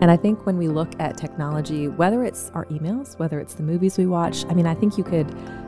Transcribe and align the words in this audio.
And 0.00 0.10
I 0.10 0.16
think 0.16 0.44
when 0.44 0.58
we 0.58 0.68
look 0.68 0.92
at 1.00 1.16
technology, 1.16 1.88
whether 1.88 2.22
it's 2.22 2.50
our 2.54 2.66
emails, 2.66 3.18
whether 3.18 3.40
it's 3.40 3.54
the 3.54 3.62
movies 3.62 3.96
we 3.96 4.06
watch, 4.06 4.44
I 4.46 4.54
mean, 4.54 4.66
I 4.66 4.74
think 4.74 4.98
you 4.98 5.04
could 5.04 5.26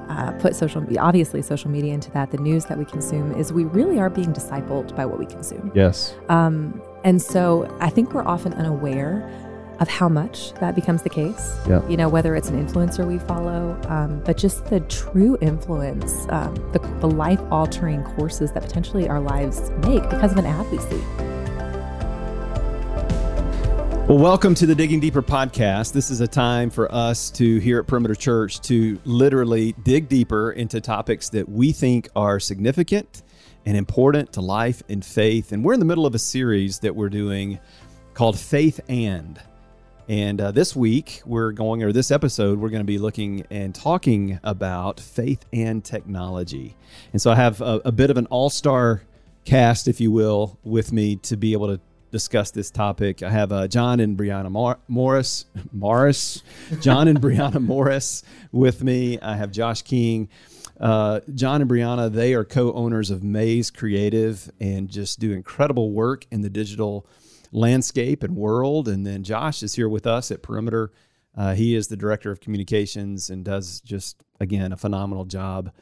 uh, 0.08 0.32
put 0.32 0.54
social, 0.54 0.84
obviously, 0.98 1.42
social 1.42 1.70
media 1.70 1.94
into 1.94 2.10
that. 2.12 2.30
The 2.30 2.38
news 2.38 2.66
that 2.66 2.78
we 2.78 2.84
consume 2.84 3.32
is 3.32 3.52
we 3.52 3.64
really 3.64 3.98
are 3.98 4.10
being 4.10 4.32
discipled 4.32 4.94
by 4.94 5.06
what 5.06 5.18
we 5.18 5.26
consume. 5.26 5.72
Yes. 5.74 6.14
Um, 6.28 6.82
and 7.04 7.20
so 7.22 7.74
I 7.80 7.90
think 7.90 8.12
we're 8.12 8.26
often 8.26 8.52
unaware 8.54 9.28
of 9.80 9.88
how 9.88 10.08
much 10.08 10.52
that 10.54 10.74
becomes 10.74 11.02
the 11.02 11.08
case. 11.08 11.56
Yeah. 11.68 11.86
You 11.88 11.96
know, 11.96 12.08
whether 12.08 12.34
it's 12.34 12.48
an 12.48 12.66
influencer 12.66 13.06
we 13.06 13.18
follow, 13.20 13.80
um, 13.88 14.20
but 14.24 14.36
just 14.36 14.64
the 14.66 14.80
true 14.80 15.38
influence, 15.40 16.26
um, 16.30 16.54
the, 16.72 16.80
the 17.00 17.06
life 17.08 17.40
altering 17.50 18.02
courses 18.02 18.52
that 18.52 18.62
potentially 18.62 19.08
our 19.08 19.20
lives 19.20 19.70
make 19.86 20.02
because 20.10 20.32
of 20.32 20.38
an 20.38 20.46
ad 20.46 20.68
we 20.72 20.78
see. 20.78 21.37
Well, 24.08 24.16
welcome 24.16 24.54
to 24.54 24.64
the 24.64 24.74
Digging 24.74 25.00
Deeper 25.00 25.20
podcast. 25.20 25.92
This 25.92 26.10
is 26.10 26.22
a 26.22 26.26
time 26.26 26.70
for 26.70 26.90
us 26.90 27.30
to, 27.32 27.58
here 27.58 27.78
at 27.78 27.86
Perimeter 27.86 28.14
Church, 28.14 28.58
to 28.62 28.98
literally 29.04 29.72
dig 29.82 30.08
deeper 30.08 30.52
into 30.52 30.80
topics 30.80 31.28
that 31.28 31.46
we 31.46 31.72
think 31.72 32.08
are 32.16 32.40
significant 32.40 33.22
and 33.66 33.76
important 33.76 34.32
to 34.32 34.40
life 34.40 34.82
and 34.88 35.04
faith. 35.04 35.52
And 35.52 35.62
we're 35.62 35.74
in 35.74 35.78
the 35.78 35.84
middle 35.84 36.06
of 36.06 36.14
a 36.14 36.18
series 36.18 36.78
that 36.78 36.96
we're 36.96 37.10
doing 37.10 37.58
called 38.14 38.38
Faith 38.38 38.80
and. 38.88 39.38
And 40.08 40.40
uh, 40.40 40.52
this 40.52 40.74
week, 40.74 41.20
we're 41.26 41.52
going, 41.52 41.82
or 41.82 41.92
this 41.92 42.10
episode, 42.10 42.58
we're 42.58 42.70
going 42.70 42.80
to 42.80 42.86
be 42.86 42.96
looking 42.96 43.44
and 43.50 43.74
talking 43.74 44.40
about 44.42 45.00
faith 45.00 45.44
and 45.52 45.84
technology. 45.84 46.74
And 47.12 47.20
so 47.20 47.30
I 47.30 47.34
have 47.34 47.60
a, 47.60 47.82
a 47.84 47.92
bit 47.92 48.08
of 48.08 48.16
an 48.16 48.24
all 48.30 48.48
star 48.48 49.02
cast, 49.44 49.86
if 49.86 50.00
you 50.00 50.10
will, 50.10 50.58
with 50.64 50.92
me 50.92 51.16
to 51.16 51.36
be 51.36 51.52
able 51.52 51.66
to 51.66 51.78
discuss 52.10 52.50
this 52.50 52.70
topic. 52.70 53.22
I 53.22 53.30
have 53.30 53.52
uh, 53.52 53.68
John 53.68 54.00
and 54.00 54.16
Brianna 54.16 54.50
Mor- 54.50 54.80
Morris, 54.88 55.46
Morris, 55.72 56.42
John 56.80 57.08
and 57.08 57.20
Brianna 57.20 57.62
Morris 57.62 58.22
with 58.52 58.82
me. 58.82 59.18
I 59.20 59.36
have 59.36 59.50
Josh 59.52 59.82
King. 59.82 60.28
Uh, 60.80 61.20
John 61.34 61.60
and 61.60 61.70
Brianna, 61.70 62.10
they 62.12 62.34
are 62.34 62.44
co-owners 62.44 63.10
of 63.10 63.22
Maze 63.22 63.70
Creative 63.70 64.50
and 64.60 64.88
just 64.88 65.18
do 65.18 65.32
incredible 65.32 65.92
work 65.92 66.26
in 66.30 66.40
the 66.40 66.50
digital 66.50 67.06
landscape 67.52 68.22
and 68.22 68.36
world. 68.36 68.88
And 68.88 69.06
then 69.06 69.24
Josh 69.24 69.62
is 69.62 69.74
here 69.74 69.88
with 69.88 70.06
us 70.06 70.30
at 70.30 70.42
Perimeter. 70.42 70.92
Uh, 71.36 71.54
he 71.54 71.74
is 71.74 71.88
the 71.88 71.96
director 71.96 72.30
of 72.30 72.40
communications 72.40 73.30
and 73.30 73.44
does 73.44 73.80
just 73.80 74.22
again 74.40 74.72
a 74.72 74.76
phenomenal 74.76 75.24
job 75.24 75.72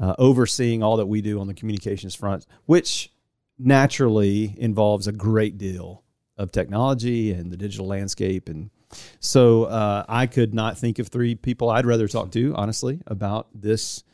uh, 0.00 0.14
overseeing 0.18 0.82
all 0.82 0.96
that 0.96 1.06
we 1.06 1.20
do 1.20 1.40
on 1.40 1.46
the 1.46 1.54
communications 1.54 2.14
front, 2.14 2.46
which 2.66 3.10
naturally 3.58 4.54
involves 4.58 5.06
a 5.06 5.12
great 5.12 5.58
deal 5.58 6.04
of 6.36 6.52
technology 6.52 7.32
and 7.32 7.50
the 7.50 7.56
digital 7.56 7.86
landscape. 7.86 8.48
And 8.48 8.70
so 9.20 9.64
uh, 9.64 10.04
I 10.08 10.26
could 10.26 10.54
not 10.54 10.78
think 10.78 10.98
of 10.98 11.08
three 11.08 11.34
people 11.34 11.68
I'd 11.68 11.86
rather 11.86 12.08
talk 12.08 12.30
to, 12.32 12.54
honestly, 12.54 13.00
about 13.06 13.48
this 13.54 14.04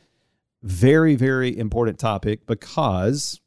very, 0.63 1.15
very 1.15 1.57
important 1.57 1.99
topic 1.99 2.47
because 2.47 3.41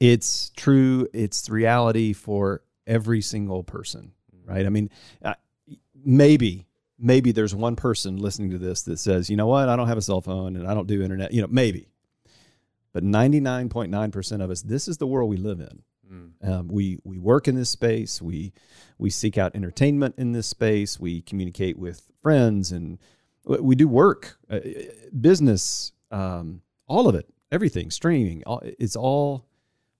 it's 0.00 0.50
true, 0.56 1.06
it's 1.14 1.48
reality 1.48 2.12
for 2.12 2.62
every 2.86 3.20
single 3.20 3.62
person, 3.62 4.12
right? 4.44 4.66
I 4.66 4.68
mean, 4.68 4.90
uh, 5.24 5.34
maybe. 6.04 6.66
Maybe 7.00 7.30
there's 7.30 7.54
one 7.54 7.76
person 7.76 8.16
listening 8.16 8.50
to 8.50 8.58
this 8.58 8.82
that 8.82 8.98
says, 8.98 9.30
you 9.30 9.36
know 9.36 9.46
what, 9.46 9.68
I 9.68 9.76
don't 9.76 9.86
have 9.86 9.98
a 9.98 10.02
cell 10.02 10.20
phone 10.20 10.56
and 10.56 10.66
I 10.66 10.74
don't 10.74 10.88
do 10.88 11.00
internet. 11.00 11.32
You 11.32 11.42
know, 11.42 11.48
maybe 11.48 11.86
but 12.98 13.04
99.9% 13.04 14.42
of 14.42 14.50
us, 14.50 14.60
this 14.62 14.88
is 14.88 14.98
the 14.98 15.06
world 15.06 15.30
we 15.30 15.36
live 15.36 15.60
in. 15.60 15.82
Mm. 16.12 16.48
Um, 16.48 16.66
we 16.66 16.98
we 17.04 17.16
work 17.16 17.46
in 17.46 17.54
this 17.54 17.70
space. 17.70 18.20
We 18.20 18.52
we 18.98 19.08
seek 19.08 19.38
out 19.38 19.54
entertainment 19.54 20.16
in 20.18 20.32
this 20.32 20.48
space. 20.48 20.98
We 20.98 21.22
communicate 21.22 21.78
with 21.78 22.10
friends, 22.20 22.72
and 22.72 22.98
we 23.44 23.76
do 23.76 23.86
work, 23.86 24.36
uh, 24.50 24.58
business, 25.20 25.92
um, 26.10 26.62
all 26.88 27.06
of 27.06 27.14
it, 27.14 27.32
everything, 27.52 27.92
streaming. 27.92 28.42
All, 28.46 28.62
it's 28.64 28.96
all 28.96 29.46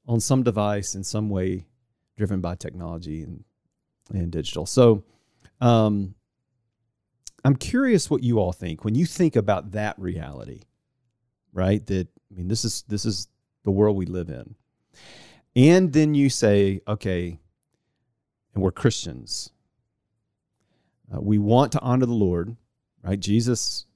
on 0.09 0.19
some 0.19 0.43
device 0.43 0.97
in 0.97 1.05
some 1.05 1.31
way, 1.31 1.67
driven 2.17 2.41
by 2.41 2.57
technology 2.57 3.23
and 3.23 3.45
and 4.13 4.33
digital. 4.33 4.67
So, 4.67 5.05
um, 5.61 6.17
I'm 7.45 7.55
curious 7.55 8.11
what 8.11 8.25
you 8.25 8.41
all 8.41 8.53
think 8.53 8.85
when 8.85 8.97
you 8.97 9.07
think 9.07 9.37
about 9.37 9.71
that 9.71 9.97
reality, 10.01 10.63
right? 11.53 11.87
That 11.87 12.09
I 12.31 12.35
mean, 12.35 12.49
this 12.49 12.65
is 12.65 12.85
this 12.89 13.05
is 13.05 13.29
the 13.65 13.71
world 13.71 13.97
we 13.97 14.07
live 14.07 14.29
in. 14.29 14.55
And 15.57 15.93
then 15.93 16.15
you 16.15 16.31
say, 16.31 16.81
okay, 16.87 17.39
and 18.55 18.63
we're 18.63 18.71
Christians. 18.71 19.51
Uh, 21.13 21.21
we 21.21 21.39
want 21.39 21.73
to 21.73 21.81
honor 21.81 22.07
the 22.07 22.13
Lord, 22.13 22.57
right? 23.03 23.19
Jesus 23.19 23.87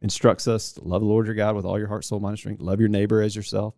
instructs 0.00 0.48
us 0.48 0.72
to 0.72 0.82
love 0.82 1.00
the 1.00 1.06
Lord 1.06 1.26
your 1.26 1.34
God 1.34 1.56
with 1.56 1.64
all 1.64 1.78
your 1.78 1.88
heart, 1.88 2.04
soul, 2.04 2.20
mind, 2.20 2.32
and 2.32 2.38
strength. 2.38 2.60
Love 2.60 2.80
your 2.80 2.88
neighbor 2.88 3.22
as 3.22 3.36
yourself. 3.36 3.74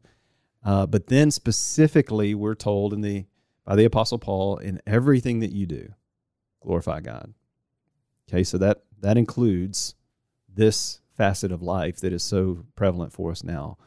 Uh, 0.65 0.87
but 0.87 1.07
then 1.07 1.31
specifically, 1.31 2.35
we're 2.35 2.55
told 2.55 2.93
in 2.93 3.01
the 3.01 3.27
by 3.65 3.77
the 3.77 3.85
Apostle 3.85 4.19
Paul, 4.19 4.57
in 4.59 4.81
everything 4.87 5.41
that 5.41 5.53
you 5.53 5.67
do, 5.67 5.95
glorify 6.61 7.01
God. 7.01 7.35
Okay, 8.29 8.43
so 8.43 8.59
that 8.59 8.83
that 9.01 9.17
includes 9.17 9.95
this 10.49 11.01
facet 11.17 11.53
of 11.53 11.63
life 11.63 12.01
that 12.01 12.13
is 12.13 12.23
so 12.23 12.65
prevalent 12.77 13.13
for 13.13 13.31
us 13.31 13.45
now. 13.45 13.79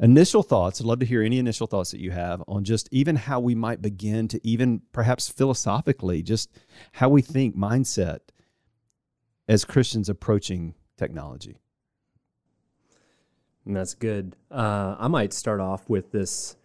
Initial 0.00 0.42
thoughts, 0.42 0.80
I'd 0.80 0.86
love 0.86 1.00
to 1.00 1.06
hear 1.06 1.22
any 1.22 1.38
initial 1.38 1.66
thoughts 1.66 1.90
that 1.92 2.00
you 2.00 2.10
have 2.10 2.42
on 2.48 2.64
just 2.64 2.88
even 2.92 3.16
how 3.16 3.40
we 3.40 3.54
might 3.54 3.82
begin 3.82 4.28
to 4.28 4.40
even 4.46 4.82
perhaps 4.92 5.28
philosophically, 5.28 6.22
just 6.22 6.50
how 6.92 7.08
we 7.08 7.22
think, 7.22 7.56
mindset 7.56 8.20
as 9.48 9.64
Christians 9.64 10.08
approaching 10.08 10.74
technology. 10.96 11.58
And 13.64 13.76
that's 13.76 13.94
good. 13.94 14.34
Uh, 14.50 14.96
I 14.98 15.08
might 15.08 15.32
start 15.32 15.60
off 15.60 15.88
with 15.88 16.10
this 16.10 16.56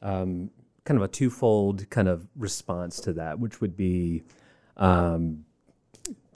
um, 0.00 0.50
kind 0.84 0.96
of 0.96 1.02
a 1.02 1.08
twofold 1.08 1.88
kind 1.90 2.08
of 2.08 2.26
response 2.36 3.00
to 3.00 3.12
that, 3.14 3.38
which 3.38 3.60
would 3.60 3.76
be 3.76 4.22
um, 4.76 5.44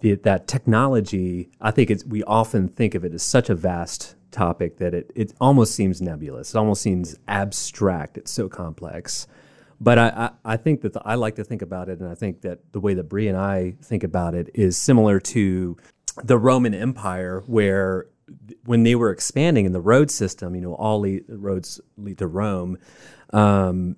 the, 0.00 0.14
that 0.16 0.46
technology. 0.46 1.50
I 1.60 1.70
think 1.70 1.90
we 2.06 2.22
often 2.24 2.68
think 2.68 2.94
of 2.94 3.04
it 3.04 3.14
as 3.14 3.22
such 3.22 3.48
a 3.48 3.54
vast 3.54 4.16
topic 4.30 4.78
that 4.78 4.94
it, 4.94 5.10
it 5.14 5.32
almost 5.40 5.74
seems 5.74 6.00
nebulous. 6.00 6.54
It 6.54 6.58
almost 6.58 6.82
seems 6.82 7.16
abstract. 7.28 8.18
It's 8.18 8.30
so 8.30 8.48
complex. 8.48 9.26
But 9.80 9.98
I, 9.98 10.08
I, 10.08 10.52
I 10.54 10.56
think 10.56 10.82
that 10.82 10.92
the, 10.92 11.02
I 11.04 11.14
like 11.14 11.36
to 11.36 11.44
think 11.44 11.62
about 11.62 11.88
it, 11.88 12.00
and 12.00 12.08
I 12.08 12.14
think 12.14 12.42
that 12.42 12.72
the 12.72 12.80
way 12.80 12.94
that 12.94 13.04
Brie 13.04 13.28
and 13.28 13.38
I 13.38 13.76
think 13.82 14.04
about 14.04 14.34
it 14.34 14.50
is 14.54 14.76
similar 14.76 15.20
to 15.20 15.76
the 16.22 16.38
Roman 16.38 16.74
Empire, 16.74 17.42
where 17.46 18.06
when 18.64 18.82
they 18.82 18.94
were 18.94 19.10
expanding 19.10 19.64
in 19.64 19.72
the 19.72 19.80
road 19.80 20.10
system, 20.10 20.54
you 20.54 20.60
know, 20.60 20.74
all 20.74 21.00
lead, 21.00 21.24
roads 21.28 21.80
lead 21.96 22.18
to 22.18 22.26
Rome. 22.26 22.78
Um, 23.32 23.96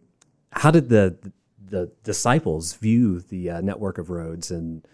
how 0.52 0.70
did 0.70 0.88
the 0.88 1.18
the 1.58 1.90
disciples 2.04 2.74
view 2.74 3.18
the 3.20 3.48
uh, 3.48 3.60
network 3.62 3.96
of 3.96 4.10
roads 4.10 4.50
and 4.50 4.86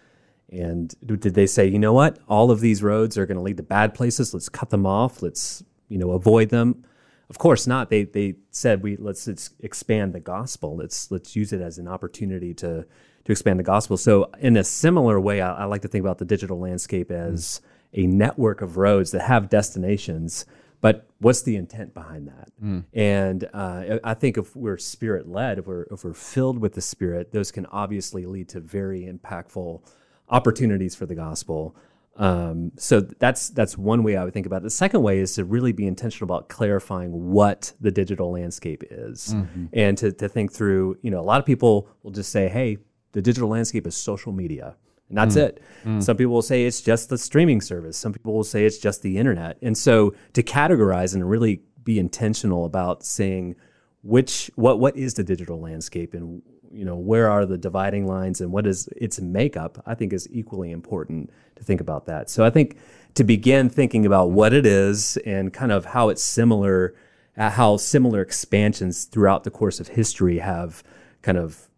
and 0.51 0.93
did 1.05 1.33
they 1.35 1.45
say, 1.45 1.67
you 1.67 1.79
know 1.79 1.93
what, 1.93 2.19
all 2.27 2.51
of 2.51 2.59
these 2.59 2.81
roads 2.81 3.17
are 3.17 3.25
going 3.25 3.37
to 3.37 3.43
lead 3.43 3.57
to 3.57 3.63
bad 3.63 3.93
places? 3.93 4.33
Let's 4.33 4.49
cut 4.49 4.69
them 4.69 4.85
off. 4.85 5.21
Let's 5.21 5.63
you 5.87 5.97
know 5.97 6.11
avoid 6.11 6.49
them. 6.49 6.85
Of 7.29 7.37
course 7.37 7.67
not. 7.67 7.89
They 7.89 8.05
they 8.05 8.35
said 8.51 8.81
we 8.81 8.97
let's, 8.97 9.27
let's 9.27 9.51
expand 9.59 10.13
the 10.13 10.19
gospel. 10.19 10.75
Let's 10.75 11.11
let's 11.11 11.35
use 11.35 11.53
it 11.53 11.61
as 11.61 11.77
an 11.77 11.87
opportunity 11.87 12.53
to 12.55 12.85
to 13.25 13.31
expand 13.31 13.59
the 13.59 13.63
gospel. 13.63 13.97
So 13.97 14.31
in 14.39 14.57
a 14.57 14.63
similar 14.63 15.19
way, 15.19 15.41
I, 15.41 15.53
I 15.53 15.65
like 15.65 15.81
to 15.83 15.87
think 15.87 16.03
about 16.03 16.17
the 16.17 16.25
digital 16.25 16.59
landscape 16.59 17.11
as 17.11 17.61
mm. 17.93 18.03
a 18.03 18.07
network 18.07 18.61
of 18.61 18.77
roads 18.77 19.11
that 19.11 19.21
have 19.21 19.49
destinations. 19.49 20.45
But 20.81 21.07
what's 21.19 21.41
the 21.41 21.57
intent 21.57 21.93
behind 21.93 22.29
that? 22.29 22.49
Mm. 22.63 22.85
And 22.93 23.49
uh, 23.53 23.99
I 24.03 24.13
think 24.13 24.37
if 24.37 24.55
we're 24.55 24.77
spirit 24.77 25.27
led, 25.27 25.59
if 25.59 25.67
we're 25.67 25.83
if 25.91 26.03
we're 26.03 26.13
filled 26.13 26.59
with 26.59 26.73
the 26.73 26.81
Spirit, 26.81 27.31
those 27.31 27.51
can 27.51 27.65
obviously 27.67 28.25
lead 28.25 28.49
to 28.49 28.59
very 28.59 29.01
impactful 29.01 29.81
opportunities 30.29 30.95
for 30.95 31.05
the 31.05 31.15
gospel. 31.15 31.75
Um, 32.15 32.73
so 32.77 32.99
that's 32.99 33.49
that's 33.49 33.77
one 33.77 34.03
way 34.03 34.17
I 34.17 34.25
would 34.25 34.33
think 34.33 34.45
about 34.45 34.57
it. 34.57 34.63
The 34.63 34.69
second 34.69 35.03
way 35.03 35.19
is 35.19 35.35
to 35.35 35.45
really 35.45 35.71
be 35.71 35.87
intentional 35.87 36.25
about 36.25 36.49
clarifying 36.49 37.31
what 37.31 37.71
the 37.79 37.91
digital 37.91 38.31
landscape 38.31 38.83
is, 38.91 39.33
mm-hmm. 39.33 39.65
and 39.71 39.97
to 39.99 40.11
to 40.11 40.27
think 40.27 40.51
through. 40.51 40.97
You 41.01 41.11
know, 41.11 41.19
a 41.19 41.23
lot 41.23 41.39
of 41.39 41.45
people 41.45 41.89
will 42.03 42.11
just 42.11 42.31
say, 42.31 42.49
"Hey, 42.49 42.77
the 43.13 43.21
digital 43.21 43.49
landscape 43.49 43.87
is 43.87 43.95
social 43.95 44.33
media." 44.33 44.75
And 45.07 45.17
that's 45.17 45.35
mm. 45.35 45.41
it. 45.41 45.63
Mm. 45.85 46.03
Some 46.03 46.17
people 46.17 46.33
will 46.33 46.43
say 46.43 46.65
it's 46.65 46.81
just 46.81 47.09
the 47.09 47.17
streaming 47.17 47.61
service. 47.61 47.97
Some 47.97 48.13
people 48.13 48.33
will 48.33 48.43
say 48.43 48.65
it's 48.65 48.77
just 48.77 49.01
the 49.01 49.17
internet. 49.17 49.57
And 49.61 49.75
so 49.75 50.13
to 50.33 50.43
categorize 50.43 51.15
and 51.15 51.27
really 51.27 51.63
be 51.83 51.97
intentional 51.97 52.65
about 52.65 53.03
saying 53.03 53.55
which 54.01 54.49
what 54.55 54.79
what 54.79 54.95
is 54.95 55.15
the 55.15 55.23
digital 55.23 55.59
landscape 55.59 56.13
and 56.13 56.41
you 56.71 56.85
know 56.85 56.95
where 56.95 57.29
are 57.29 57.45
the 57.45 57.57
dividing 57.57 58.05
lines 58.05 58.41
and 58.41 58.51
what 58.51 58.67
is 58.67 58.87
its 58.95 59.19
makeup 59.19 59.81
i 59.85 59.95
think 59.95 60.13
is 60.13 60.27
equally 60.31 60.71
important 60.71 61.29
to 61.55 61.63
think 61.63 61.81
about 61.81 62.05
that 62.05 62.29
so 62.29 62.45
i 62.45 62.49
think 62.49 62.77
to 63.15 63.23
begin 63.23 63.69
thinking 63.69 64.05
about 64.05 64.31
what 64.31 64.53
it 64.53 64.65
is 64.65 65.17
and 65.25 65.53
kind 65.53 65.71
of 65.71 65.85
how 65.85 66.09
it's 66.09 66.23
similar 66.23 66.93
uh, 67.37 67.49
how 67.49 67.77
similar 67.77 68.21
expansions 68.21 69.05
throughout 69.05 69.43
the 69.45 69.51
course 69.51 69.79
of 69.79 69.87
history 69.89 70.39
have 70.39 70.83
kind 71.21 71.37
of 71.37 71.69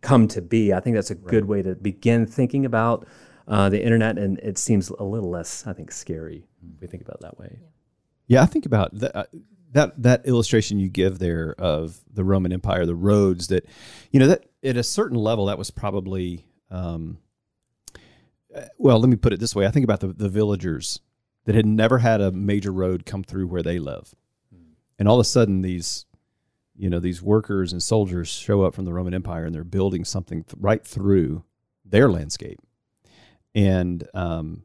come 0.00 0.26
to 0.28 0.42
be. 0.42 0.72
I 0.72 0.80
think 0.80 0.96
that's 0.96 1.10
a 1.10 1.14
right. 1.14 1.26
good 1.26 1.44
way 1.46 1.62
to 1.62 1.74
begin 1.74 2.26
thinking 2.26 2.64
about 2.64 3.06
uh, 3.46 3.68
the 3.68 3.82
internet, 3.82 4.18
and 4.18 4.38
it 4.40 4.58
seems 4.58 4.88
a 4.90 5.04
little 5.04 5.30
less, 5.30 5.66
I 5.66 5.72
think, 5.74 5.92
scary 5.92 6.44
if 6.74 6.80
we 6.80 6.86
think 6.86 7.02
about 7.02 7.16
it 7.16 7.22
that 7.22 7.38
way. 7.38 7.60
Yeah, 8.26 8.42
I 8.42 8.46
think 8.46 8.66
about 8.66 8.98
that. 8.98 9.16
Uh, 9.16 9.24
that 9.72 10.00
that 10.02 10.26
illustration 10.26 10.78
you 10.78 10.88
give 10.88 11.18
there 11.18 11.54
of 11.58 12.00
the 12.12 12.24
Roman 12.24 12.52
Empire, 12.52 12.86
the 12.86 12.94
roads 12.94 13.48
that, 13.48 13.66
you 14.10 14.20
know, 14.20 14.26
that 14.26 14.46
at 14.62 14.76
a 14.76 14.82
certain 14.82 15.16
level 15.16 15.46
that 15.46 15.58
was 15.58 15.70
probably, 15.70 16.46
um, 16.70 17.18
uh, 18.54 18.62
well, 18.78 19.00
let 19.00 19.08
me 19.08 19.16
put 19.16 19.32
it 19.32 19.40
this 19.40 19.54
way. 19.54 19.66
I 19.66 19.70
think 19.70 19.84
about 19.84 20.00
the 20.00 20.08
the 20.08 20.28
villagers 20.28 21.00
that 21.44 21.54
had 21.54 21.66
never 21.66 21.98
had 21.98 22.20
a 22.20 22.30
major 22.30 22.70
road 22.70 23.06
come 23.06 23.24
through 23.24 23.46
where 23.46 23.62
they 23.62 23.78
live, 23.78 24.14
and 24.98 25.08
all 25.08 25.16
of 25.16 25.24
a 25.24 25.28
sudden 25.28 25.62
these, 25.62 26.04
you 26.76 26.90
know, 26.90 27.00
these 27.00 27.22
workers 27.22 27.72
and 27.72 27.82
soldiers 27.82 28.28
show 28.28 28.62
up 28.62 28.74
from 28.74 28.84
the 28.84 28.92
Roman 28.92 29.14
Empire 29.14 29.44
and 29.44 29.54
they're 29.54 29.64
building 29.64 30.04
something 30.04 30.44
th- 30.44 30.54
right 30.58 30.86
through 30.86 31.44
their 31.84 32.10
landscape, 32.10 32.60
and 33.54 34.06
um, 34.12 34.64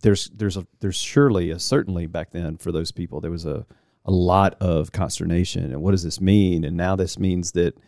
there's 0.00 0.30
there's 0.30 0.56
a 0.56 0.66
there's 0.80 0.96
surely 0.96 1.50
a 1.50 1.58
certainly 1.58 2.06
back 2.06 2.30
then 2.30 2.56
for 2.56 2.72
those 2.72 2.90
people 2.90 3.20
there 3.20 3.30
was 3.30 3.44
a 3.44 3.66
a 4.06 4.10
lot 4.10 4.56
of 4.60 4.92
consternation. 4.92 5.64
And 5.64 5.82
what 5.82 5.90
does 5.90 6.02
this 6.02 6.20
mean? 6.20 6.64
And 6.64 6.76
now 6.76 6.96
this 6.96 7.18
means 7.18 7.52
that 7.52 7.78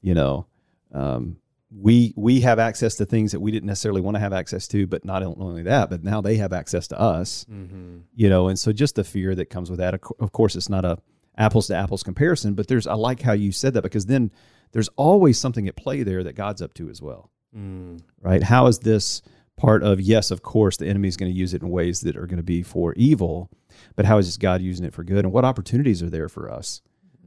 you 0.00 0.14
know 0.14 0.46
um, 0.92 1.38
we 1.74 2.12
we 2.16 2.40
have 2.40 2.58
access 2.58 2.96
to 2.96 3.06
things 3.06 3.32
that 3.32 3.40
we 3.40 3.50
didn't 3.50 3.66
necessarily 3.66 4.00
want 4.00 4.14
to 4.14 4.20
have 4.20 4.32
access 4.32 4.68
to 4.68 4.86
but 4.86 5.04
not 5.04 5.22
only 5.22 5.62
that 5.62 5.88
but 5.88 6.04
now 6.04 6.20
they 6.20 6.36
have 6.36 6.52
access 6.52 6.86
to 6.88 7.00
us 7.00 7.46
mm-hmm. 7.50 7.98
you 8.14 8.28
know? 8.28 8.48
And 8.48 8.58
so 8.58 8.72
just 8.72 8.94
the 8.94 9.04
fear 9.04 9.34
that 9.34 9.46
comes 9.46 9.70
with 9.70 9.78
that. 9.78 9.94
Of 10.20 10.32
course 10.32 10.54
it's 10.54 10.68
not 10.68 10.84
a 10.84 10.98
apples 11.38 11.68
to 11.68 11.74
apples 11.74 12.02
comparison 12.02 12.52
but 12.52 12.68
there's 12.68 12.86
i 12.86 12.92
like 12.92 13.22
how 13.22 13.32
you 13.32 13.50
said 13.50 13.72
that 13.72 13.80
because 13.80 14.04
then 14.04 14.30
there's 14.72 14.90
always 14.96 15.38
something 15.38 15.66
at 15.66 15.76
play 15.76 16.02
there 16.02 16.22
that 16.22 16.34
god's 16.34 16.60
up 16.60 16.74
to 16.74 16.90
as 16.90 17.00
well. 17.00 17.30
Mm. 17.56 18.00
right? 18.22 18.42
How 18.42 18.66
is 18.66 18.78
this 18.78 19.20
part 19.62 19.82
of 19.82 20.00
yes 20.00 20.30
of 20.30 20.42
course 20.42 20.76
the 20.76 20.86
enemy 20.86 21.08
is 21.08 21.16
going 21.16 21.30
to 21.30 21.38
use 21.38 21.54
it 21.54 21.62
in 21.62 21.68
ways 21.68 22.00
that 22.00 22.16
are 22.16 22.26
going 22.26 22.36
to 22.36 22.42
be 22.42 22.62
for 22.62 22.92
evil 22.94 23.50
but 23.96 24.04
how 24.04 24.18
is 24.18 24.36
God 24.36 24.62
using 24.62 24.84
it 24.84 24.94
for 24.94 25.04
good, 25.04 25.24
and 25.24 25.32
what 25.32 25.44
opportunities 25.44 26.02
are 26.02 26.10
there 26.10 26.28
for 26.28 26.50
us 26.50 26.82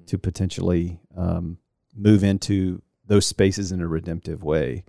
to 0.07 0.17
potentially 0.17 0.99
um, 1.15 1.57
move 1.95 2.23
into 2.23 2.81
those 3.05 3.25
spaces 3.25 3.71
in 3.71 3.81
a 3.81 3.87
redemptive 3.87 4.43
way? 4.43 4.83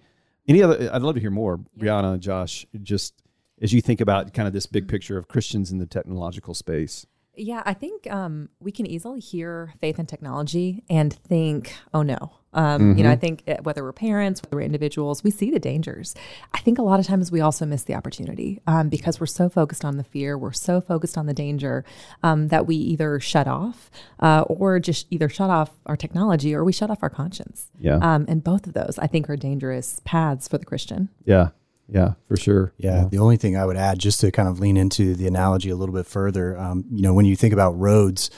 Any 0.49 0.63
other? 0.63 0.91
I'd 0.93 1.03
love 1.03 1.15
to 1.15 1.21
hear 1.21 1.31
more. 1.31 1.59
Brianna 1.79 2.15
and 2.15 2.23
Josh. 2.23 2.67
Just 2.83 3.23
as 3.61 3.73
you 3.73 3.81
think 3.81 4.01
about 4.01 4.33
kind 4.33 4.47
of 4.47 4.53
this 4.53 4.67
big 4.67 4.89
picture 4.89 5.17
of 5.17 5.29
Christians 5.29 5.71
in 5.71 5.79
the 5.79 5.87
technological 5.87 6.55
space. 6.55 7.07
Yeah, 7.39 7.63
I 7.67 7.75
think 7.75 8.11
um, 8.11 8.49
we 8.61 8.73
can 8.73 8.87
easily 8.87 9.21
hear 9.21 9.75
faith 9.79 9.99
and 9.99 10.09
technology 10.09 10.85
and 10.89 11.13
think, 11.13 11.75
oh 11.93 12.03
no. 12.03 12.33
Um, 12.57 12.81
mm-hmm. 12.81 12.99
You 12.99 13.05
know, 13.05 13.11
I 13.11 13.17
mm-hmm. 13.17 13.21
think 13.45 13.65
whether 13.65 13.85
we're 13.85 13.93
parents, 13.93 14.43
whether 14.43 14.57
we're 14.57 14.63
individuals, 14.63 15.23
we 15.23 15.31
see 15.31 15.51
the 15.51 15.61
dangers. 15.61 16.15
I 16.55 16.59
think 16.59 16.79
a 16.79 16.83
lot 16.83 16.99
of 16.99 17.07
times 17.07 17.31
we 17.31 17.41
also 17.41 17.67
miss 17.67 17.85
the 17.85 17.95
opportunity 17.95 18.61
um, 18.67 18.89
because 18.89 19.21
we're 19.21 19.27
so 19.27 19.49
focused 19.49 19.85
on 19.85 19.99
the 19.99 20.05
fear, 20.05 20.37
we're 20.37 20.53
so 20.53 20.81
focused 20.81 21.17
on 21.17 21.27
the 21.27 21.35
danger 21.35 21.85
um, 22.23 22.49
that 22.49 22.67
we 22.67 22.75
either 22.75 23.21
shut 23.21 23.47
off 23.47 23.91
uh, 24.21 24.43
or 24.49 24.81
just 24.81 25.07
either 25.11 25.29
shut 25.29 25.51
off 25.51 25.71
our 25.85 25.97
technology 25.97 26.55
or 26.55 26.65
we 26.65 26.73
shut 26.73 26.91
off 26.91 27.03
our 27.03 27.11
conscience. 27.11 27.71
Yeah. 27.79 27.99
Um, 27.99 28.25
and 28.29 28.43
both 28.43 28.67
of 28.67 28.73
those, 28.73 28.99
I 28.99 29.07
think, 29.07 29.29
are 29.29 29.37
dangerous 29.37 30.01
paths 30.05 30.49
for 30.49 30.59
the 30.59 30.65
Christian. 30.65 31.11
Yeah. 31.25 31.51
Yeah, 31.89 32.15
for 32.27 32.37
sure. 32.37 32.73
Yeah, 32.79 33.03
yeah, 33.03 33.09
The 33.11 33.19
only 33.19 33.37
thing 33.37 33.57
I 33.57 33.65
would 33.65 33.77
add, 33.77 34.01
just 34.01 34.19
to 34.21 34.33
kind 34.33 34.49
of 34.49 34.59
lean 34.59 34.77
into 34.77 35.15
the 35.15 35.29
analogy 35.29 35.71
a 35.71 35.77
little 35.77 35.95
bit 35.95 36.07
further, 36.07 36.59
um, 36.59 36.85
you 36.91 37.01
know, 37.01 37.15
when 37.15 37.27
you 37.27 37.37
think 37.37 37.53
about 37.53 37.79
roads, 37.79 38.29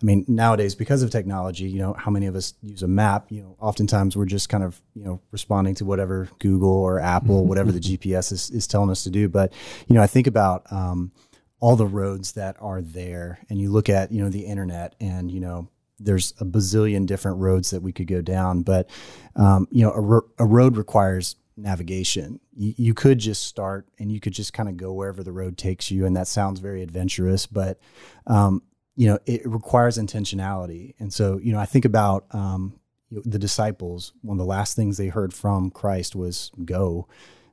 I 0.00 0.04
mean, 0.04 0.24
nowadays 0.28 0.74
because 0.74 1.02
of 1.02 1.10
technology, 1.10 1.64
you 1.64 1.78
know, 1.78 1.94
how 1.94 2.10
many 2.10 2.26
of 2.26 2.34
us 2.34 2.54
use 2.62 2.82
a 2.82 2.88
map? 2.88 3.30
You 3.30 3.42
know, 3.42 3.56
oftentimes 3.60 4.16
we're 4.16 4.26
just 4.26 4.48
kind 4.48 4.64
of 4.64 4.80
you 4.94 5.04
know 5.04 5.20
responding 5.30 5.74
to 5.76 5.84
whatever 5.84 6.28
Google 6.38 6.72
or 6.72 7.00
Apple, 7.00 7.46
whatever 7.46 7.72
the 7.72 7.80
GPS 7.80 8.32
is, 8.32 8.50
is 8.50 8.66
telling 8.66 8.90
us 8.90 9.04
to 9.04 9.10
do. 9.10 9.28
But 9.28 9.52
you 9.88 9.94
know, 9.94 10.02
I 10.02 10.06
think 10.06 10.26
about 10.26 10.70
um, 10.70 11.12
all 11.60 11.76
the 11.76 11.86
roads 11.86 12.32
that 12.32 12.56
are 12.60 12.82
there, 12.82 13.38
and 13.48 13.60
you 13.60 13.70
look 13.70 13.88
at 13.88 14.12
you 14.12 14.22
know 14.22 14.28
the 14.28 14.46
internet, 14.46 14.94
and 15.00 15.30
you 15.30 15.40
know 15.40 15.68
there's 15.98 16.34
a 16.40 16.44
bazillion 16.44 17.06
different 17.06 17.38
roads 17.38 17.70
that 17.70 17.82
we 17.82 17.92
could 17.92 18.06
go 18.06 18.20
down. 18.20 18.62
But 18.62 18.88
um, 19.36 19.68
you 19.70 19.82
know, 19.82 19.92
a, 19.92 20.00
ro- 20.00 20.28
a 20.38 20.44
road 20.44 20.76
requires 20.76 21.36
navigation. 21.56 22.40
You, 22.56 22.74
you, 22.76 22.94
could 22.94 23.18
just 23.18 23.44
start 23.44 23.86
and 23.98 24.10
you 24.10 24.20
could 24.20 24.32
just 24.32 24.52
kind 24.52 24.68
of 24.68 24.76
go 24.76 24.92
wherever 24.92 25.22
the 25.22 25.32
road 25.32 25.56
takes 25.56 25.90
you, 25.90 26.04
and 26.06 26.16
that 26.16 26.28
sounds 26.28 26.60
very 26.60 26.82
adventurous, 26.82 27.46
but 27.46 27.78
um, 28.26 28.62
you 28.96 29.08
know 29.08 29.18
it 29.26 29.46
requires 29.46 29.98
intentionality. 29.98 30.94
And 30.98 31.12
so, 31.12 31.38
you 31.38 31.52
know, 31.52 31.58
I 31.58 31.66
think 31.66 31.84
about 31.84 32.26
um, 32.30 32.78
the 33.10 33.38
disciples. 33.38 34.12
One 34.22 34.36
of 34.36 34.38
the 34.38 34.50
last 34.50 34.76
things 34.76 34.96
they 34.96 35.08
heard 35.08 35.34
from 35.34 35.70
Christ 35.70 36.14
was 36.14 36.50
"Go." 36.64 37.08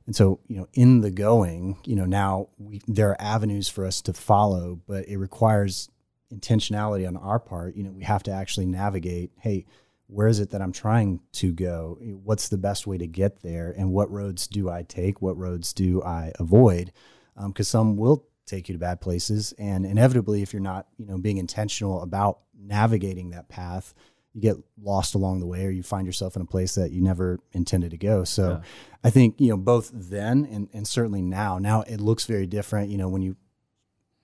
And 0.06 0.16
so, 0.16 0.40
you 0.48 0.56
know, 0.56 0.68
in 0.72 1.00
the 1.00 1.12
going, 1.12 1.78
you 1.84 1.94
know, 1.94 2.06
now 2.06 2.48
we, 2.58 2.80
there 2.88 3.10
are 3.10 3.22
avenues 3.22 3.68
for 3.68 3.86
us 3.86 4.00
to 4.02 4.12
follow, 4.12 4.80
but 4.88 5.06
it 5.08 5.16
requires 5.16 5.88
intentionality 6.34 7.06
on 7.06 7.16
our 7.16 7.38
part. 7.38 7.76
You 7.76 7.84
know, 7.84 7.92
we 7.92 8.02
have 8.02 8.22
to 8.24 8.32
actually 8.32 8.66
navigate. 8.66 9.30
Hey, 9.40 9.64
where 10.08 10.26
is 10.26 10.40
it 10.40 10.50
that 10.50 10.60
I'm 10.60 10.72
trying 10.72 11.20
to 11.34 11.52
go? 11.52 11.98
What's 12.24 12.48
the 12.48 12.58
best 12.58 12.86
way 12.86 12.98
to 12.98 13.06
get 13.06 13.42
there? 13.42 13.74
And 13.76 13.92
what 13.92 14.10
roads 14.10 14.46
do 14.46 14.68
I 14.68 14.82
take? 14.82 15.22
What 15.22 15.38
roads 15.38 15.72
do 15.72 16.02
I 16.02 16.32
avoid? 16.38 16.92
Because 17.34 17.72
um, 17.74 17.90
some 17.90 17.96
will 17.96 18.26
take 18.46 18.68
you 18.68 18.74
to 18.74 18.78
bad 18.78 19.00
places, 19.00 19.52
and 19.58 19.86
inevitably, 19.86 20.42
if 20.42 20.52
you're 20.52 20.62
not, 20.62 20.86
you 20.98 21.06
know, 21.06 21.18
being 21.18 21.38
intentional 21.38 22.02
about 22.02 22.40
navigating 22.58 23.30
that 23.30 23.48
path, 23.48 23.94
you 24.32 24.40
get 24.40 24.56
lost 24.80 25.14
along 25.14 25.40
the 25.40 25.46
way, 25.46 25.66
or 25.66 25.70
you 25.70 25.82
find 25.82 26.06
yourself 26.06 26.36
in 26.36 26.42
a 26.42 26.46
place 26.46 26.74
that 26.74 26.90
you 26.90 27.02
never 27.02 27.38
intended 27.52 27.90
to 27.90 27.98
go. 27.98 28.24
So, 28.24 28.50
yeah. 28.50 28.68
I 29.04 29.10
think 29.10 29.40
you 29.40 29.50
know 29.50 29.56
both 29.56 29.90
then 29.92 30.46
and 30.50 30.68
and 30.72 30.86
certainly 30.86 31.22
now. 31.22 31.58
Now 31.58 31.82
it 31.82 32.00
looks 32.00 32.24
very 32.24 32.46
different. 32.46 32.90
You 32.90 32.98
know, 32.98 33.08
when 33.08 33.22
you 33.22 33.36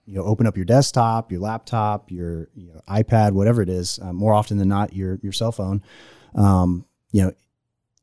you 0.07 0.15
know 0.15 0.25
open 0.25 0.47
up 0.47 0.57
your 0.57 0.65
desktop, 0.65 1.31
your 1.31 1.41
laptop, 1.41 2.11
your 2.11 2.49
you 2.55 2.73
know, 2.73 2.81
iPad, 2.89 3.33
whatever 3.33 3.61
it 3.61 3.69
is. 3.69 3.99
Uh, 4.01 4.13
more 4.13 4.33
often 4.33 4.57
than 4.57 4.69
not, 4.69 4.95
your 4.95 5.19
your 5.23 5.33
cell 5.33 5.53
phone. 5.53 5.83
Um, 6.35 6.87
you 7.13 7.23
know, 7.23 7.33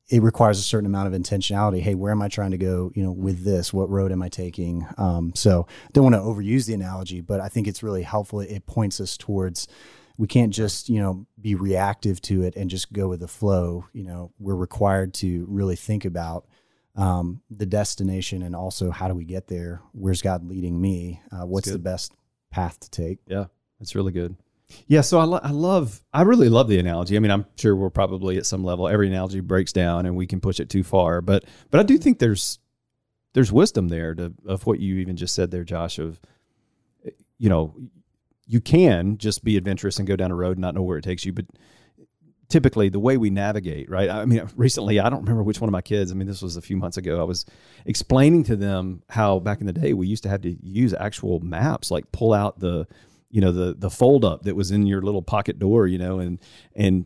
it 0.09 0.21
requires 0.21 0.59
a 0.59 0.63
certain 0.63 0.85
amount 0.85 1.13
of 1.13 1.19
intentionality. 1.19 1.81
Hey, 1.81 1.95
where 1.95 2.11
am 2.11 2.21
I 2.21 2.27
trying 2.27 2.51
to 2.51 2.57
go? 2.57 2.91
You 2.93 3.03
know, 3.03 3.11
with 3.11 3.43
this, 3.43 3.73
what 3.73 3.89
road 3.89 4.11
am 4.11 4.21
I 4.21 4.29
taking? 4.29 4.85
Um, 4.97 5.33
so, 5.35 5.67
don't 5.93 6.03
want 6.03 6.15
to 6.15 6.21
overuse 6.21 6.67
the 6.67 6.73
analogy, 6.73 7.21
but 7.21 7.39
I 7.39 7.47
think 7.47 7.67
it's 7.67 7.81
really 7.81 8.03
helpful. 8.03 8.39
It 8.41 8.65
points 8.65 8.99
us 8.99 9.17
towards 9.17 9.67
we 10.17 10.27
can't 10.27 10.53
just 10.53 10.87
you 10.89 10.99
know 10.99 11.25
be 11.41 11.55
reactive 11.55 12.21
to 12.21 12.43
it 12.43 12.55
and 12.55 12.69
just 12.69 12.93
go 12.93 13.07
with 13.07 13.19
the 13.19 13.27
flow. 13.27 13.85
You 13.93 14.03
know, 14.03 14.31
we're 14.39 14.55
required 14.55 15.13
to 15.15 15.45
really 15.49 15.75
think 15.75 16.05
about 16.05 16.45
um, 16.95 17.41
the 17.49 17.65
destination 17.65 18.41
and 18.41 18.55
also 18.55 18.91
how 18.91 19.07
do 19.07 19.15
we 19.15 19.25
get 19.25 19.47
there? 19.47 19.81
Where's 19.91 20.21
God 20.21 20.47
leading 20.47 20.79
me? 20.79 21.21
Uh, 21.31 21.45
what's 21.45 21.69
the 21.69 21.79
best 21.79 22.13
path 22.51 22.79
to 22.79 22.89
take? 22.89 23.19
Yeah, 23.27 23.45
that's 23.79 23.95
really 23.95 24.11
good. 24.11 24.35
Yeah, 24.87 25.01
so 25.01 25.19
I, 25.19 25.23
lo- 25.25 25.39
I 25.43 25.51
love, 25.51 26.01
I 26.13 26.23
really 26.23 26.49
love 26.49 26.67
the 26.67 26.79
analogy. 26.79 27.15
I 27.15 27.19
mean, 27.19 27.31
I'm 27.31 27.45
sure 27.57 27.75
we're 27.75 27.89
probably 27.89 28.37
at 28.37 28.45
some 28.45 28.63
level 28.63 28.87
every 28.87 29.07
analogy 29.07 29.39
breaks 29.39 29.71
down 29.71 30.05
and 30.05 30.15
we 30.15 30.25
can 30.27 30.41
push 30.41 30.59
it 30.59 30.69
too 30.69 30.83
far, 30.83 31.21
but 31.21 31.45
but 31.69 31.79
I 31.79 31.83
do 31.83 31.97
think 31.97 32.19
there's 32.19 32.59
there's 33.33 33.51
wisdom 33.51 33.89
there 33.89 34.15
to 34.15 34.33
of 34.47 34.65
what 34.65 34.79
you 34.79 34.97
even 34.97 35.17
just 35.17 35.35
said 35.35 35.51
there, 35.51 35.63
Josh. 35.63 35.99
Of 35.99 36.19
eh, 37.05 37.11
you 37.37 37.49
know, 37.49 37.75
you 38.47 38.59
can 38.61 39.17
just 39.17 39.43
be 39.43 39.57
adventurous 39.57 39.97
and 39.97 40.07
go 40.07 40.15
down 40.15 40.31
a 40.31 40.35
road 40.35 40.57
and 40.57 40.61
not 40.61 40.73
know 40.73 40.81
where 40.81 40.97
it 40.97 41.03
takes 41.03 41.25
you, 41.25 41.33
but 41.33 41.45
typically 42.49 42.89
the 42.89 42.99
way 42.99 43.17
we 43.17 43.29
navigate, 43.29 43.89
right? 43.89 44.09
I 44.09 44.25
mean, 44.25 44.47
recently, 44.55 44.99
I 44.99 45.09
don't 45.09 45.21
remember 45.21 45.43
which 45.43 45.61
one 45.61 45.67
of 45.67 45.73
my 45.73 45.81
kids, 45.81 46.11
I 46.11 46.15
mean, 46.15 46.27
this 46.27 46.41
was 46.41 46.57
a 46.57 46.61
few 46.61 46.77
months 46.77 46.97
ago, 46.97 47.19
I 47.19 47.23
was 47.23 47.45
explaining 47.85 48.43
to 48.45 48.55
them 48.55 49.03
how 49.09 49.39
back 49.39 49.61
in 49.61 49.67
the 49.67 49.73
day 49.73 49.93
we 49.93 50.07
used 50.07 50.23
to 50.23 50.29
have 50.29 50.41
to 50.41 50.55
use 50.61 50.93
actual 50.93 51.39
maps, 51.39 51.91
like 51.91 52.11
pull 52.11 52.33
out 52.33 52.59
the, 52.59 52.87
you 53.35 53.41
know, 53.41 53.51
the 53.51 53.75
the 53.77 53.89
fold 53.89 54.23
up 54.23 54.43
that 54.43 54.55
was 54.55 54.71
in 54.71 54.85
your 54.85 55.01
little 55.01 55.21
pocket 55.21 55.59
door, 55.59 55.87
you 55.87 55.97
know, 55.97 56.19
and 56.19 56.39
and 56.73 57.05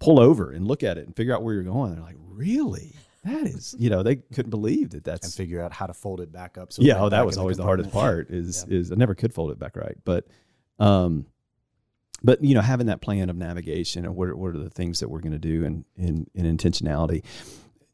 pull 0.00 0.18
over 0.18 0.50
and 0.50 0.66
look 0.66 0.82
at 0.82 0.98
it 0.98 1.06
and 1.06 1.14
figure 1.14 1.32
out 1.32 1.44
where 1.44 1.54
you're 1.54 1.62
going. 1.62 1.94
They're 1.94 2.02
like, 2.02 2.16
really? 2.18 2.96
That 3.22 3.46
is, 3.46 3.76
you 3.78 3.88
know, 3.88 4.02
they 4.02 4.16
couldn't 4.16 4.50
believe 4.50 4.90
that 4.90 5.04
that's 5.04 5.26
and 5.26 5.32
figure 5.32 5.62
out 5.62 5.72
how 5.72 5.86
to 5.86 5.94
fold 5.94 6.20
it 6.20 6.32
back 6.32 6.58
up. 6.58 6.72
So 6.72 6.82
yeah, 6.82 7.00
oh, 7.00 7.08
that 7.10 7.24
was 7.24 7.38
always 7.38 7.58
the, 7.58 7.62
hardest 7.62 7.92
part. 7.92 8.28
Is 8.28 8.66
yeah. 8.68 8.78
is 8.78 8.90
I 8.90 8.96
never 8.96 9.14
could 9.14 9.32
fold 9.32 9.52
it 9.52 9.58
back 9.60 9.76
right, 9.76 9.96
but 10.04 10.26
um, 10.80 11.26
but 12.24 12.42
you 12.42 12.56
know 12.56 12.60
having 12.60 12.88
that 12.88 13.00
plan 13.00 13.30
of 13.30 13.36
navigation 13.36 14.04
and 14.04 14.16
what 14.16 14.30
are, 14.30 14.34
what 14.36 14.56
are 14.56 14.58
the 14.58 14.70
things 14.70 14.98
that 14.98 15.08
we're 15.08 15.20
going 15.20 15.30
to 15.30 15.38
do 15.38 15.64
and 15.64 15.84
in, 15.96 16.26
in 16.34 16.56
intentionality 16.56 17.24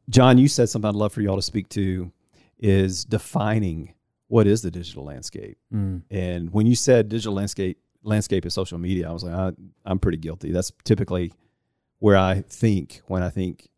john 0.08 0.38
you 0.38 0.48
said 0.48 0.66
something 0.66 0.88
i'd 0.88 0.94
love 0.94 1.12
for 1.12 1.20
y'all 1.20 1.36
to 1.36 1.42
speak 1.42 1.68
to 1.68 2.10
is 2.58 3.04
defining 3.04 3.92
what 4.34 4.46
is 4.46 4.62
the 4.62 4.70
digital 4.70 5.04
landscape 5.04 5.58
mm. 5.72 6.02
and 6.10 6.52
when 6.52 6.66
you 6.66 6.74
said 6.74 7.08
digital 7.08 7.34
landscape 7.34 7.78
landscape 8.02 8.44
is 8.44 8.54
social 8.54 8.78
media 8.78 9.08
i 9.08 9.12
was 9.12 9.22
like 9.22 9.34
I, 9.34 9.52
i'm 9.84 9.98
pretty 9.98 10.18
guilty 10.18 10.50
that's 10.52 10.72
typically 10.84 11.32
where 11.98 12.16
i 12.16 12.42
think 12.48 13.00
when 13.06 13.22
i 13.22 13.30
think 13.30 13.68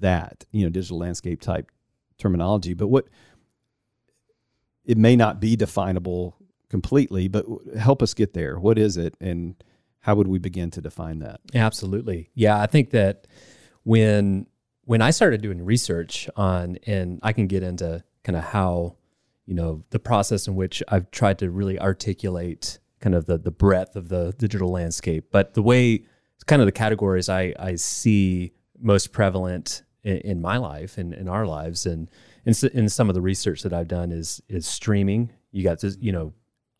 that 0.00 0.44
you 0.50 0.64
know 0.64 0.70
digital 0.70 0.98
landscape 0.98 1.40
type 1.40 1.70
terminology 2.18 2.74
but 2.74 2.88
what 2.88 3.06
it 4.86 4.96
may 4.96 5.16
not 5.16 5.40
be 5.40 5.56
definable 5.56 6.36
completely, 6.68 7.28
but 7.28 7.44
help 7.78 8.02
us 8.02 8.14
get 8.14 8.34
there. 8.34 8.58
What 8.58 8.78
is 8.78 8.96
it, 8.96 9.16
and 9.20 9.54
how 10.00 10.14
would 10.14 10.28
we 10.28 10.38
begin 10.38 10.70
to 10.72 10.80
define 10.80 11.18
that? 11.18 11.40
Absolutely, 11.54 12.30
yeah. 12.34 12.60
I 12.60 12.66
think 12.66 12.90
that 12.90 13.26
when 13.82 14.46
when 14.84 15.02
I 15.02 15.10
started 15.10 15.42
doing 15.42 15.64
research 15.64 16.28
on, 16.36 16.78
and 16.86 17.18
I 17.22 17.32
can 17.32 17.48
get 17.48 17.62
into 17.62 18.04
kind 18.22 18.36
of 18.36 18.44
how, 18.44 18.96
you 19.46 19.54
know, 19.54 19.84
the 19.90 19.98
process 19.98 20.46
in 20.46 20.56
which 20.56 20.82
I've 20.88 21.10
tried 21.10 21.38
to 21.38 21.50
really 21.50 21.78
articulate 21.78 22.78
kind 23.00 23.14
of 23.14 23.26
the 23.26 23.38
the 23.38 23.50
breadth 23.50 23.96
of 23.96 24.08
the 24.08 24.34
digital 24.38 24.70
landscape, 24.70 25.28
but 25.30 25.54
the 25.54 25.62
way, 25.62 26.04
kind 26.46 26.60
of 26.60 26.66
the 26.66 26.72
categories 26.72 27.28
I 27.28 27.54
I 27.58 27.76
see 27.76 28.52
most 28.78 29.12
prevalent 29.12 29.84
in, 30.02 30.18
in 30.18 30.40
my 30.40 30.56
life 30.56 30.98
and 30.98 31.14
in 31.14 31.28
our 31.28 31.46
lives, 31.46 31.86
and 31.86 32.10
in, 32.44 32.54
in 32.74 32.88
some 32.88 33.08
of 33.08 33.14
the 33.14 33.20
research 33.20 33.62
that 33.62 33.72
I've 33.72 33.88
done 33.88 34.12
is 34.12 34.42
is 34.48 34.66
streaming. 34.66 35.30
You 35.52 35.62
got 35.62 35.80
this, 35.80 35.96
you 36.00 36.12
know, 36.12 36.32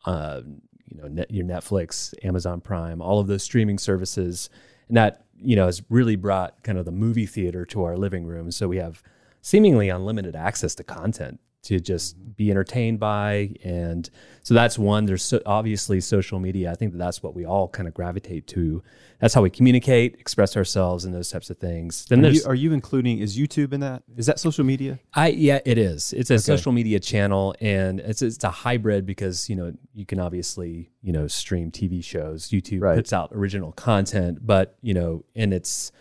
uh, 0.05 0.43
you 0.87 1.01
know, 1.01 1.09
net, 1.09 1.31
your 1.31 1.47
Netflix, 1.47 2.15
Amazon 2.25 2.61
Prime, 2.61 3.01
all 3.01 3.21
of 3.21 3.29
those 3.29 3.45
streaming 3.45 3.79
services, 3.79 4.51
and 4.89 4.97
that 4.97 5.25
you 5.37 5.55
know 5.55 5.67
has 5.67 5.83
really 5.89 6.17
brought 6.17 6.65
kind 6.65 6.79
of 6.79 6.85
the 6.85 6.93
movie 6.93 7.27
theater 7.27 7.65
to 7.67 7.85
our 7.85 7.97
living 7.97 8.27
room. 8.27 8.51
So 8.51 8.67
we 8.67 8.79
have 8.79 9.05
seemingly 9.41 9.89
unlimited 9.89 10.35
access 10.35 10.75
to 10.75 10.83
content 10.83 11.39
to 11.67 11.81
just 11.81 12.17
be 12.37 12.51
entertained 12.51 13.01
by. 13.01 13.55
And 13.65 14.09
so 14.43 14.55
that's 14.55 14.79
one. 14.79 15.07
There's 15.07 15.23
so 15.23 15.41
obviously 15.47 16.01
social 16.01 16.39
media. 16.39 16.71
I 16.71 16.75
think 16.75 16.93
that 16.93 16.99
that's 16.99 17.23
what 17.23 17.35
we 17.35 17.45
all 17.45 17.69
kind 17.69 17.89
of 17.89 17.95
gravitate 17.95 18.47
to. 18.49 18.83
That's 19.19 19.33
how 19.33 19.43
we 19.43 19.51
communicate, 19.51 20.17
express 20.21 20.57
ourselves, 20.57 21.05
and 21.05 21.15
those 21.15 21.31
types 21.31 21.49
of 21.49 21.59
things. 21.59 22.05
Then 22.07 22.25
are 22.25 22.29
you, 22.29 22.43
are 22.47 22.55
you 22.55 22.73
including 22.73 23.19
is 23.19 23.37
YouTube 23.37 23.73
in 23.73 23.81
that? 23.81 24.03
Is 24.17 24.27
that 24.27 24.39
social 24.39 24.65
media? 24.65 24.99
I 25.15 25.29
yeah, 25.29 25.61
it 25.65 25.79
is. 25.79 26.13
It's 26.13 26.31
a 26.31 26.35
okay. 26.35 26.41
social 26.41 26.73
media 26.73 27.01
channel, 27.01 27.55
and 27.61 28.01
it's 28.01 28.23
it's 28.23 28.45
a 28.45 28.51
hybrid 28.51 29.07
because 29.07 29.49
you 29.49 29.57
know 29.57 29.73
you 29.95 30.05
can 30.05 30.21
obviously 30.21 30.91
you 31.03 31.13
know 31.13 31.27
stream 31.27 31.71
TV 31.71 32.05
shows. 32.05 32.49
YouTube 32.51 32.83
right. 32.83 32.97
puts 32.97 33.13
out 33.13 33.31
original 33.33 33.73
content, 33.73 34.47
but 34.47 34.77
you 34.83 34.95
know, 34.95 35.25
and 35.35 35.53
it's. 35.53 35.93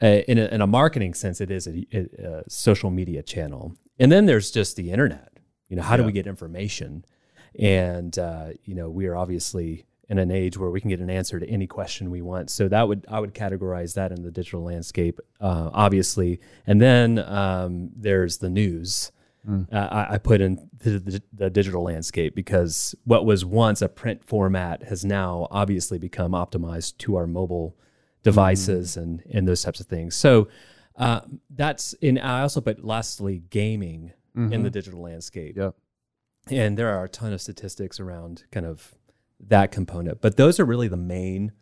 Uh, 0.00 0.22
in, 0.28 0.38
a, 0.38 0.44
in, 0.54 0.60
a, 0.60 0.66
marketing 0.66 1.12
sense, 1.12 1.40
it 1.40 1.50
is 1.50 1.66
a, 1.66 1.84
a, 1.92 2.44
social 2.48 2.88
media 2.88 3.20
channel. 3.20 3.74
And 3.98 4.10
then 4.12 4.26
there's 4.26 4.50
just 4.50 4.76
the 4.76 4.90
internet. 4.90 5.38
You 5.68 5.76
know, 5.76 5.82
how 5.82 5.92
yeah. 5.92 5.98
do 5.98 6.04
we 6.04 6.12
get 6.12 6.26
information? 6.26 7.04
And 7.58 8.18
uh, 8.18 8.50
you 8.64 8.74
know, 8.74 8.88
we 8.88 9.06
are 9.06 9.16
obviously 9.16 9.86
in 10.08 10.18
an 10.18 10.30
age 10.30 10.56
where 10.56 10.70
we 10.70 10.80
can 10.80 10.88
get 10.88 11.00
an 11.00 11.10
answer 11.10 11.38
to 11.38 11.48
any 11.48 11.66
question 11.66 12.10
we 12.10 12.22
want. 12.22 12.50
So 12.50 12.68
that 12.68 12.88
would 12.88 13.06
I 13.08 13.20
would 13.20 13.34
categorize 13.34 13.94
that 13.94 14.10
in 14.12 14.22
the 14.22 14.30
digital 14.30 14.62
landscape, 14.62 15.20
uh, 15.40 15.70
obviously. 15.72 16.40
And 16.66 16.80
then 16.80 17.18
um, 17.18 17.90
there's 17.94 18.38
the 18.38 18.48
news. 18.48 19.12
Mm. 19.46 19.72
Uh, 19.72 19.88
I, 19.90 20.14
I, 20.14 20.18
put 20.18 20.40
in 20.40 20.68
the, 20.78 20.98
the, 20.98 21.22
the, 21.32 21.48
digital 21.48 21.84
landscape 21.84 22.34
because 22.34 22.94
what 23.04 23.24
was 23.24 23.44
once 23.44 23.80
a 23.80 23.88
print 23.88 24.24
format 24.24 24.82
has 24.82 25.04
now 25.04 25.46
obviously 25.52 25.96
become 25.96 26.32
optimized 26.32 26.98
to 26.98 27.14
our 27.14 27.26
mobile 27.26 27.76
devices 28.24 28.96
mm. 28.96 29.02
and 29.02 29.22
and 29.30 29.46
those 29.46 29.62
types 29.62 29.78
of 29.78 29.86
things. 29.86 30.16
So 30.16 30.48
uh, 30.98 31.20
that's 31.50 31.92
in. 31.94 32.18
I 32.18 32.42
also 32.42 32.60
put 32.60 32.84
lastly 32.84 33.42
gaming 33.50 34.12
mm-hmm. 34.36 34.52
in 34.52 34.62
the 34.62 34.70
digital 34.70 35.00
landscape. 35.00 35.56
Yeah, 35.56 35.70
and 36.50 36.76
there 36.76 36.88
are 36.96 37.04
a 37.04 37.08
ton 37.08 37.32
of 37.32 37.40
statistics 37.40 38.00
around 38.00 38.44
kind 38.50 38.66
of 38.66 38.94
that 39.40 39.70
component, 39.70 40.20
but 40.20 40.36
those 40.36 40.58
are 40.58 40.64
really 40.64 40.88
the 40.88 40.96
main 40.96 41.52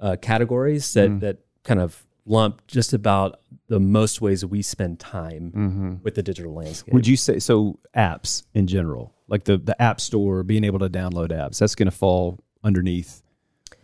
uh, 0.00 0.16
categories 0.20 0.92
that 0.92 1.10
mm. 1.10 1.20
that 1.20 1.38
kind 1.64 1.80
of 1.80 2.04
lump 2.26 2.66
just 2.66 2.92
about 2.92 3.40
the 3.68 3.80
most 3.80 4.20
ways 4.20 4.44
we 4.44 4.60
spend 4.60 4.98
time 4.98 5.52
mm-hmm. 5.54 5.94
with 6.02 6.14
the 6.14 6.22
digital 6.22 6.52
landscape. 6.52 6.92
Would 6.92 7.06
you 7.06 7.16
say 7.16 7.38
so? 7.38 7.78
Apps 7.96 8.42
in 8.52 8.66
general, 8.66 9.14
like 9.28 9.44
the 9.44 9.56
the 9.56 9.80
app 9.80 10.00
store, 10.00 10.42
being 10.42 10.64
able 10.64 10.80
to 10.80 10.90
download 10.90 11.30
apps, 11.30 11.58
that's 11.58 11.74
going 11.74 11.90
to 11.90 11.96
fall 11.96 12.38
underneath 12.62 13.22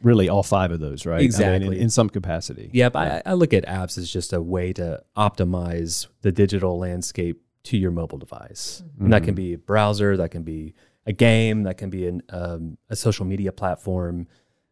really 0.03 0.29
all 0.29 0.43
five 0.43 0.71
of 0.71 0.81
those, 0.81 1.07
right? 1.07 1.21
Exactly. 1.21 1.55
I 1.55 1.59
mean, 1.59 1.73
in, 1.75 1.85
in, 1.85 1.91
some 1.91 2.09
capacity. 2.09 2.71
Yep. 2.73 2.97
I, 2.97 3.23
I, 3.25 3.33
look 3.35 3.53
at 3.53 3.67
apps 3.67 3.99
as 3.99 4.11
just 4.11 4.33
a 4.33 4.41
way 4.41 4.73
to 4.75 5.03
optimize 5.17 6.07
the 6.23 6.33
digital 6.33 6.79
landscape 6.79 7.41
to 7.65 7.77
your 7.77 7.91
mobile 7.91 8.19
device. 8.19 8.83
Mm-hmm. 8.85 9.05
And 9.05 9.13
that 9.13 9.25
can 9.25 9.35
be 9.35 9.55
a 9.55 9.59
browser, 9.59 10.17
that 10.17 10.31
can 10.31 10.43
be 10.43 10.75
a 11.07 11.13
game, 11.13 11.65
that 11.65 11.79
can 11.79 11.91
be 11.91 12.07
an, 12.07 12.23
um, 12.31 12.79
a 12.91 12.97
social 12.97 13.25
media 13.25 13.53
platform, 13.53 14.27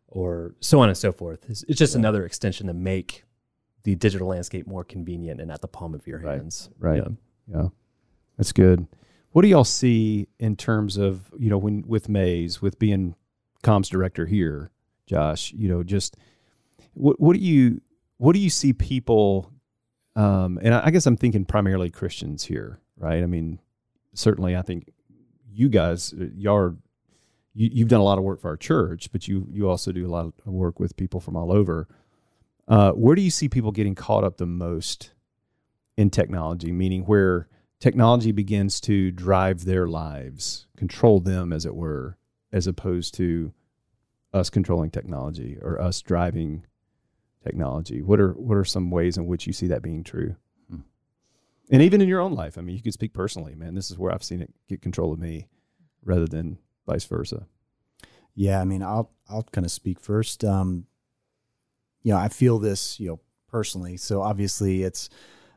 or 0.08 0.54
so 0.60 0.80
on 0.80 0.88
and 0.88 0.98
so 0.98 1.12
forth. 1.12 1.44
It's, 1.48 1.62
it's 1.64 1.78
just 1.78 1.94
yeah. 1.94 2.00
another 2.00 2.24
extension 2.24 2.66
to 2.66 2.74
make 2.74 3.24
the 3.84 3.94
digital 3.94 4.28
landscape 4.28 4.66
more 4.66 4.84
convenient 4.84 5.40
and 5.40 5.50
at 5.50 5.60
the 5.60 5.68
palm 5.68 5.94
of 5.94 6.06
your 6.06 6.18
hands. 6.18 6.68
Right. 6.78 7.00
right. 7.00 7.12
Yeah. 7.48 7.56
yeah. 7.62 7.68
That's 8.36 8.52
good. 8.52 8.86
What 9.32 9.42
do 9.42 9.48
y'all 9.48 9.64
see 9.64 10.26
in 10.38 10.56
terms 10.56 10.96
of, 10.96 11.32
you 11.38 11.48
know, 11.48 11.58
when 11.58 11.84
with 11.86 12.08
Maze, 12.08 12.60
with 12.60 12.78
being 12.78 13.14
comms 13.62 13.88
director 13.88 14.26
here, 14.26 14.70
Josh. 15.10 15.52
You 15.52 15.68
know, 15.68 15.82
just 15.82 16.16
what 16.94 17.20
what 17.20 17.34
do 17.34 17.40
you 17.40 17.80
what 18.18 18.32
do 18.32 18.38
you 18.38 18.48
see 18.48 18.72
people? 18.72 19.50
Um, 20.14 20.58
and 20.62 20.72
I, 20.72 20.86
I 20.86 20.90
guess 20.90 21.06
I'm 21.06 21.16
thinking 21.16 21.44
primarily 21.44 21.90
Christians 21.90 22.44
here, 22.44 22.80
right? 22.96 23.22
I 23.22 23.26
mean, 23.26 23.58
certainly, 24.14 24.56
I 24.56 24.62
think 24.62 24.90
you 25.50 25.68
guys, 25.68 26.12
uh, 26.12 26.26
y'all 26.34 26.56
are, 26.56 26.76
you, 27.54 27.70
you've 27.72 27.88
done 27.88 28.00
a 28.00 28.04
lot 28.04 28.18
of 28.18 28.24
work 28.24 28.40
for 28.40 28.48
our 28.48 28.56
church, 28.56 29.10
but 29.10 29.26
you 29.26 29.46
you 29.50 29.68
also 29.68 29.90
do 29.90 30.06
a 30.06 30.08
lot 30.08 30.26
of 30.26 30.32
work 30.46 30.78
with 30.78 30.96
people 30.96 31.20
from 31.20 31.36
all 31.36 31.52
over. 31.52 31.88
Uh, 32.68 32.92
where 32.92 33.16
do 33.16 33.22
you 33.22 33.30
see 33.30 33.48
people 33.48 33.72
getting 33.72 33.96
caught 33.96 34.22
up 34.22 34.36
the 34.36 34.46
most 34.46 35.12
in 35.96 36.08
technology? 36.08 36.70
Meaning 36.70 37.02
where 37.02 37.48
technology 37.80 38.30
begins 38.30 38.80
to 38.82 39.10
drive 39.10 39.64
their 39.64 39.88
lives, 39.88 40.68
control 40.76 41.18
them, 41.18 41.52
as 41.52 41.66
it 41.66 41.74
were, 41.74 42.16
as 42.52 42.68
opposed 42.68 43.14
to 43.14 43.52
us 44.32 44.50
controlling 44.50 44.90
technology 44.90 45.58
or 45.60 45.80
us 45.80 46.00
driving 46.02 46.64
technology? 47.44 48.02
What 48.02 48.20
are 48.20 48.32
what 48.32 48.56
are 48.56 48.64
some 48.64 48.90
ways 48.90 49.16
in 49.16 49.26
which 49.26 49.46
you 49.46 49.52
see 49.52 49.66
that 49.68 49.82
being 49.82 50.04
true? 50.04 50.36
Hmm. 50.68 50.80
And 51.70 51.82
even 51.82 52.00
in 52.00 52.08
your 52.08 52.20
own 52.20 52.34
life, 52.34 52.58
I 52.58 52.60
mean, 52.60 52.76
you 52.76 52.82
could 52.82 52.92
speak 52.92 53.12
personally, 53.12 53.54
man. 53.54 53.74
This 53.74 53.90
is 53.90 53.98
where 53.98 54.12
I've 54.12 54.24
seen 54.24 54.42
it 54.42 54.52
get 54.68 54.82
control 54.82 55.12
of 55.12 55.18
me, 55.18 55.48
rather 56.04 56.26
than 56.26 56.58
vice 56.86 57.04
versa. 57.04 57.46
Yeah, 58.34 58.60
I 58.60 58.64
mean, 58.64 58.82
I'll 58.82 59.10
I'll 59.28 59.42
kind 59.44 59.64
of 59.64 59.70
speak 59.70 60.00
first. 60.00 60.44
Um, 60.44 60.86
you 62.02 62.12
know, 62.12 62.18
I 62.18 62.28
feel 62.28 62.58
this, 62.58 62.98
you 62.98 63.08
know, 63.08 63.20
personally. 63.48 63.96
So 63.96 64.22
obviously, 64.22 64.82
it's 64.82 65.10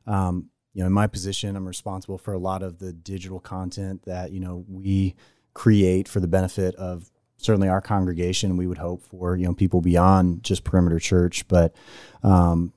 um, 0.06 0.50
you 0.74 0.82
know, 0.82 0.88
in 0.88 0.94
my 0.94 1.08
position, 1.08 1.56
I'm 1.56 1.68
responsible 1.68 2.18
for 2.18 2.34
a 2.34 2.40
lot 2.40 2.64
of 2.64 2.80
the 2.80 2.92
digital 2.92 3.40
content 3.40 4.04
that 4.06 4.32
you 4.32 4.40
know 4.40 4.66
we 4.68 5.16
create 5.54 6.08
for 6.08 6.20
the 6.20 6.28
benefit 6.28 6.76
of 6.76 7.12
certainly 7.44 7.70
our 7.70 7.82
congregation. 7.82 8.58
We 8.58 8.68
would 8.68 8.78
hope 8.78 9.04
for 9.04 9.36
you 9.36 9.46
know 9.46 9.54
people 9.54 9.82
beyond 9.82 10.44
just 10.44 10.64
Perimeter 10.64 11.00
Church, 11.00 11.48
but 11.48 11.76
um, 12.24 12.74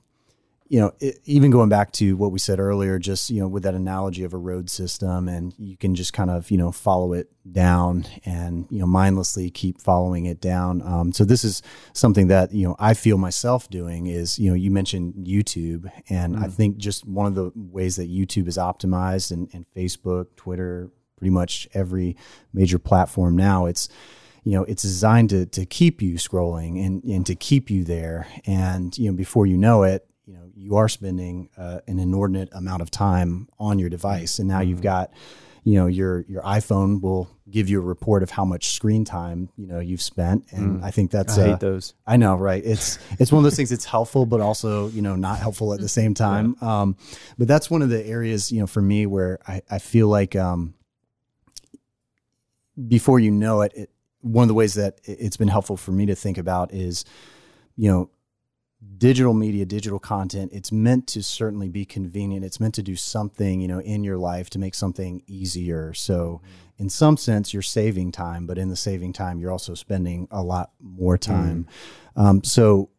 you 0.69 0.79
know, 0.79 0.91
it, 0.99 1.19
even 1.25 1.49
going 1.49 1.69
back 1.69 1.91
to 1.93 2.17
what 2.17 2.31
we 2.31 2.39
said 2.39 2.59
earlier, 2.59 2.99
just 2.99 3.29
you 3.29 3.39
know, 3.39 3.47
with 3.47 3.63
that 3.63 3.73
analogy 3.73 4.23
of 4.23 4.33
a 4.33 4.37
road 4.37 4.69
system, 4.69 5.27
and 5.27 5.53
you 5.57 5.77
can 5.77 5.95
just 5.95 6.13
kind 6.13 6.29
of 6.29 6.51
you 6.51 6.57
know 6.57 6.71
follow 6.71 7.13
it 7.13 7.29
down 7.49 8.05
and 8.25 8.67
you 8.69 8.79
know 8.79 8.85
mindlessly 8.85 9.49
keep 9.49 9.81
following 9.81 10.25
it 10.25 10.41
down. 10.41 10.81
Um, 10.81 11.13
so 11.13 11.23
this 11.23 11.43
is 11.43 11.61
something 11.93 12.27
that 12.27 12.53
you 12.53 12.67
know 12.67 12.75
I 12.79 12.93
feel 12.93 13.17
myself 13.17 13.69
doing 13.69 14.07
is 14.07 14.37
you 14.37 14.49
know 14.49 14.55
you 14.55 14.71
mentioned 14.71 15.13
YouTube, 15.25 15.89
and 16.09 16.35
mm. 16.35 16.43
I 16.43 16.47
think 16.47 16.77
just 16.77 17.05
one 17.05 17.27
of 17.27 17.35
the 17.35 17.51
ways 17.55 17.95
that 17.95 18.09
YouTube 18.09 18.47
is 18.47 18.57
optimized, 18.57 19.31
and, 19.31 19.49
and 19.53 19.65
Facebook, 19.75 20.35
Twitter, 20.35 20.91
pretty 21.17 21.31
much 21.31 21.67
every 21.73 22.17
major 22.53 22.79
platform 22.79 23.37
now, 23.37 23.67
it's 23.67 23.87
you 24.47 24.53
know 24.53 24.63
it's 24.63 24.81
designed 24.81 25.29
to 25.29 25.45
to 25.45 25.65
keep 25.65 26.01
you 26.01 26.13
scrolling 26.13 26.85
and 26.85 27.03
and 27.03 27.25
to 27.25 27.35
keep 27.35 27.69
you 27.69 27.83
there 27.83 28.27
and 28.45 28.97
you 28.97 29.09
know 29.11 29.13
before 29.13 29.45
you 29.45 29.57
know 29.57 29.83
it 29.83 30.07
you 30.25 30.33
know 30.33 30.49
you 30.55 30.77
are 30.77 30.87
spending 30.87 31.49
uh, 31.57 31.81
an 31.85 31.99
inordinate 31.99 32.47
amount 32.53 32.81
of 32.81 32.89
time 32.89 33.49
on 33.59 33.77
your 33.77 33.89
device 33.89 34.39
and 34.39 34.47
now 34.47 34.61
mm-hmm. 34.61 34.69
you've 34.69 34.81
got 34.81 35.11
you 35.65 35.73
know 35.73 35.85
your 35.85 36.21
your 36.29 36.41
iPhone 36.43 37.01
will 37.01 37.29
give 37.49 37.67
you 37.67 37.77
a 37.79 37.83
report 37.83 38.23
of 38.23 38.29
how 38.29 38.45
much 38.45 38.69
screen 38.69 39.03
time 39.03 39.49
you 39.57 39.67
know 39.67 39.81
you've 39.81 40.01
spent 40.01 40.45
and 40.51 40.79
mm. 40.79 40.83
I 40.83 40.91
think 40.91 41.11
that's 41.11 41.37
I 41.37 41.47
hate 41.47 41.51
uh, 41.53 41.57
those 41.57 41.93
I 42.05 42.15
know 42.15 42.37
right 42.37 42.63
it's 42.63 42.99
it's 43.19 43.33
one 43.33 43.39
of 43.39 43.43
those 43.43 43.57
things 43.57 43.71
that's 43.71 43.83
helpful 43.83 44.25
but 44.25 44.39
also 44.39 44.87
you 44.87 45.01
know 45.01 45.17
not 45.17 45.39
helpful 45.39 45.73
at 45.73 45.81
the 45.81 45.89
same 45.89 46.13
time 46.27 46.55
yeah. 46.61 46.81
um, 46.83 46.95
but 47.37 47.49
that's 47.49 47.69
one 47.69 47.81
of 47.81 47.89
the 47.89 48.05
areas 48.05 48.49
you 48.49 48.61
know 48.61 48.67
for 48.67 48.81
me 48.81 49.05
where 49.07 49.39
I, 49.45 49.61
I 49.69 49.79
feel 49.79 50.07
like 50.07 50.37
um, 50.37 50.73
before 52.87 53.19
you 53.19 53.31
know 53.31 53.59
it, 53.61 53.73
it 53.75 53.89
one 54.27 54.43
of 54.43 54.47
the 54.47 54.53
ways 54.53 54.73
that 54.75 54.99
it's 55.03 55.37
been 55.37 55.47
helpful 55.47 55.77
for 55.77 55.91
me 55.91 56.05
to 56.05 56.15
think 56.15 56.37
about 56.37 56.73
is, 56.73 57.05
you 57.75 57.89
know, 57.89 58.09
digital 58.97 59.33
media, 59.33 59.65
digital 59.65 59.99
content, 59.99 60.51
it's 60.53 60.71
meant 60.71 61.07
to 61.07 61.23
certainly 61.23 61.67
be 61.67 61.85
convenient. 61.85 62.45
It's 62.45 62.59
meant 62.59 62.75
to 62.75 62.83
do 62.83 62.95
something, 62.95 63.59
you 63.59 63.67
know, 63.67 63.79
in 63.79 64.03
your 64.03 64.17
life 64.17 64.49
to 64.51 64.59
make 64.59 64.75
something 64.75 65.23
easier. 65.27 65.93
So, 65.93 66.41
mm-hmm. 66.43 66.83
in 66.83 66.89
some 66.89 67.17
sense, 67.17 67.53
you're 67.53 67.63
saving 67.63 68.11
time, 68.11 68.45
but 68.45 68.57
in 68.57 68.69
the 68.69 68.75
saving 68.75 69.13
time, 69.13 69.39
you're 69.39 69.51
also 69.51 69.73
spending 69.73 70.27
a 70.29 70.43
lot 70.43 70.71
more 70.79 71.17
time. 71.17 71.67
Mm. 72.15 72.21
Um, 72.21 72.43
so, 72.43 72.89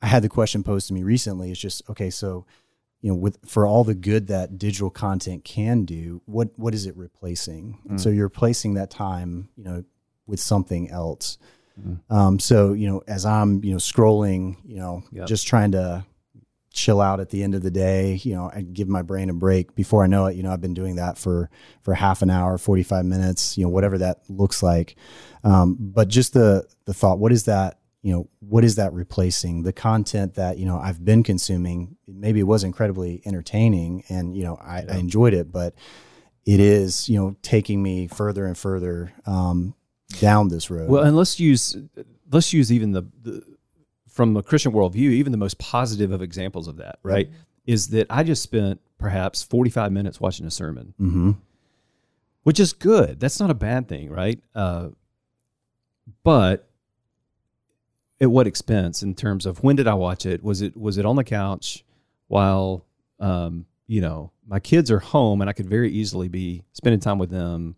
I 0.00 0.06
had 0.06 0.22
the 0.22 0.28
question 0.28 0.62
posed 0.62 0.88
to 0.88 0.94
me 0.94 1.02
recently. 1.02 1.50
It's 1.50 1.60
just 1.60 1.82
okay. 1.90 2.10
So, 2.10 2.46
you 3.00 3.10
know, 3.10 3.16
with 3.16 3.38
for 3.46 3.66
all 3.66 3.84
the 3.84 3.94
good 3.94 4.28
that 4.28 4.58
digital 4.58 4.90
content 4.90 5.44
can 5.44 5.84
do, 5.84 6.22
what 6.26 6.50
what 6.56 6.74
is 6.74 6.86
it 6.86 6.96
replacing? 6.96 7.78
Mm. 7.88 8.00
So 8.00 8.08
you're 8.08 8.26
replacing 8.26 8.74
that 8.74 8.90
time, 8.90 9.48
you 9.56 9.64
know, 9.64 9.84
with 10.28 10.38
something 10.38 10.90
else. 10.90 11.38
Mm-hmm. 11.80 12.14
Um, 12.14 12.38
so 12.38 12.72
you 12.72 12.88
know, 12.88 13.02
as 13.08 13.24
I'm 13.24 13.64
you 13.64 13.72
know 13.72 13.78
scrolling, 13.78 14.56
you 14.64 14.76
know, 14.76 15.02
yep. 15.10 15.26
just 15.26 15.46
trying 15.46 15.72
to 15.72 16.04
chill 16.72 17.00
out 17.00 17.18
at 17.18 17.30
the 17.30 17.42
end 17.42 17.54
of 17.54 17.62
the 17.62 17.70
day. 17.70 18.20
You 18.22 18.34
know, 18.34 18.50
I 18.54 18.62
give 18.62 18.88
my 18.88 19.02
brain 19.02 19.30
a 19.30 19.34
break. 19.34 19.74
Before 19.74 20.04
I 20.04 20.06
know 20.06 20.26
it, 20.26 20.36
you 20.36 20.42
know, 20.42 20.52
I've 20.52 20.60
been 20.60 20.74
doing 20.74 20.96
that 20.96 21.18
for 21.18 21.50
for 21.82 21.94
half 21.94 22.22
an 22.22 22.30
hour, 22.30 22.58
forty 22.58 22.82
five 22.82 23.04
minutes. 23.04 23.58
You 23.58 23.64
know, 23.64 23.70
whatever 23.70 23.98
that 23.98 24.20
looks 24.28 24.62
like. 24.62 24.96
Um, 25.44 25.76
but 25.78 26.08
just 26.08 26.32
the 26.32 26.66
the 26.84 26.94
thought, 26.94 27.18
what 27.18 27.32
is 27.32 27.44
that? 27.44 27.78
You 28.02 28.12
know, 28.12 28.28
what 28.38 28.64
is 28.64 28.76
that 28.76 28.92
replacing? 28.92 29.64
The 29.64 29.72
content 29.72 30.34
that 30.34 30.58
you 30.58 30.66
know 30.66 30.78
I've 30.78 31.04
been 31.04 31.22
consuming. 31.22 31.96
Maybe 32.06 32.40
it 32.40 32.44
was 32.44 32.64
incredibly 32.64 33.22
entertaining, 33.24 34.04
and 34.08 34.36
you 34.36 34.44
know 34.44 34.56
I, 34.56 34.84
I 34.88 34.96
enjoyed 34.96 35.34
it, 35.34 35.50
but 35.52 35.74
it 36.46 36.60
is 36.60 37.08
you 37.08 37.18
know 37.18 37.36
taking 37.42 37.82
me 37.82 38.06
further 38.06 38.46
and 38.46 38.56
further 38.56 39.12
um, 39.26 39.74
down 40.08 40.48
this 40.48 40.70
road. 40.70 40.88
Well, 40.88 41.04
and 41.04 41.16
let's 41.16 41.38
use 41.38 41.76
let's 42.30 42.52
use 42.52 42.72
even 42.72 42.92
the, 42.92 43.02
the 43.22 43.42
from 44.08 44.36
a 44.36 44.42
Christian 44.42 44.72
worldview, 44.72 44.96
even 44.96 45.32
the 45.32 45.38
most 45.38 45.58
positive 45.58 46.10
of 46.10 46.22
examples 46.22 46.68
of 46.68 46.76
that, 46.76 46.98
right? 47.02 47.30
Is 47.66 47.88
that 47.88 48.06
I 48.10 48.22
just 48.22 48.42
spent 48.42 48.80
perhaps 48.98 49.42
45 49.42 49.92
minutes 49.92 50.20
watching 50.20 50.46
a 50.46 50.50
sermon, 50.50 50.94
mm-hmm. 51.00 51.30
which 52.42 52.58
is 52.58 52.72
good. 52.72 53.20
That's 53.20 53.38
not 53.38 53.50
a 53.50 53.54
bad 53.54 53.88
thing, 53.88 54.10
right? 54.10 54.40
Uh, 54.54 54.88
but 56.24 56.68
at 58.20 58.30
what 58.30 58.46
expense 58.46 59.02
in 59.02 59.14
terms 59.14 59.46
of 59.46 59.62
when 59.62 59.76
did 59.76 59.86
I 59.86 59.94
watch 59.94 60.26
it? 60.26 60.42
Was 60.42 60.62
it 60.62 60.76
was 60.76 60.98
it 60.98 61.06
on 61.06 61.16
the 61.16 61.24
couch 61.24 61.84
while 62.26 62.84
um, 63.20 63.66
you 63.86 64.00
know 64.00 64.32
my 64.46 64.58
kids 64.58 64.90
are 64.90 64.98
home 64.98 65.40
and 65.40 65.50
I 65.50 65.52
could 65.52 65.68
very 65.68 65.90
easily 65.92 66.28
be 66.28 66.64
spending 66.72 67.00
time 67.00 67.18
with 67.18 67.30
them. 67.30 67.76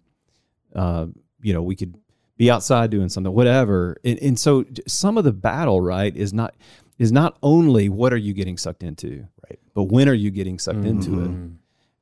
Uh, 0.75 1.07
you 1.43 1.53
know, 1.53 1.63
we 1.63 1.75
could 1.75 1.97
be 2.41 2.51
outside 2.51 2.91
doing 2.91 3.09
something, 3.11 3.33
whatever. 3.33 3.97
And, 4.03 4.19
and 4.21 4.39
so 4.39 4.65
some 4.87 5.19
of 5.19 5.25
the 5.25 5.33
battle, 5.33 5.81
right, 5.81 6.17
is 6.17 6.33
not 6.33 6.55
is 6.99 7.13
not 7.13 7.37
only 7.43 7.89
what 7.89 8.13
are 8.13 8.17
you 8.27 8.33
getting 8.35 8.57
sucked 8.57 8.83
into, 8.83 9.27
Right. 9.49 9.59
but 9.75 9.85
when 9.85 10.09
are 10.09 10.15
you 10.15 10.31
getting 10.31 10.59
sucked 10.59 10.85
into 10.85 11.23
it, 11.25 11.31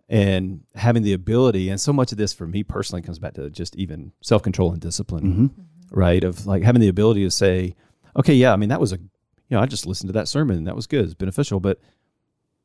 and 0.08 0.60
having 0.74 1.02
the 1.02 1.12
ability. 1.12 1.68
And 1.68 1.80
so 1.80 1.92
much 1.92 2.12
of 2.12 2.18
this 2.18 2.32
for 2.32 2.46
me 2.46 2.62
personally 2.62 3.02
comes 3.02 3.18
back 3.18 3.34
to 3.34 3.50
just 3.50 3.76
even 3.76 4.12
self 4.22 4.42
control 4.42 4.72
and 4.72 4.80
discipline, 4.80 5.24
Mm-hmm. 5.24 5.98
right? 5.98 6.22
Of 6.24 6.46
like 6.46 6.62
having 6.62 6.80
the 6.80 6.88
ability 6.88 7.24
to 7.24 7.30
say, 7.30 7.74
okay, 8.16 8.34
yeah, 8.34 8.52
I 8.52 8.56
mean 8.56 8.68
that 8.70 8.80
was 8.80 8.92
a, 8.92 8.96
you 8.98 9.56
know, 9.56 9.60
I 9.60 9.66
just 9.66 9.86
listened 9.86 10.08
to 10.08 10.12
that 10.14 10.28
sermon 10.28 10.56
and 10.56 10.66
that 10.66 10.76
was 10.76 10.86
good, 10.86 11.04
it's 11.04 11.14
beneficial, 11.14 11.58
but 11.60 11.80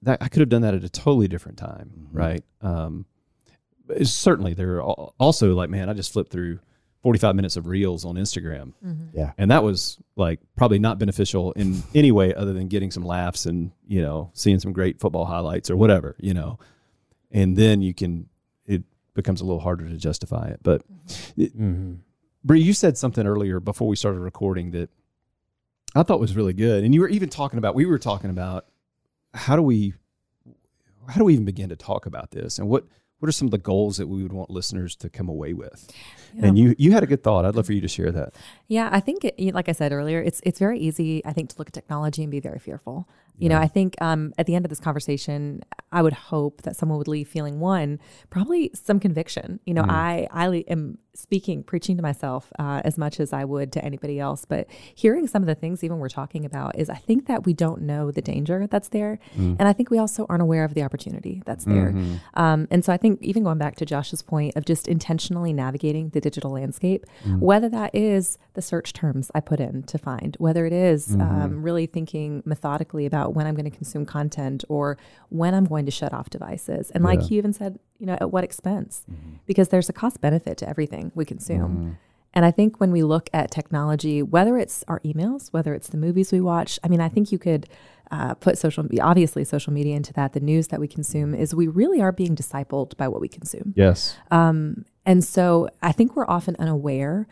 that 0.04 0.18
I 0.22 0.28
could 0.28 0.42
have 0.42 0.50
done 0.50 0.62
that 0.64 0.74
at 0.76 0.84
a 0.84 0.90
totally 0.90 1.28
different 1.28 1.58
time, 1.58 1.90
Mm-hmm. 1.98 2.18
right? 2.18 2.44
Um, 2.62 3.06
certainly 4.04 4.54
there 4.54 4.76
are 4.78 4.82
also 5.20 5.54
like, 5.56 5.70
man, 5.70 5.90
I 5.90 5.94
just 5.94 6.14
flipped 6.14 6.32
through 6.32 6.60
45 7.04 7.36
minutes 7.36 7.58
of 7.58 7.68
reels 7.68 8.06
on 8.06 8.16
Instagram. 8.16 8.72
Mm-hmm. 8.84 9.18
Yeah. 9.18 9.34
And 9.38 9.52
that 9.52 9.62
was 9.62 10.00
like 10.16 10.40
probably 10.56 10.80
not 10.80 11.00
beneficial 11.00 11.52
in 11.52 11.84
any 11.94 12.14
way 12.14 12.34
other 12.34 12.54
than 12.54 12.70
getting 12.70 12.92
some 12.92 13.04
laughs 13.04 13.46
and, 13.46 13.72
you 13.86 14.02
know, 14.02 14.32
seeing 14.34 14.58
some 14.60 14.72
great 14.72 15.02
football 15.02 15.26
highlights 15.26 15.70
or 15.70 15.76
whatever, 15.76 16.16
you 16.20 16.34
know. 16.34 16.58
And 17.30 17.58
then 17.58 17.82
you 17.82 17.94
can, 17.94 18.30
it 18.66 18.84
becomes 19.14 19.42
a 19.42 19.44
little 19.44 19.60
harder 19.60 19.88
to 19.90 19.98
justify 19.98 20.48
it. 20.48 20.62
But, 20.64 20.82
mm-hmm. 20.82 21.42
it, 21.42 21.58
mm-hmm. 21.60 21.94
Bree, 22.46 22.62
you 22.62 22.74
said 22.74 22.98
something 22.98 23.28
earlier 23.28 23.60
before 23.60 23.90
we 23.90 23.98
started 23.98 24.20
recording 24.20 24.72
that 24.72 24.90
I 25.96 26.04
thought 26.04 26.22
was 26.22 26.38
really 26.38 26.54
good. 26.54 26.86
And 26.86 26.94
you 26.94 27.02
were 27.02 27.10
even 27.10 27.28
talking 27.28 27.58
about, 27.58 27.76
we 27.76 27.86
were 27.86 28.00
talking 28.00 28.30
about 28.30 28.66
how 29.34 29.58
do 29.58 29.62
we, 29.62 29.94
how 31.10 31.18
do 31.18 31.26
we 31.26 31.34
even 31.34 31.46
begin 31.46 31.68
to 31.68 31.76
talk 31.76 32.06
about 32.06 32.32
this 32.32 32.60
and 32.60 32.70
what, 32.70 32.86
what 33.24 33.30
are 33.30 33.32
some 33.32 33.48
of 33.48 33.52
the 33.52 33.58
goals 33.58 33.96
that 33.96 34.08
we 34.08 34.22
would 34.22 34.34
want 34.34 34.50
listeners 34.50 34.98
to 34.98 35.08
come 35.08 35.30
away 35.30 35.54
with? 35.54 35.90
And 36.42 36.58
you 36.58 36.76
you 36.78 36.92
had 36.92 37.04
a 37.04 37.06
good 37.06 37.24
thought. 37.24 37.46
I'd 37.46 37.56
love 37.56 37.68
for 37.68 37.72
you 37.72 37.80
to 37.80 37.88
share 37.88 38.12
that. 38.12 38.34
Yeah, 38.68 38.90
I 38.92 39.00
think, 39.00 39.24
it, 39.24 39.40
like 39.54 39.70
I 39.70 39.72
said 39.72 39.94
earlier, 39.94 40.22
it's 40.22 40.42
it's 40.44 40.60
very 40.60 40.78
easy. 40.78 41.26
I 41.26 41.32
think 41.32 41.50
to 41.52 41.56
look 41.58 41.70
at 41.70 41.74
technology 41.74 42.22
and 42.24 42.30
be 42.30 42.42
very 42.42 42.60
fearful. 42.60 43.08
You 43.38 43.50
know, 43.50 43.58
I 43.58 43.68
think 43.68 43.96
um, 44.02 44.34
at 44.38 44.46
the 44.46 44.56
end 44.56 44.66
of 44.66 44.70
this 44.70 44.80
conversation, 44.80 45.64
I 45.92 46.02
would 46.02 46.14
hope 46.14 46.62
that 46.64 46.76
someone 46.76 46.98
would 46.98 47.08
leave 47.08 47.28
feeling 47.28 47.60
one, 47.60 48.00
probably 48.30 48.72
some 48.74 49.00
conviction. 49.00 49.60
You 49.66 49.74
know, 49.74 49.86
I 49.88 50.28
I 50.32 50.64
am 50.68 50.98
speaking, 51.16 51.62
preaching 51.62 51.96
to 51.96 52.02
myself 52.02 52.52
uh, 52.58 52.82
as 52.84 52.98
much 52.98 53.20
as 53.20 53.32
I 53.34 53.46
would 53.46 53.72
to 53.74 53.86
anybody 53.86 54.20
else. 54.20 54.46
But 54.46 54.66
hearing 54.96 55.28
some 55.28 55.44
of 55.44 55.48
the 55.48 55.54
things 55.54 55.84
even 55.84 56.00
we're 56.00 56.10
talking 56.10 56.44
about 56.44 56.76
is, 56.76 56.90
I 56.90 56.96
think 56.96 57.28
that 57.28 57.46
we 57.46 57.54
don't 57.54 57.84
know 57.84 58.10
the 58.10 58.22
danger 58.22 58.66
that's 58.66 58.90
there, 58.90 59.20
and 59.36 59.62
I 59.68 59.74
think 59.74 59.92
we 59.92 60.00
also 60.00 60.26
aren't 60.28 60.42
aware 60.42 60.64
of 60.64 60.74
the 60.74 60.82
opportunity 60.84 61.42
that's 61.46 61.66
there. 61.66 61.94
Um, 62.34 62.68
and 62.72 62.84
so 62.84 62.92
I 62.92 62.98
think 62.98 63.22
even 63.22 63.44
going 63.44 63.60
back 63.60 63.76
to 63.78 63.86
Josh's 63.86 64.24
point 64.24 64.56
of 64.56 64.66
just 64.66 64.88
intentionally 64.88 65.54
navigating 65.54 66.10
the 66.10 66.22
digital 66.22 66.52
landscape, 66.52 67.06
whether 67.40 67.70
that 67.70 67.94
is 67.94 68.38
the 68.54 68.62
search 68.62 68.94
terms 68.94 69.30
I 69.36 69.40
put 69.40 69.60
in 69.60 69.84
to 69.84 69.98
find, 70.00 70.36
whether 70.40 70.66
it 70.66 70.74
is, 70.74 71.16
um, 71.20 71.62
really 71.62 71.86
thinking 71.86 72.42
methodically 72.46 73.06
about 73.06 73.23
when 73.30 73.48
I'm 73.48 73.56
going 73.56 73.70
to 73.70 73.76
consume 73.76 74.06
content 74.06 74.64
or 74.70 74.98
when 75.30 75.54
I'm 75.54 75.66
going 75.66 75.86
to 75.86 75.92
shut 75.92 76.14
off 76.14 76.30
devices. 76.30 76.92
And 76.92 77.04
like 77.04 77.30
you 77.30 77.38
even 77.38 77.54
said, 77.54 77.80
you 78.00 78.06
know, 78.06 78.18
at 78.20 78.32
what 78.32 78.44
expense? 78.44 79.06
Because 79.46 79.70
there's 79.70 79.90
a 79.90 79.94
cost 79.94 80.22
benefit 80.22 80.58
to 80.58 80.70
everything 80.70 81.12
we 81.16 81.26
consume. 81.26 81.98
And 82.34 82.46
I 82.46 82.52
think 82.52 82.80
when 82.80 82.92
we 82.92 83.04
look 83.04 83.30
at 83.34 83.52
technology, 83.52 84.24
whether 84.24 84.58
it's 84.58 84.84
our 84.88 85.00
emails, 85.02 85.50
whether 85.54 85.74
it's 85.74 85.90
the 85.90 85.98
movies 85.98 86.32
we 86.32 86.42
watch, 86.42 86.80
I 86.84 86.88
mean, 86.88 87.00
I 87.00 87.08
think 87.08 87.32
you 87.32 87.38
could 87.38 87.68
uh, 88.12 88.34
put 88.36 88.58
social, 88.58 88.88
obviously, 89.02 89.44
social 89.44 89.72
media 89.72 89.96
into 89.96 90.14
that. 90.14 90.34
The 90.34 90.40
news 90.40 90.70
that 90.70 90.80
we 90.80 90.88
consume 90.88 91.34
is 91.36 91.54
we 91.54 91.68
really 91.68 92.02
are 92.02 92.12
being 92.12 92.36
discipled 92.36 92.98
by 92.98 93.08
what 93.08 93.22
we 93.22 93.28
consume. 93.28 93.74
Yes. 93.76 94.16
Um, 94.32 94.86
and 95.06 95.24
so 95.24 95.70
I 95.82 95.92
think 95.92 96.16
we're 96.16 96.28
often 96.28 96.56
unaware 96.60 97.28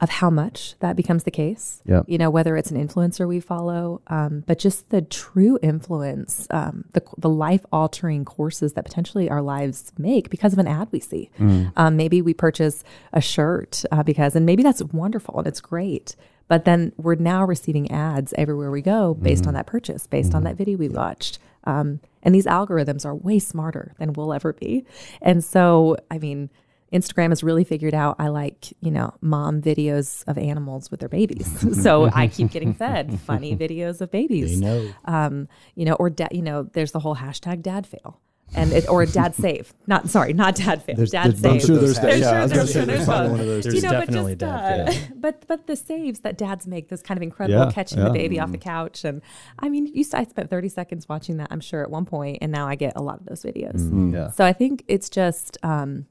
of 0.00 0.10
how 0.10 0.30
much 0.30 0.74
that 0.80 0.96
becomes 0.96 1.24
the 1.24 1.30
case. 1.30 1.80
Yeah. 1.84 2.02
You 2.06 2.18
know, 2.18 2.30
whether 2.30 2.56
it's 2.56 2.70
an 2.70 2.88
influencer 2.88 3.28
we 3.28 3.38
follow, 3.38 4.02
um, 4.08 4.42
but 4.46 4.58
just 4.58 4.90
the 4.90 5.02
true 5.02 5.58
influence, 5.62 6.46
um, 6.50 6.86
the, 6.92 7.02
the 7.18 7.28
life 7.28 7.64
altering 7.72 8.24
courses 8.24 8.72
that 8.72 8.84
potentially 8.84 9.30
our 9.30 9.42
lives 9.42 9.92
make 9.96 10.28
because 10.28 10.52
of 10.52 10.58
an 10.58 10.66
ad 10.66 10.88
we 10.90 11.00
see. 11.00 11.30
Um, 11.76 11.96
maybe 11.96 12.20
we 12.20 12.34
purchase 12.34 12.82
a 13.12 13.20
shirt 13.20 13.84
uh, 13.92 14.02
because, 14.02 14.34
and 14.34 14.44
maybe 14.44 14.62
that's 14.62 14.82
wonderful 14.82 15.38
and 15.38 15.46
it's 15.46 15.60
great. 15.60 16.16
But 16.48 16.64
then 16.64 16.92
we're 16.96 17.14
now 17.14 17.44
receiving 17.44 17.90
ads 17.90 18.34
everywhere 18.36 18.70
we 18.70 18.82
go 18.82 19.14
based 19.14 19.46
on 19.46 19.54
that 19.54 19.66
purchase, 19.66 20.06
based 20.06 20.34
on 20.34 20.44
that 20.44 20.56
video 20.56 20.76
we 20.76 20.88
watched. 20.88 21.38
Um, 21.64 22.00
and 22.22 22.34
these 22.34 22.46
algorithms 22.46 23.06
are 23.06 23.14
way 23.14 23.38
smarter 23.38 23.94
than 23.98 24.12
we'll 24.12 24.32
ever 24.34 24.52
be. 24.52 24.84
And 25.20 25.44
so, 25.44 25.96
I 26.10 26.18
mean, 26.18 26.50
Instagram 26.92 27.30
has 27.30 27.42
really 27.42 27.64
figured 27.64 27.94
out 27.94 28.16
I 28.18 28.28
like, 28.28 28.72
you 28.80 28.90
know, 28.90 29.14
mom 29.20 29.62
videos 29.62 30.24
of 30.26 30.36
animals 30.38 30.90
with 30.90 31.00
their 31.00 31.08
babies. 31.08 31.48
so 31.82 32.10
I 32.12 32.26
keep 32.28 32.50
getting 32.50 32.74
fed 32.74 33.18
funny 33.26 33.56
videos 33.56 34.00
of 34.00 34.10
babies. 34.10 34.60
They 34.60 34.66
know. 34.66 34.90
Um, 35.06 35.48
you 35.74 35.84
know, 35.84 35.94
or 35.94 36.10
da- 36.10 36.28
you 36.30 36.42
know, 36.42 36.64
there's 36.64 36.92
the 36.92 37.00
whole 37.00 37.16
hashtag 37.16 37.62
dad 37.62 37.86
fail. 37.86 38.20
And 38.54 38.70
it, 38.70 38.86
or 38.86 39.06
dad 39.06 39.34
save. 39.34 39.72
Not 39.86 40.10
sorry, 40.10 40.34
not 40.34 40.54
dad 40.54 40.82
fail. 40.82 40.96
There's- 40.96 41.10
dad 41.10 41.32
there's 41.36 41.64
save. 41.64 41.74
of 41.74 41.80
those 41.80 41.98
There's 41.98 42.18
sure 42.18 42.34
Yeah, 42.34 42.46
there's, 42.46 42.70
sure 42.72 42.84
there's 42.84 42.86
there's 42.86 43.04
probably 43.06 43.30
one 43.30 43.40
of 43.40 43.46
those 43.46 43.64
There's 43.64 43.74
you 43.76 43.80
know, 43.80 43.88
but 43.92 44.00
definitely 44.00 44.32
just, 44.32 44.40
dad 44.40 44.88
uh, 44.88 44.92
fail. 44.92 45.08
but 45.16 45.44
but 45.48 45.66
the 45.66 45.74
saves 45.76 46.20
that 46.20 46.36
dads 46.36 46.66
make, 46.66 46.88
those 46.90 47.00
kind 47.00 47.16
of 47.16 47.22
incredible 47.22 47.58
Yeah, 47.64 47.70
catching 47.72 47.96
yeah. 47.98 48.04
the 48.04 48.10
baby 48.10 48.38
off 48.38 48.52
the 48.52 48.58
couch, 48.58 49.04
and 49.06 49.22
I 49.58 49.70
mean, 49.70 49.86
you 49.86 50.04
I 50.12 50.24
spent 50.24 50.50
thirty 50.50 50.68
seconds 50.68 51.08
watching 51.08 51.38
that. 51.38 51.48
I'm 51.50 51.60
sure 51.60 51.82
at 51.82 51.90
one 51.90 52.04
point, 52.04 52.38
and 52.42 52.52
now 52.52 52.68
I 52.68 52.74
get 52.74 52.92
a 52.94 53.00
lot 53.00 53.20
of 53.20 53.24
those 53.24 53.42
videos. 53.42 53.76
Mm-hmm. 53.76 54.14
Yeah. 54.16 54.30
So 54.32 54.44
I 54.44 54.52
think 54.52 54.84
it's 54.86 55.08
just 55.08 55.56
um, 55.62 56.04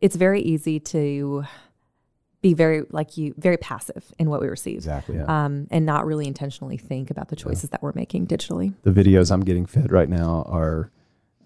it's 0.00 0.16
very 0.16 0.40
easy 0.42 0.80
to 0.80 1.44
be 2.42 2.54
very 2.54 2.84
like 2.90 3.16
you 3.16 3.34
very 3.38 3.56
passive 3.56 4.12
in 4.18 4.28
what 4.30 4.40
we 4.40 4.46
receive, 4.46 4.76
Exactly. 4.76 5.18
um, 5.18 5.66
and 5.70 5.86
not 5.86 6.06
really 6.06 6.26
intentionally 6.26 6.76
think 6.76 7.10
about 7.10 7.28
the 7.28 7.36
choices 7.36 7.70
that 7.70 7.82
we're 7.82 7.92
making 7.94 8.26
digitally. 8.26 8.74
The 8.82 8.92
videos 8.92 9.30
I'm 9.30 9.44
getting 9.44 9.66
fed 9.66 9.90
right 9.92 10.08
now 10.08 10.44
are. 10.48 10.90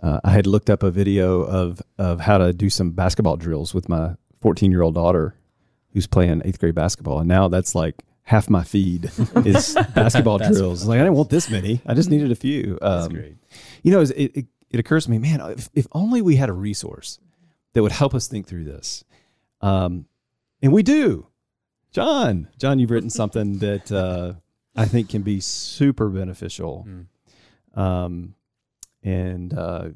Uh, 0.02 0.18
I 0.24 0.30
had 0.30 0.46
looked 0.46 0.70
up 0.70 0.82
a 0.82 0.90
video 0.90 1.42
of 1.42 1.82
of 1.98 2.20
how 2.20 2.38
to 2.38 2.54
do 2.54 2.70
some 2.70 2.92
basketball 2.92 3.36
drills 3.36 3.74
with 3.74 3.86
my 3.88 4.14
14 4.40 4.70
year 4.70 4.80
old 4.80 4.94
daughter, 4.94 5.34
who's 5.92 6.06
playing 6.06 6.40
eighth 6.44 6.58
grade 6.58 6.74
basketball, 6.74 7.18
and 7.18 7.28
now 7.28 7.48
that's 7.48 7.74
like 7.74 8.02
half 8.22 8.48
my 8.48 8.64
feed 8.64 9.04
is 9.44 9.76
basketball 9.94 10.38
drills. 10.38 10.86
Like 10.86 10.96
I 11.00 11.02
didn't 11.02 11.16
want 11.16 11.28
this 11.28 11.50
many. 11.50 11.82
I 11.84 11.92
just 11.92 12.08
needed 12.08 12.32
a 12.32 12.34
few. 12.34 12.78
Um, 12.80 13.12
great. 13.12 13.36
You 13.82 13.92
know, 13.92 14.00
it, 14.00 14.10
it, 14.10 14.46
it 14.70 14.80
occurs 14.80 15.04
to 15.04 15.10
me, 15.10 15.18
man, 15.18 15.40
if, 15.50 15.68
if 15.74 15.86
only 15.92 16.22
we 16.22 16.36
had 16.36 16.48
a 16.48 16.52
resource 16.54 17.18
that 17.72 17.82
would 17.82 17.92
help 17.92 18.14
us 18.14 18.26
think 18.28 18.46
through 18.46 18.64
this. 18.64 19.04
Um, 19.60 20.06
and 20.62 20.72
we 20.72 20.82
do. 20.82 21.26
John, 21.92 22.48
John, 22.58 22.78
you've 22.78 22.90
written 22.90 23.10
something 23.10 23.58
that 23.60 23.90
uh, 23.92 24.34
I 24.76 24.86
think 24.86 25.08
can 25.10 25.22
be 25.22 25.40
super 25.40 26.08
beneficial. 26.08 26.86
Um, 27.74 28.34
and 29.02 29.52
uh, 29.54 29.88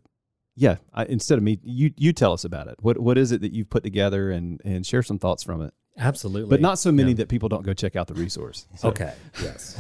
yeah, 0.57 0.77
I, 0.93 1.05
instead 1.07 1.39
of 1.39 1.45
me, 1.45 1.59
you 1.63 1.93
you 1.97 2.13
tell 2.13 2.33
us 2.33 2.45
about 2.45 2.69
it. 2.69 2.77
What 2.81 2.99
what 2.99 3.19
is 3.19 3.33
it 3.33 3.41
that 3.43 3.53
you've 3.53 3.71
put 3.71 3.83
together 3.83 4.31
and 4.31 4.61
and 4.65 4.87
share 4.87 5.03
some 5.03 5.19
thoughts 5.19 5.43
from 5.43 5.61
it, 5.63 5.75
Absolutely. 5.99 6.49
but 6.51 6.61
not 6.61 6.79
so 6.79 6.91
many 6.93 7.11
Yeah. 7.11 7.17
that 7.17 7.29
people 7.29 7.49
don't 7.49 7.65
go 7.65 7.73
check 7.75 7.97
out 7.97 8.07
the 8.07 8.15
resource. 8.15 8.67
So, 8.77 8.89
Okay. 8.89 9.13
Yes. 9.43 9.77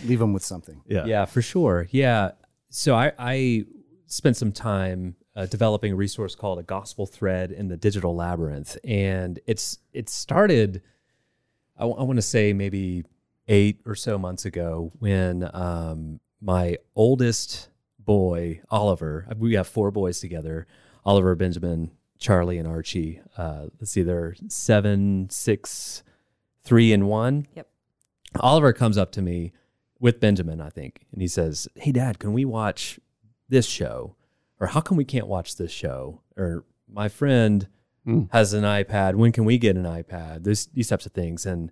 Leave 0.04 0.18
them 0.18 0.32
with 0.32 0.44
something. 0.44 0.82
Yeah. 0.86 1.04
Yeah, 1.06 1.24
for 1.24 1.40
sure. 1.42 1.86
Yeah. 1.90 2.32
So 2.70 2.94
I, 2.94 3.12
I 3.18 3.64
spent 4.06 4.36
some 4.36 4.52
time 4.52 5.16
uh, 5.38 5.46
developing 5.46 5.92
a 5.92 5.96
resource 5.96 6.34
called 6.34 6.58
a 6.58 6.64
gospel 6.64 7.06
thread 7.06 7.52
in 7.52 7.68
the 7.68 7.76
digital 7.76 8.16
labyrinth, 8.16 8.76
and 8.82 9.38
it's 9.46 9.78
it 9.92 10.08
started. 10.08 10.82
I, 11.78 11.84
want 11.84 12.16
to 12.16 12.22
say 12.22 12.52
maybe 12.52 13.04
eight 13.46 13.80
or 13.86 13.94
so 13.94 14.18
months 14.18 14.44
ago 14.44 14.90
when 14.98 15.48
um, 15.54 16.18
my 16.40 16.78
oldest 16.96 17.68
boy, 18.00 18.62
Oliver. 18.68 19.28
We 19.38 19.54
have 19.54 19.68
four 19.68 19.92
boys 19.92 20.18
together: 20.18 20.66
Oliver, 21.04 21.36
Benjamin, 21.36 21.92
Charlie, 22.18 22.58
and 22.58 22.66
Archie. 22.66 23.20
Uh, 23.36 23.66
let's 23.78 23.92
see, 23.92 24.02
they're 24.02 24.34
seven, 24.48 25.30
six, 25.30 26.02
three, 26.64 26.92
and 26.92 27.06
one. 27.06 27.46
Yep. 27.54 27.68
Oliver 28.40 28.72
comes 28.72 28.98
up 28.98 29.12
to 29.12 29.22
me 29.22 29.52
with 30.00 30.18
Benjamin, 30.18 30.60
I 30.60 30.70
think, 30.70 31.06
and 31.12 31.22
he 31.22 31.28
says, 31.28 31.68
"Hey, 31.76 31.92
Dad, 31.92 32.18
can 32.18 32.32
we 32.32 32.44
watch 32.44 32.98
this 33.48 33.66
show?" 33.66 34.16
Or 34.60 34.68
how 34.68 34.80
come 34.80 34.96
we 34.96 35.04
can't 35.04 35.26
watch 35.26 35.56
this 35.56 35.70
show? 35.70 36.22
Or 36.36 36.64
my 36.88 37.08
friend 37.08 37.68
hmm. 38.04 38.24
has 38.32 38.52
an 38.52 38.64
iPad. 38.64 39.14
When 39.14 39.32
can 39.32 39.44
we 39.44 39.58
get 39.58 39.76
an 39.76 39.84
iPad? 39.84 40.44
This, 40.44 40.66
these 40.66 40.88
types 40.88 41.06
of 41.06 41.12
things. 41.12 41.46
And 41.46 41.70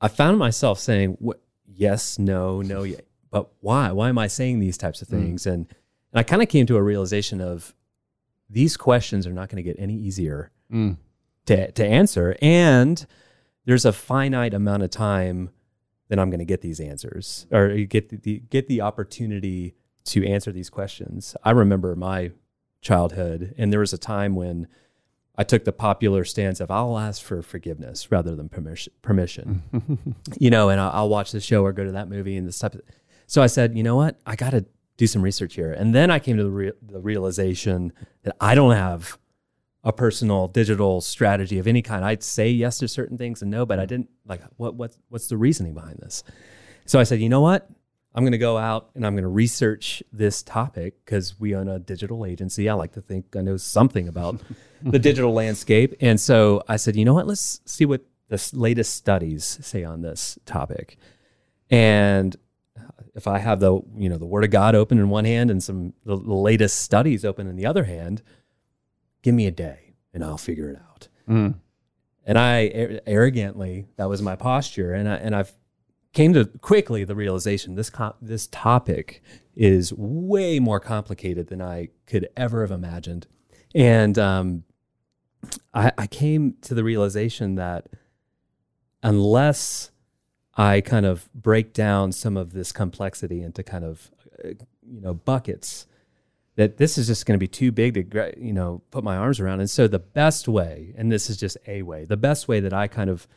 I 0.00 0.08
found 0.08 0.38
myself 0.38 0.78
saying, 0.78 1.16
what, 1.18 1.40
yes, 1.66 2.18
no, 2.18 2.62
no, 2.62 2.82
yeah. 2.82 3.00
But 3.30 3.50
why? 3.60 3.92
Why 3.92 4.08
am 4.08 4.18
I 4.18 4.26
saying 4.26 4.58
these 4.58 4.78
types 4.78 5.02
of 5.02 5.08
hmm. 5.08 5.18
things? 5.18 5.46
And, 5.46 5.66
and 6.12 6.20
I 6.20 6.22
kind 6.22 6.42
of 6.42 6.48
came 6.48 6.66
to 6.66 6.76
a 6.76 6.82
realization 6.82 7.40
of 7.40 7.74
these 8.48 8.76
questions 8.76 9.26
are 9.26 9.32
not 9.32 9.48
going 9.50 9.62
to 9.62 9.62
get 9.62 9.76
any 9.78 9.94
easier 9.94 10.50
hmm. 10.70 10.92
to, 11.46 11.70
to 11.72 11.84
answer. 11.84 12.36
And 12.40 13.04
there's 13.66 13.84
a 13.84 13.92
finite 13.92 14.54
amount 14.54 14.82
of 14.82 14.90
time 14.90 15.50
that 16.08 16.18
I'm 16.18 16.30
going 16.30 16.38
to 16.38 16.46
get 16.46 16.62
these 16.62 16.80
answers 16.80 17.46
or 17.52 17.68
get 17.68 18.08
the, 18.08 18.16
the 18.16 18.42
get 18.50 18.66
the 18.66 18.80
opportunity 18.80 19.74
to 20.08 20.26
answer 20.26 20.52
these 20.52 20.70
questions. 20.70 21.36
I 21.44 21.50
remember 21.50 21.94
my 21.94 22.32
childhood, 22.80 23.54
and 23.58 23.72
there 23.72 23.80
was 23.80 23.92
a 23.92 23.98
time 23.98 24.34
when 24.34 24.68
I 25.36 25.44
took 25.44 25.64
the 25.64 25.72
popular 25.72 26.24
stance 26.24 26.60
of 26.60 26.70
I'll 26.70 26.98
ask 26.98 27.22
for 27.22 27.42
forgiveness 27.42 28.10
rather 28.10 28.34
than 28.34 28.48
permission. 28.48 28.92
permission. 29.02 29.62
you 30.38 30.50
know, 30.50 30.68
and 30.68 30.80
I'll, 30.80 30.90
I'll 30.92 31.08
watch 31.08 31.32
the 31.32 31.40
show 31.40 31.64
or 31.64 31.72
go 31.72 31.84
to 31.84 31.92
that 31.92 32.08
movie 32.08 32.36
and 32.36 32.46
this 32.46 32.58
type 32.58 32.74
of. 32.74 32.82
So 33.26 33.42
I 33.42 33.46
said, 33.46 33.76
you 33.76 33.82
know 33.82 33.96
what, 33.96 34.18
I 34.26 34.36
got 34.36 34.50
to 34.50 34.64
do 34.96 35.06
some 35.06 35.22
research 35.22 35.54
here, 35.54 35.72
and 35.72 35.94
then 35.94 36.10
I 36.10 36.18
came 36.18 36.36
to 36.38 36.44
the, 36.44 36.50
re- 36.50 36.72
the 36.82 37.00
realization 37.00 37.92
that 38.22 38.36
I 38.40 38.54
don't 38.54 38.72
have 38.72 39.18
a 39.84 39.92
personal 39.92 40.48
digital 40.48 41.00
strategy 41.00 41.58
of 41.58 41.66
any 41.66 41.82
kind. 41.82 42.04
I'd 42.04 42.22
say 42.22 42.50
yes 42.50 42.78
to 42.78 42.88
certain 42.88 43.16
things 43.16 43.42
and 43.42 43.50
no, 43.50 43.64
but 43.64 43.78
I 43.78 43.86
didn't 43.86 44.10
like 44.26 44.42
what 44.56 44.74
what 44.74 44.96
what's 45.08 45.28
the 45.28 45.36
reasoning 45.36 45.74
behind 45.74 45.98
this. 46.00 46.24
So 46.84 46.98
I 46.98 47.04
said, 47.04 47.20
you 47.20 47.28
know 47.28 47.40
what? 47.40 47.70
I'm 48.18 48.24
going 48.24 48.32
to 48.32 48.38
go 48.38 48.58
out 48.58 48.90
and 48.96 49.06
I'm 49.06 49.14
going 49.14 49.22
to 49.22 49.28
research 49.28 50.02
this 50.12 50.42
topic 50.42 51.04
because 51.04 51.38
we 51.38 51.54
own 51.54 51.68
a 51.68 51.78
digital 51.78 52.26
agency. 52.26 52.68
I 52.68 52.74
like 52.74 52.90
to 52.94 53.00
think 53.00 53.36
I 53.36 53.42
know 53.42 53.56
something 53.56 54.08
about 54.08 54.40
the 54.82 54.98
digital 54.98 55.32
landscape. 55.32 55.94
And 56.00 56.18
so 56.18 56.64
I 56.66 56.78
said, 56.78 56.96
you 56.96 57.04
know 57.04 57.14
what? 57.14 57.28
Let's 57.28 57.60
see 57.64 57.84
what 57.84 58.00
the 58.26 58.50
latest 58.54 58.94
studies 58.94 59.60
say 59.62 59.84
on 59.84 60.02
this 60.02 60.36
topic. 60.46 60.98
And 61.70 62.34
uh, 62.76 62.90
if 63.14 63.28
I 63.28 63.38
have 63.38 63.60
the 63.60 63.80
you 63.96 64.08
know 64.08 64.18
the 64.18 64.26
Word 64.26 64.42
of 64.42 64.50
God 64.50 64.74
open 64.74 64.98
in 64.98 65.10
one 65.10 65.24
hand 65.24 65.48
and 65.48 65.62
some 65.62 65.94
the, 66.04 66.16
the 66.16 66.34
latest 66.34 66.82
studies 66.82 67.24
open 67.24 67.46
in 67.46 67.54
the 67.54 67.66
other 67.66 67.84
hand, 67.84 68.22
give 69.22 69.36
me 69.36 69.46
a 69.46 69.52
day 69.52 69.94
and 70.12 70.24
I'll 70.24 70.38
figure 70.38 70.68
it 70.68 70.80
out. 70.90 71.06
Mm. 71.28 71.54
And 72.24 72.36
I 72.36 73.00
arrogantly, 73.06 73.86
that 73.96 74.08
was 74.08 74.20
my 74.22 74.34
posture, 74.34 74.92
and 74.92 75.08
I 75.08 75.14
and 75.14 75.36
I've 75.36 75.52
came 76.18 76.32
to 76.32 76.46
quickly 76.46 77.04
the 77.04 77.14
realization 77.14 77.76
this 77.76 77.90
co- 77.90 78.16
this 78.20 78.48
topic 78.48 79.22
is 79.54 79.92
way 79.92 80.58
more 80.58 80.80
complicated 80.80 81.46
than 81.46 81.62
I 81.62 81.90
could 82.08 82.28
ever 82.36 82.62
have 82.62 82.72
imagined, 82.72 83.28
and 83.72 84.18
um, 84.18 84.64
I, 85.72 85.92
I 85.96 86.08
came 86.08 86.56
to 86.62 86.74
the 86.74 86.82
realization 86.82 87.54
that 87.54 87.86
unless 89.00 89.92
I 90.56 90.80
kind 90.80 91.06
of 91.06 91.32
break 91.34 91.72
down 91.72 92.10
some 92.10 92.36
of 92.36 92.52
this 92.52 92.72
complexity 92.72 93.40
into 93.40 93.62
kind 93.62 93.84
of 93.84 94.10
uh, 94.44 94.48
you 94.82 95.00
know 95.00 95.14
buckets 95.14 95.86
that 96.56 96.78
this 96.78 96.98
is 96.98 97.06
just 97.06 97.26
going 97.26 97.36
to 97.36 97.38
be 97.38 97.46
too 97.46 97.70
big 97.70 97.94
to 97.94 98.34
you 98.36 98.52
know 98.52 98.82
put 98.90 99.04
my 99.04 99.16
arms 99.16 99.38
around. 99.38 99.60
And 99.60 99.70
so 99.70 99.86
the 99.86 100.00
best 100.00 100.48
way 100.48 100.94
and 100.98 101.12
this 101.12 101.30
is 101.30 101.36
just 101.36 101.58
a 101.68 101.82
way 101.82 102.04
the 102.04 102.16
best 102.16 102.48
way 102.48 102.58
that 102.58 102.72
I 102.72 102.88
kind 102.88 103.08
of 103.08 103.28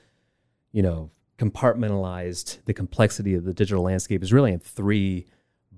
you 0.72 0.82
know 0.82 1.12
compartmentalized 1.41 2.63
the 2.65 2.73
complexity 2.73 3.34
of 3.34 3.45
the 3.45 3.54
digital 3.54 3.84
landscape 3.84 4.21
is 4.21 4.32
really 4.32 4.51
in 4.51 4.60
three 4.60 5.25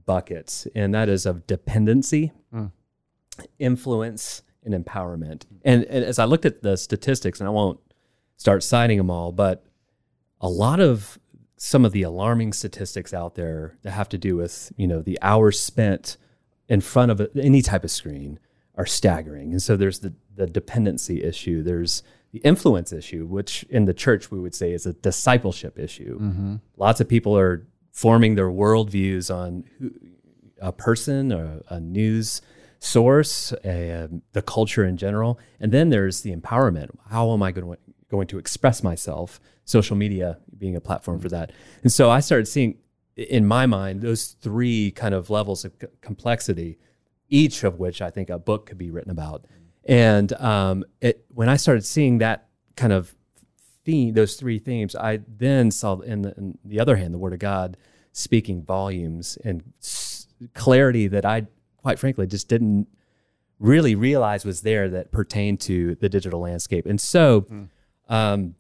buckets 0.05 0.67
and 0.75 0.93
that 0.93 1.07
is 1.07 1.25
of 1.25 1.47
dependency 1.47 2.33
hmm. 2.51 2.65
influence 3.59 4.41
and 4.65 4.73
empowerment. 4.73 5.43
And, 5.63 5.85
and 5.85 6.03
as 6.03 6.19
I 6.19 6.25
looked 6.25 6.45
at 6.45 6.63
the 6.63 6.75
statistics 6.75 7.39
and 7.39 7.47
I 7.47 7.51
won't 7.51 7.79
start 8.35 8.61
citing 8.63 8.97
them 8.97 9.09
all 9.09 9.31
but 9.31 9.63
a 10.41 10.49
lot 10.49 10.81
of 10.81 11.17
some 11.55 11.85
of 11.85 11.93
the 11.93 12.03
alarming 12.03 12.51
statistics 12.51 13.13
out 13.13 13.35
there 13.35 13.77
that 13.83 13.91
have 13.91 14.09
to 14.09 14.17
do 14.17 14.35
with 14.35 14.73
you 14.75 14.85
know 14.85 15.01
the 15.01 15.17
hours 15.21 15.57
spent 15.59 16.17
in 16.67 16.81
front 16.81 17.09
of 17.09 17.21
any 17.39 17.61
type 17.61 17.85
of 17.85 17.91
screen 17.91 18.37
are 18.75 18.85
staggering. 18.85 19.51
And 19.51 19.61
so 19.61 19.77
there's 19.77 19.99
the 19.99 20.13
the 20.35 20.47
dependency 20.47 21.23
issue. 21.23 21.63
There's 21.63 22.03
the 22.33 22.39
influence 22.39 22.91
issue 22.91 23.25
which 23.25 23.63
in 23.69 23.85
the 23.85 23.93
church 23.93 24.29
we 24.29 24.39
would 24.39 24.53
say 24.53 24.73
is 24.73 24.85
a 24.85 24.93
discipleship 24.93 25.79
issue 25.79 26.19
mm-hmm. 26.19 26.55
lots 26.77 26.99
of 26.99 27.07
people 27.07 27.37
are 27.37 27.65
forming 27.91 28.35
their 28.35 28.49
worldviews 28.49 29.33
on 29.33 29.63
who, 29.79 29.91
a 30.59 30.71
person 30.71 31.31
or 31.31 31.61
a 31.69 31.79
news 31.79 32.41
source, 32.79 33.53
a, 33.63 34.09
the 34.33 34.41
culture 34.41 34.83
in 34.85 34.97
general, 34.97 35.39
and 35.59 35.71
then 35.71 35.89
there's 35.89 36.21
the 36.21 36.35
empowerment. 36.35 36.89
How 37.09 37.31
am 37.33 37.41
I 37.41 37.51
going 37.51 37.75
to 37.75 37.77
going 38.09 38.27
to 38.27 38.37
express 38.37 38.83
myself? 38.83 39.39
Social 39.65 39.95
media 39.95 40.39
being 40.57 40.75
a 40.75 40.81
platform 40.81 41.19
for 41.19 41.27
mm-hmm. 41.27 41.37
that, 41.37 41.51
and 41.83 41.91
so 41.91 42.09
I 42.09 42.19
started 42.19 42.47
seeing 42.47 42.77
in 43.15 43.45
my 43.45 43.65
mind 43.65 44.01
those 44.01 44.27
three 44.41 44.91
kind 44.91 45.13
of 45.13 45.29
levels 45.29 45.63
of 45.63 45.73
c- 45.79 45.87
complexity, 46.01 46.79
each 47.29 47.63
of 47.63 47.79
which 47.79 48.01
I 48.01 48.09
think 48.09 48.29
a 48.29 48.39
book 48.39 48.65
could 48.65 48.77
be 48.77 48.91
written 48.91 49.11
about. 49.11 49.45
And 49.85 50.31
um, 50.33 50.85
it, 51.01 51.25
when 51.29 51.49
I 51.49 51.57
started 51.57 51.85
seeing 51.85 52.19
that 52.19 52.47
kind 52.75 52.93
of 52.93 53.15
theme, 53.83 54.13
those 54.13 54.35
three 54.35 54.59
themes, 54.59 54.95
I 54.95 55.19
then 55.27 55.71
saw 55.71 55.99
in 55.99 56.21
the, 56.21 56.33
in 56.37 56.57
the 56.63 56.79
other 56.79 56.95
hand 56.95 57.13
the 57.13 57.17
Word 57.17 57.33
of 57.33 57.39
God 57.39 57.77
speaking 58.11 58.63
volumes 58.63 59.37
and 59.43 59.63
s- 59.81 60.27
clarity 60.53 61.07
that 61.07 61.25
I, 61.25 61.47
quite 61.77 61.99
frankly, 61.99 62.27
just 62.27 62.47
didn't 62.47 62.87
really 63.59 63.95
realize 63.95 64.45
was 64.45 64.61
there 64.61 64.89
that 64.89 65.11
pertained 65.11 65.59
to 65.61 65.95
the 65.95 66.09
digital 66.09 66.39
landscape. 66.39 66.85
And 66.85 66.99
so, 66.99 67.45
um, 68.09 68.55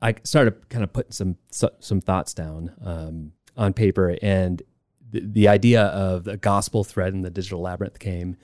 I 0.00 0.14
started 0.24 0.68
kind 0.68 0.82
of 0.82 0.92
putting 0.92 1.12
some 1.12 1.36
some 1.80 2.00
thoughts 2.00 2.32
down 2.32 2.72
um, 2.82 3.32
on 3.56 3.72
paper, 3.74 4.16
and 4.22 4.62
the, 5.10 5.20
the 5.20 5.48
idea 5.48 5.82
of 5.82 6.24
the 6.24 6.36
gospel 6.36 6.84
thread 6.84 7.12
in 7.12 7.20
the 7.20 7.30
digital 7.30 7.60
labyrinth 7.60 7.98
came, 7.98 8.36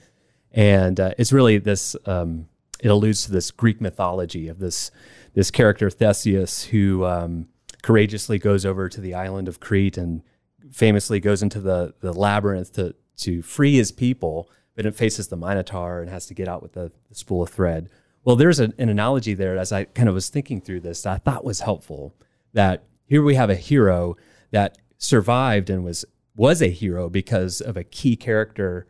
and 0.51 0.99
uh, 0.99 1.13
it's 1.17 1.31
really 1.31 1.57
this. 1.57 1.95
Um, 2.05 2.47
it 2.81 2.89
alludes 2.89 3.25
to 3.25 3.31
this 3.31 3.51
Greek 3.51 3.79
mythology 3.79 4.47
of 4.47 4.59
this 4.59 4.91
this 5.33 5.51
character 5.51 5.89
Theseus 5.89 6.65
who 6.65 7.05
um, 7.05 7.47
courageously 7.81 8.39
goes 8.39 8.65
over 8.65 8.89
to 8.89 8.99
the 8.99 9.13
island 9.13 9.47
of 9.47 9.59
Crete 9.59 9.97
and 9.97 10.23
famously 10.71 11.19
goes 11.19 11.41
into 11.41 11.59
the 11.59 11.93
the 12.01 12.13
labyrinth 12.13 12.73
to 12.73 12.95
to 13.17 13.41
free 13.41 13.75
his 13.75 13.91
people, 13.91 14.49
but 14.75 14.85
it 14.85 14.95
faces 14.95 15.27
the 15.27 15.37
Minotaur 15.37 16.01
and 16.01 16.09
has 16.09 16.25
to 16.25 16.33
get 16.33 16.47
out 16.47 16.61
with 16.61 16.73
the, 16.73 16.91
the 17.09 17.15
spool 17.15 17.43
of 17.43 17.49
thread. 17.49 17.89
Well, 18.23 18.35
there's 18.35 18.59
an, 18.59 18.73
an 18.77 18.89
analogy 18.89 19.33
there 19.33 19.57
as 19.57 19.71
I 19.71 19.85
kind 19.85 20.09
of 20.09 20.15
was 20.15 20.29
thinking 20.29 20.61
through 20.61 20.81
this 20.81 21.03
that 21.03 21.13
I 21.13 21.17
thought 21.17 21.43
was 21.43 21.61
helpful. 21.61 22.15
That 22.53 22.83
here 23.05 23.23
we 23.23 23.35
have 23.35 23.49
a 23.49 23.55
hero 23.55 24.17
that 24.51 24.77
survived 24.97 25.69
and 25.69 25.83
was 25.83 26.05
was 26.35 26.61
a 26.61 26.69
hero 26.69 27.09
because 27.09 27.61
of 27.61 27.77
a 27.77 27.83
key 27.83 28.15
character 28.15 28.87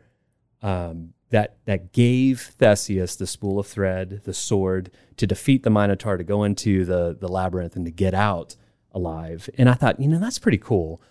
um, 0.62 1.12
that 1.32 1.56
that 1.64 1.92
gave 1.92 2.40
Theseus 2.40 3.16
the 3.16 3.26
spool 3.26 3.58
of 3.58 3.66
thread, 3.66 4.20
the 4.24 4.34
sword, 4.34 4.90
to 5.16 5.26
defeat 5.26 5.64
the 5.64 5.70
Minotaur, 5.70 6.16
to 6.16 6.24
go 6.24 6.44
into 6.44 6.84
the 6.84 7.16
the 7.18 7.28
labyrinth 7.28 7.74
and 7.74 7.84
to 7.86 7.90
get 7.90 8.14
out 8.14 8.56
alive. 8.92 9.50
And 9.58 9.68
I 9.68 9.74
thought, 9.74 9.98
you 9.98 10.06
know, 10.06 10.18
that's 10.18 10.38
pretty 10.38 10.58
cool. 10.58 11.02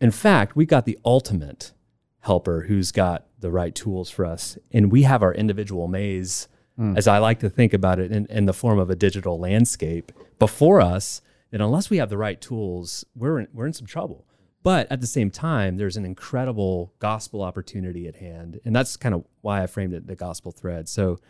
In 0.00 0.10
fact, 0.10 0.56
we 0.56 0.66
got 0.66 0.84
the 0.84 0.98
ultimate 1.04 1.72
helper 2.20 2.62
who's 2.62 2.92
got 2.92 3.26
the 3.38 3.50
right 3.50 3.74
tools 3.74 4.10
for 4.10 4.26
us, 4.26 4.58
and 4.72 4.92
we 4.92 5.02
have 5.02 5.22
our 5.22 5.32
individual 5.32 5.88
maze, 5.88 6.48
hmm. 6.76 6.96
as 6.96 7.06
I 7.06 7.18
like 7.18 7.38
to 7.40 7.48
think 7.48 7.72
about 7.72 7.98
it, 7.98 8.10
in, 8.10 8.26
in 8.26 8.46
the 8.46 8.52
form 8.52 8.78
of 8.78 8.90
a 8.90 8.96
digital 8.96 9.38
landscape 9.38 10.12
before 10.38 10.80
us. 10.80 11.22
And 11.52 11.62
unless 11.62 11.88
we 11.88 11.98
have 11.98 12.10
the 12.10 12.18
right 12.18 12.40
tools, 12.40 13.04
we're 13.14 13.38
in, 13.38 13.48
we're 13.52 13.66
in 13.66 13.72
some 13.72 13.86
trouble. 13.86 14.26
But 14.66 14.90
at 14.90 15.00
the 15.00 15.06
same 15.06 15.30
time, 15.30 15.76
there's 15.76 15.96
an 15.96 16.04
incredible 16.04 16.92
gospel 16.98 17.40
opportunity 17.40 18.08
at 18.08 18.16
hand, 18.16 18.58
and 18.64 18.74
that's 18.74 18.96
kind 18.96 19.14
of 19.14 19.22
why 19.40 19.62
I 19.62 19.68
framed 19.68 19.94
it 19.94 20.08
the 20.08 20.16
gospel 20.16 20.50
thread. 20.50 20.88
So 20.88 21.20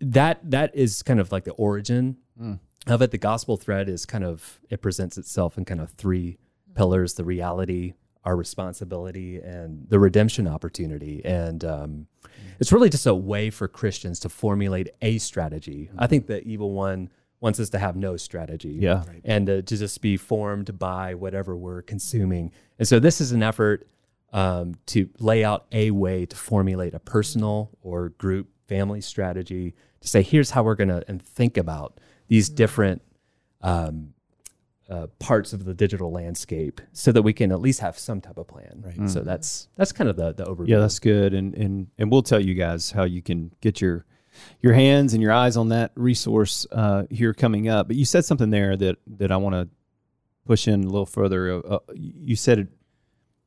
that 0.00 0.40
that 0.50 0.74
is 0.74 1.02
kind 1.02 1.20
of 1.20 1.30
like 1.30 1.44
the 1.44 1.52
origin 1.52 2.16
of 2.86 3.02
it. 3.02 3.10
The 3.10 3.18
gospel 3.18 3.58
thread 3.58 3.86
is 3.86 4.06
kind 4.06 4.24
of 4.24 4.62
it 4.70 4.80
presents 4.80 5.18
itself 5.18 5.58
in 5.58 5.66
kind 5.66 5.82
of 5.82 5.90
three 5.90 6.38
pillars: 6.74 7.12
the 7.12 7.24
reality, 7.24 7.92
our 8.24 8.34
responsibility, 8.34 9.36
and 9.36 9.86
the 9.90 9.98
redemption 9.98 10.48
opportunity. 10.48 11.22
And 11.26 11.62
um, 11.66 12.06
it's 12.58 12.72
really 12.72 12.88
just 12.88 13.06
a 13.06 13.14
way 13.14 13.50
for 13.50 13.68
Christians 13.68 14.18
to 14.20 14.30
formulate 14.30 14.88
a 15.02 15.18
strategy. 15.18 15.90
I 15.98 16.06
think 16.06 16.28
the 16.28 16.42
evil 16.44 16.72
one 16.72 17.10
wants 17.42 17.58
us 17.60 17.68
to 17.70 17.78
have 17.78 17.96
no 17.96 18.16
strategy 18.16 18.76
Yeah. 18.80 19.02
and 19.24 19.50
uh, 19.50 19.62
to 19.62 19.76
just 19.76 20.00
be 20.00 20.16
formed 20.16 20.78
by 20.78 21.14
whatever 21.14 21.56
we're 21.56 21.82
consuming. 21.82 22.52
And 22.78 22.86
so 22.88 22.98
this 23.00 23.20
is 23.20 23.32
an 23.32 23.42
effort 23.42 23.86
um, 24.32 24.76
to 24.86 25.10
lay 25.18 25.44
out 25.44 25.66
a 25.72 25.90
way 25.90 26.24
to 26.24 26.36
formulate 26.36 26.94
a 26.94 27.00
personal 27.00 27.70
or 27.82 28.10
group 28.10 28.48
family 28.68 29.00
strategy 29.00 29.74
to 30.00 30.08
say, 30.08 30.22
here's 30.22 30.50
how 30.52 30.62
we're 30.62 30.76
going 30.76 30.88
to 30.88 31.04
and 31.08 31.20
think 31.20 31.56
about 31.58 31.98
these 32.28 32.48
different 32.48 33.02
um, 33.60 34.14
uh, 34.88 35.06
parts 35.18 35.52
of 35.52 35.64
the 35.64 35.74
digital 35.74 36.10
landscape 36.12 36.80
so 36.92 37.12
that 37.12 37.22
we 37.22 37.32
can 37.32 37.50
at 37.52 37.60
least 37.60 37.80
have 37.80 37.98
some 37.98 38.20
type 38.20 38.38
of 38.38 38.46
plan. 38.46 38.82
Right. 38.84 39.10
So 39.10 39.20
that's 39.20 39.68
that's 39.76 39.92
kind 39.92 40.08
of 40.08 40.16
the 40.16 40.32
the 40.32 40.44
overview. 40.44 40.68
Yeah, 40.68 40.78
that's 40.78 40.98
good. 40.98 41.34
And 41.34 41.54
and 41.54 41.88
and 41.98 42.10
we'll 42.10 42.22
tell 42.22 42.40
you 42.40 42.54
guys 42.54 42.90
how 42.92 43.04
you 43.04 43.20
can 43.22 43.52
get 43.60 43.80
your 43.80 44.04
your 44.60 44.74
hands 44.74 45.14
and 45.14 45.22
your 45.22 45.32
eyes 45.32 45.56
on 45.56 45.68
that 45.68 45.92
resource 45.94 46.66
uh, 46.72 47.04
here 47.10 47.34
coming 47.34 47.68
up. 47.68 47.86
But 47.86 47.96
you 47.96 48.04
said 48.04 48.24
something 48.24 48.50
there 48.50 48.76
that 48.76 48.96
that 49.18 49.30
I 49.30 49.36
want 49.36 49.54
to 49.54 49.68
push 50.46 50.66
in 50.66 50.84
a 50.84 50.86
little 50.86 51.06
further. 51.06 51.52
Uh, 51.52 51.58
uh, 51.58 51.78
you 51.94 52.36
said 52.36 52.58
it 52.58 52.68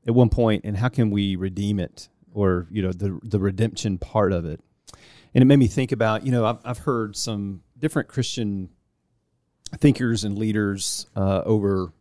at 0.08 0.14
one 0.14 0.30
point, 0.30 0.64
and 0.66 0.78
how 0.78 0.90
can 0.90 1.10
we 1.12 1.36
redeem 1.36 1.80
it, 1.80 2.10
or 2.34 2.68
you 2.72 2.82
know, 2.82 2.92
the 2.92 3.20
the 3.24 3.40
redemption 3.40 3.98
part 3.98 4.32
of 4.32 4.46
it? 4.46 4.62
And 5.34 5.42
it 5.42 5.46
made 5.46 5.60
me 5.60 5.68
think 5.68 5.92
about, 5.92 6.26
you 6.26 6.32
know, 6.32 6.46
I've, 6.46 6.60
I've 6.64 6.78
heard 6.78 7.18
some 7.18 7.62
different 7.78 8.08
Christian 8.08 8.70
thinkers 9.80 10.24
and 10.24 10.40
leaders 10.40 11.08
uh, 11.16 11.42
over 11.46 11.92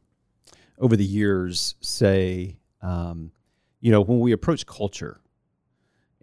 over 0.78 0.96
the 0.96 1.04
years 1.04 1.74
say, 1.80 2.58
um, 2.82 3.32
you 3.80 3.90
know, 3.90 4.00
when 4.00 4.20
we 4.20 4.32
approach 4.32 4.66
culture, 4.66 5.20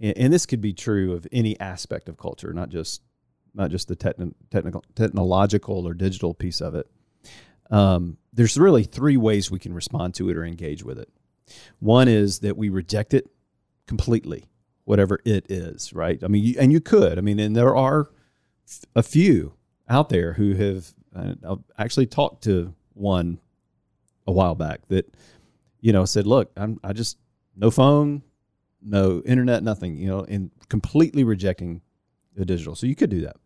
and, 0.02 0.34
this 0.34 0.46
could 0.46 0.62
be 0.62 0.74
true 0.74 1.14
of 1.14 1.28
any 1.32 1.60
aspect 1.60 2.10
of 2.10 2.18
culture, 2.18 2.54
not 2.54 2.70
just 2.70 3.02
not 3.54 3.70
just 3.70 3.88
the 3.88 3.96
techni- 3.96 4.34
technical, 4.50 4.84
technological 4.96 5.88
or 5.88 5.94
digital 5.94 6.34
piece 6.34 6.62
of 6.62 6.74
it. 6.74 6.88
Um, 7.70 8.18
there's 8.34 8.58
really 8.58 8.84
three 8.84 9.18
ways 9.18 9.52
we 9.52 9.60
can 9.60 9.74
respond 9.74 10.14
to 10.16 10.30
it 10.30 10.38
or 10.38 10.46
engage 10.46 10.84
with 10.84 10.98
it. 10.98 11.10
One 11.80 12.08
is 12.08 12.40
that 12.40 12.58
we 12.58 12.70
reject 12.70 13.14
it 13.14 13.30
completely, 13.88 14.46
whatever 14.86 15.20
it 15.26 15.52
is, 15.52 15.94
right? 15.94 16.22
I 16.24 16.28
mean, 16.28 16.44
you, 16.44 16.56
and 16.60 16.72
you 16.72 16.80
could. 16.80 17.18
I 17.18 17.22
mean, 17.22 17.40
and 17.40 17.56
there 17.56 17.76
are 17.76 18.10
a 18.96 19.04
few 19.04 19.54
out 19.90 20.10
there 20.10 20.34
who 20.34 20.54
have 20.56 20.94
I've 21.14 21.60
actually 21.78 22.06
talked 22.08 22.44
to 22.46 22.74
one 22.94 23.40
a 24.26 24.32
while 24.32 24.56
back 24.56 24.88
that, 24.88 25.14
you 25.82 25.92
know, 25.92 26.06
said, 26.06 26.26
"Look, 26.26 26.52
I'm 26.56 26.80
I 26.84 26.94
just 26.94 27.18
no 27.56 27.70
phone, 27.70 28.24
no 28.82 29.22
internet, 29.26 29.64
nothing, 29.64 29.98
you 29.98 30.08
know, 30.08 30.24
and 30.28 30.52
completely 30.70 31.24
rejecting 31.24 31.82
the 32.36 32.46
digital." 32.46 32.76
So 32.76 32.88
you 32.88 32.96
could 32.96 33.10
do 33.10 33.22
that. 33.22 33.38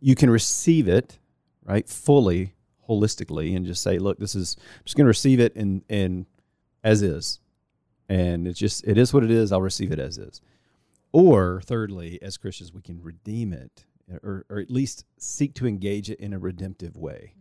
You 0.00 0.14
can 0.14 0.30
receive 0.30 0.88
it, 0.88 1.18
right, 1.64 1.88
fully, 1.88 2.54
holistically, 2.88 3.56
and 3.56 3.64
just 3.64 3.82
say, 3.82 3.98
"Look, 3.98 4.18
this 4.18 4.34
is 4.34 4.56
I'm 4.58 4.84
just 4.84 4.96
going 4.96 5.04
to 5.04 5.08
receive 5.08 5.40
it 5.40 5.54
and 5.56 5.82
and 5.88 6.26
as 6.82 7.02
is, 7.02 7.40
and 8.08 8.46
it's 8.46 8.58
just 8.58 8.86
it 8.86 8.98
is 8.98 9.12
what 9.12 9.24
it 9.24 9.30
is. 9.30 9.52
I'll 9.52 9.62
receive 9.62 9.92
it 9.92 9.98
as 9.98 10.18
is." 10.18 10.40
Or 11.12 11.62
thirdly, 11.64 12.20
as 12.20 12.36
Christians, 12.36 12.72
we 12.72 12.82
can 12.82 13.00
redeem 13.00 13.52
it 13.52 13.86
or, 14.22 14.44
or 14.48 14.58
at 14.58 14.70
least 14.70 15.04
seek 15.18 15.54
to 15.54 15.66
engage 15.66 16.10
it 16.10 16.20
in 16.20 16.32
a 16.32 16.38
redemptive 16.38 16.96
way, 16.96 17.34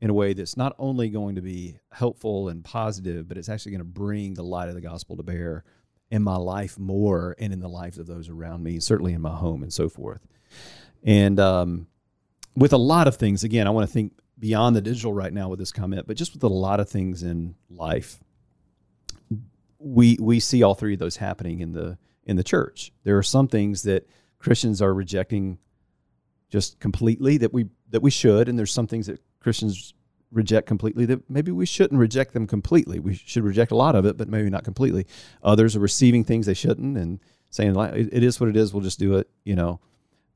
in 0.00 0.10
a 0.10 0.14
way 0.14 0.34
that's 0.34 0.56
not 0.56 0.74
only 0.78 1.08
going 1.08 1.36
to 1.36 1.40
be 1.40 1.78
helpful 1.90 2.48
and 2.48 2.64
positive, 2.64 3.28
but 3.28 3.38
it's 3.38 3.48
actually 3.48 3.72
going 3.72 3.80
to 3.80 3.84
bring 3.84 4.34
the 4.34 4.42
light 4.42 4.68
of 4.68 4.74
the 4.74 4.80
gospel 4.80 5.16
to 5.16 5.22
bear 5.22 5.64
in 6.10 6.22
my 6.22 6.36
life 6.36 6.78
more 6.78 7.34
and 7.38 7.52
in 7.52 7.60
the 7.60 7.68
lives 7.68 7.98
of 7.98 8.06
those 8.06 8.28
around 8.28 8.62
me, 8.62 8.78
certainly 8.78 9.12
in 9.12 9.20
my 9.20 9.34
home 9.34 9.62
and 9.62 9.72
so 9.72 9.88
forth. 9.88 10.26
And 11.02 11.40
um, 11.40 11.86
with 12.54 12.72
a 12.72 12.78
lot 12.78 13.08
of 13.08 13.16
things, 13.16 13.42
again, 13.42 13.66
I 13.66 13.70
want 13.70 13.88
to 13.88 13.92
think 13.92 14.12
beyond 14.38 14.76
the 14.76 14.80
digital 14.80 15.12
right 15.12 15.32
now 15.32 15.48
with 15.48 15.58
this 15.58 15.72
comment, 15.72 16.06
but 16.06 16.16
just 16.16 16.34
with 16.34 16.42
a 16.42 16.48
lot 16.48 16.78
of 16.80 16.88
things 16.88 17.22
in 17.22 17.54
life, 17.70 18.20
we 19.78 20.16
we 20.20 20.40
see 20.40 20.62
all 20.62 20.74
three 20.74 20.94
of 20.94 20.98
those 20.98 21.16
happening 21.16 21.60
in 21.60 21.72
the 21.72 21.98
in 22.24 22.36
the 22.36 22.44
church. 22.44 22.92
There 23.04 23.16
are 23.16 23.22
some 23.22 23.48
things 23.48 23.82
that 23.82 24.08
Christians 24.38 24.82
are 24.82 24.92
rejecting 24.92 25.58
just 26.50 26.80
completely 26.80 27.38
that 27.38 27.52
we 27.52 27.66
that 27.90 28.02
we 28.02 28.10
should, 28.10 28.48
and 28.48 28.58
there's 28.58 28.72
some 28.72 28.86
things 28.86 29.06
that 29.06 29.20
Christians 29.46 29.94
reject 30.32 30.66
completely 30.66 31.06
that 31.06 31.30
maybe 31.30 31.52
we 31.52 31.64
shouldn't 31.64 32.00
reject 32.00 32.34
them 32.34 32.48
completely. 32.48 32.98
We 32.98 33.14
should 33.14 33.44
reject 33.44 33.70
a 33.70 33.76
lot 33.76 33.94
of 33.94 34.04
it, 34.04 34.16
but 34.16 34.28
maybe 34.28 34.50
not 34.50 34.64
completely. 34.64 35.06
Others 35.44 35.76
are 35.76 35.80
receiving 35.80 36.24
things 36.24 36.46
they 36.46 36.54
shouldn't 36.54 36.98
and 36.98 37.20
saying 37.50 37.76
it 37.76 38.24
is 38.24 38.40
what 38.40 38.48
it 38.48 38.56
is. 38.56 38.74
We'll 38.74 38.82
just 38.82 38.98
do 38.98 39.14
it, 39.14 39.30
you 39.44 39.54
know, 39.54 39.78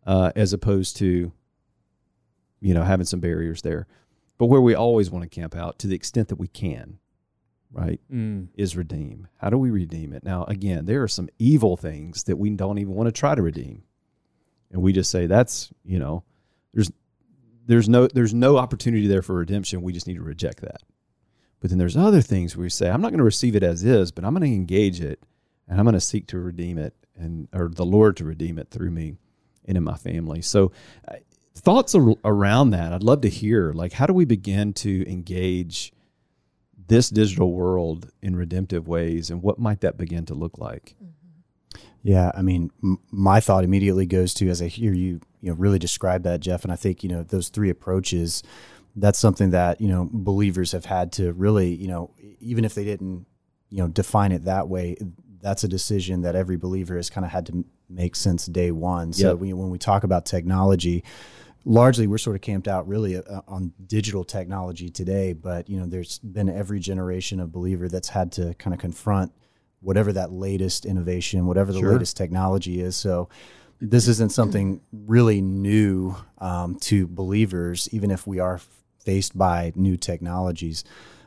uh, 0.07 0.31
as 0.37 0.53
opposed 0.53 0.97
to 0.99 1.33
you 2.61 2.73
know 2.73 2.85
having 2.85 3.05
some 3.05 3.19
barriers 3.19 3.63
there. 3.63 3.89
But 4.39 4.47
where 4.47 4.61
we 4.61 4.77
always 4.77 5.11
want 5.11 5.25
to 5.25 5.29
camp 5.29 5.57
out 5.57 5.81
to 5.81 5.89
the 5.89 5.97
extent 5.97 6.29
that 6.29 6.37
we 6.37 6.47
can, 6.47 7.01
right, 7.73 8.01
mm. 8.09 8.47
is 8.55 8.77
redeem. 8.77 9.27
How 9.39 9.51
do 9.51 9.59
we 9.59 9.71
redeem 9.71 10.13
it? 10.13 10.23
Now, 10.23 10.45
again, 10.45 10.85
there 10.85 11.03
are 11.03 11.09
some 11.09 11.29
evil 11.41 11.77
things 11.77 12.23
that 12.25 12.37
we 12.37 12.51
don't 12.51 12.79
even 12.79 12.95
want 12.95 13.09
to 13.09 13.13
try 13.13 13.35
to 13.35 13.43
redeem 13.43 13.83
and 14.71 14.81
we 14.81 14.93
just 14.93 15.11
say 15.11 15.27
that's 15.27 15.73
you 15.85 15.99
know 15.99 16.23
there's 16.73 16.91
there's 17.67 17.89
no 17.89 18.07
there's 18.09 18.35
no 18.35 18.57
opportunity 18.57 19.07
there 19.07 19.23
for 19.23 19.35
redemption. 19.37 19.83
We 19.83 19.93
just 19.93 20.07
need 20.07 20.17
to 20.17 20.23
reject 20.23 20.61
that. 20.63 20.83
But 21.61 21.71
then 21.71 21.79
there's 21.79 21.97
other 21.97 22.23
things 22.23 22.57
where 22.57 22.63
we 22.63 22.71
say 22.71 22.89
i'm 22.89 23.03
not 23.03 23.11
going 23.11 23.19
to 23.19 23.25
receive 23.25 23.55
it 23.55 23.63
as 23.63 23.85
is 23.85 24.11
but 24.13 24.25
i'm 24.25 24.33
going 24.33 24.49
to 24.51 24.57
engage 24.57 25.01
it 25.03 25.23
and 25.69 25.79
i'm 25.79 25.85
going 25.85 25.93
to 25.93 26.01
seek 26.01 26.27
to 26.29 26.39
redeem 26.39 26.79
it 26.79 26.95
and 27.17 27.49
or 27.53 27.69
the 27.69 27.85
lord 27.85 28.17
to 28.17 28.25
redeem 28.25 28.59
it 28.59 28.71
through 28.71 28.91
me 28.91 29.17
and 29.67 29.77
in 29.77 29.85
my 29.85 29.97
family. 29.97 30.43
So 30.43 30.73
uh, 31.09 31.17
thoughts 31.55 31.95
ar- 31.95 32.17
around 32.25 32.71
that. 32.71 32.93
I'd 32.93 33.03
love 33.03 33.21
to 33.23 33.29
hear 33.29 33.73
like 33.73 33.93
how 33.93 34.07
do 34.07 34.13
we 34.13 34.25
begin 34.25 34.73
to 34.75 35.09
engage 35.11 35.93
this 36.89 37.09
digital 37.09 37.53
world 37.53 38.11
in 38.21 38.35
redemptive 38.35 38.89
ways 38.89 39.31
and 39.31 39.43
what 39.43 39.59
might 39.59 39.81
that 39.83 39.97
begin 39.97 40.27
to 40.27 40.35
look 40.35 40.59
like? 40.59 40.97
Mm-hmm. 41.03 41.81
Yeah, 42.03 42.33
I 42.35 42.43
mean, 42.43 42.71
m- 42.83 42.99
my 43.11 43.41
thought 43.41 43.63
immediately 43.63 44.07
goes 44.07 44.35
to 44.35 44.49
as 44.49 44.61
I 44.63 44.67
hear 44.67 44.93
you, 44.93 45.21
you 45.41 45.51
know, 45.51 45.57
really 45.57 45.79
describe 45.79 46.23
that, 46.25 46.41
Jeff, 46.41 46.65
and 46.65 46.73
I 46.73 46.77
think 46.77 47.03
you 47.03 47.09
know 47.09 47.23
those 47.23 47.49
three 47.49 47.71
approaches. 47.71 48.43
That's 48.97 49.19
something 49.19 49.51
that 49.51 49.81
you 49.81 49.89
know 49.89 50.09
believers 50.13 50.73
have 50.73 50.85
had 50.85 51.13
to 51.13 51.33
really, 51.33 51.75
you 51.75 51.89
know, 51.89 52.11
even 52.41 52.65
if 52.65 52.75
they 52.75 52.85
didn't, 52.85 53.27
you 53.71 53.79
know, 53.79 53.89
define 53.89 54.33
it 54.33 54.45
that 54.45 54.69
way, 54.69 54.97
that's 55.41 55.65
a 55.65 55.69
decision 55.69 56.23
that 56.23 56.35
every 56.35 56.57
believer 56.57 56.97
has 56.97 57.09
kind 57.09 57.25
of 57.25 57.31
had 57.31 57.47
to 57.47 57.65
make 57.89 58.17
since 58.17 58.47
day 58.47 58.71
one. 58.71 59.13
So 59.13 59.31
yep. 59.31 59.39
we, 59.39 59.53
when 59.53 59.71
we 59.71 59.79
talk 59.79 60.05
about 60.05 60.27
technology, 60.27 61.05
largely 61.65 62.07
we're 62.07 62.19
sort 62.19 62.37
of 62.37 62.43
camped 62.43 62.69
out 62.69 62.87
really 62.89 63.17
uh, 63.17 63.41
on 63.47 63.73
digital 63.87 64.25
technology 64.25 64.89
today 64.89 65.35
but 65.35 65.69
you 65.69 65.79
know 65.79 65.85
there's 65.85 66.19
been 66.21 66.49
every 66.49 66.81
generation 66.81 67.39
of 67.39 67.53
believer 67.53 67.87
that's 67.87 68.09
had 68.09 68.33
to 68.33 68.55
kind 68.55 68.73
of 68.73 68.81
confront 68.81 69.31
whatever 69.81 70.13
that 70.13 70.31
latest 70.31 70.85
innovation, 70.87 71.47
whatever 71.47 71.73
the 71.73 71.81
sure. 71.81 71.93
latest 71.93 72.17
technology 72.17 72.81
is. 72.81 72.97
So 72.97 73.29
this 73.81 74.09
isn't 74.09 74.33
something 74.33 74.81
really 74.93 75.41
new 75.41 76.15
um, 76.39 76.77
to 76.81 77.07
believers, 77.07 77.89
even 77.93 78.11
if 78.11 78.27
we 78.27 78.39
are 78.39 78.61
faced 79.05 79.37
by 79.37 79.73
new 79.75 79.97
technologies. 79.97 80.85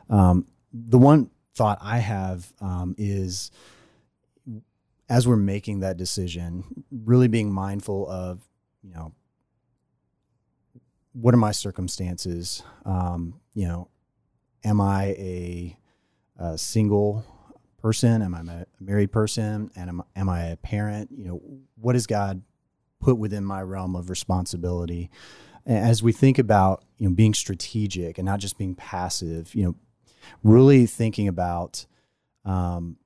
Um, 0.08 0.46
the 0.72 0.98
one 0.98 1.30
thought 1.54 1.78
I 1.82 1.98
have 1.98 2.52
um, 2.60 2.94
is 2.96 3.50
as 5.08 5.28
we're 5.28 5.36
making 5.36 5.80
that 5.80 5.96
decision, 5.96 6.64
really 6.90 7.28
being 7.28 7.52
mindful 7.52 8.08
of, 8.08 8.46
you 8.82 8.90
know, 8.90 9.12
what 11.12 11.34
are 11.34 11.38
my 11.38 11.52
circumstances? 11.52 12.62
Um, 12.84 13.40
you 13.54 13.68
know, 13.68 13.88
am 14.64 14.80
I 14.80 15.04
a, 15.04 15.76
a 16.38 16.58
single 16.58 17.24
person? 17.84 18.22
Am 18.22 18.34
I 18.34 18.40
a 18.40 18.64
married 18.80 19.12
person? 19.12 19.70
And 19.76 19.90
am, 19.90 20.02
am 20.16 20.30
I 20.30 20.44
a 20.44 20.56
parent? 20.56 21.10
You 21.14 21.26
know, 21.26 21.42
what 21.74 21.92
does 21.92 22.06
God 22.06 22.40
put 22.98 23.18
within 23.18 23.44
my 23.44 23.60
realm 23.60 23.94
of 23.94 24.08
responsibility? 24.08 25.10
As 25.66 26.02
we 26.02 26.10
think 26.10 26.38
about, 26.38 26.82
you 26.96 27.06
know, 27.06 27.14
being 27.14 27.34
strategic 27.34 28.16
and 28.16 28.24
not 28.24 28.40
just 28.40 28.56
being 28.56 28.74
passive, 28.74 29.54
you 29.54 29.64
know, 29.64 29.74
really 30.42 30.86
thinking 30.86 31.28
about, 31.28 31.84
um, 32.46 32.96